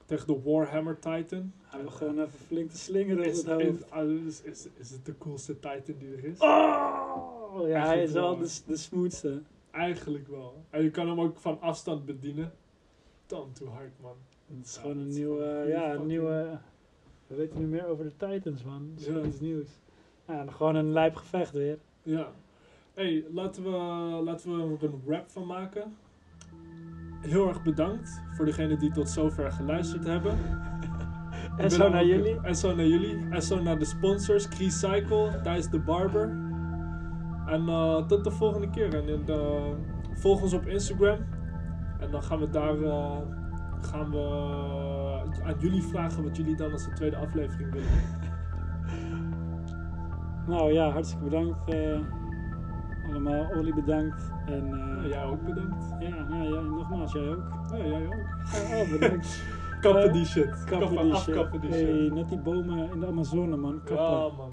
[0.05, 1.53] tegen de Warhammer Titan.
[1.61, 3.63] Hij wil gewoon even flink te slingeren Is, het hoofd.
[3.63, 6.39] is, ah, is, is, is het de coolste Titan die er is?
[6.39, 7.67] Oh!
[7.67, 9.41] Ja, hij is wel de, de smoothste.
[9.77, 10.65] Eigenlijk wel.
[10.69, 12.51] En je kan hem ook van afstand bedienen.
[13.25, 14.15] Dan too hard, man.
[14.57, 15.65] Het is Ja, gewoon een nieuwe...
[15.67, 16.57] ja, een nieuwe...
[17.27, 18.91] We weten nu meer over de Titans, man.
[18.95, 19.21] Dat is Ja.
[19.21, 19.69] iets nieuws.
[20.27, 21.77] Ja, en gewoon een lijp gevecht weer.
[22.03, 22.27] Ja.
[22.93, 23.69] hey, laten we,
[24.23, 25.97] laten we er een rap van maken.
[27.21, 30.37] Heel erg bedankt voor degenen die tot zover geluisterd hebben.
[31.57, 32.39] En zo naar jullie.
[32.41, 33.17] En zo naar jullie.
[33.29, 34.47] En zo naar de sponsors.
[34.79, 36.46] Cycle, Thijs de Barber.
[37.47, 38.95] En eh, tot de volgende keer.
[38.95, 39.71] En in de,
[40.13, 41.17] volg ons op Instagram.
[41.99, 43.17] En dan gaan we daar eh,
[43.81, 44.19] gaan we
[45.43, 47.87] aan jullie vragen wat jullie dan als de tweede aflevering willen.
[50.47, 51.73] Nou ja, hartstikke bedankt.
[51.73, 51.99] eh,
[53.09, 54.31] allemaal, Olly bedankt.
[54.45, 55.83] En Ja, eh, jij ook bedankt.
[55.99, 57.43] ja, nou, ja, nogmaals, jij ook.
[57.71, 58.13] Ja, jij ook.
[58.53, 59.43] Oh, bedankt.
[59.81, 60.63] Kappen Eh, die shit.
[60.63, 61.61] Kappen Kappen, die shit.
[61.61, 62.13] die Hey, shit.
[62.13, 63.81] net die bomen in de Amazone, man.
[63.83, 63.95] Kappen.
[64.05, 64.51] Ja, man.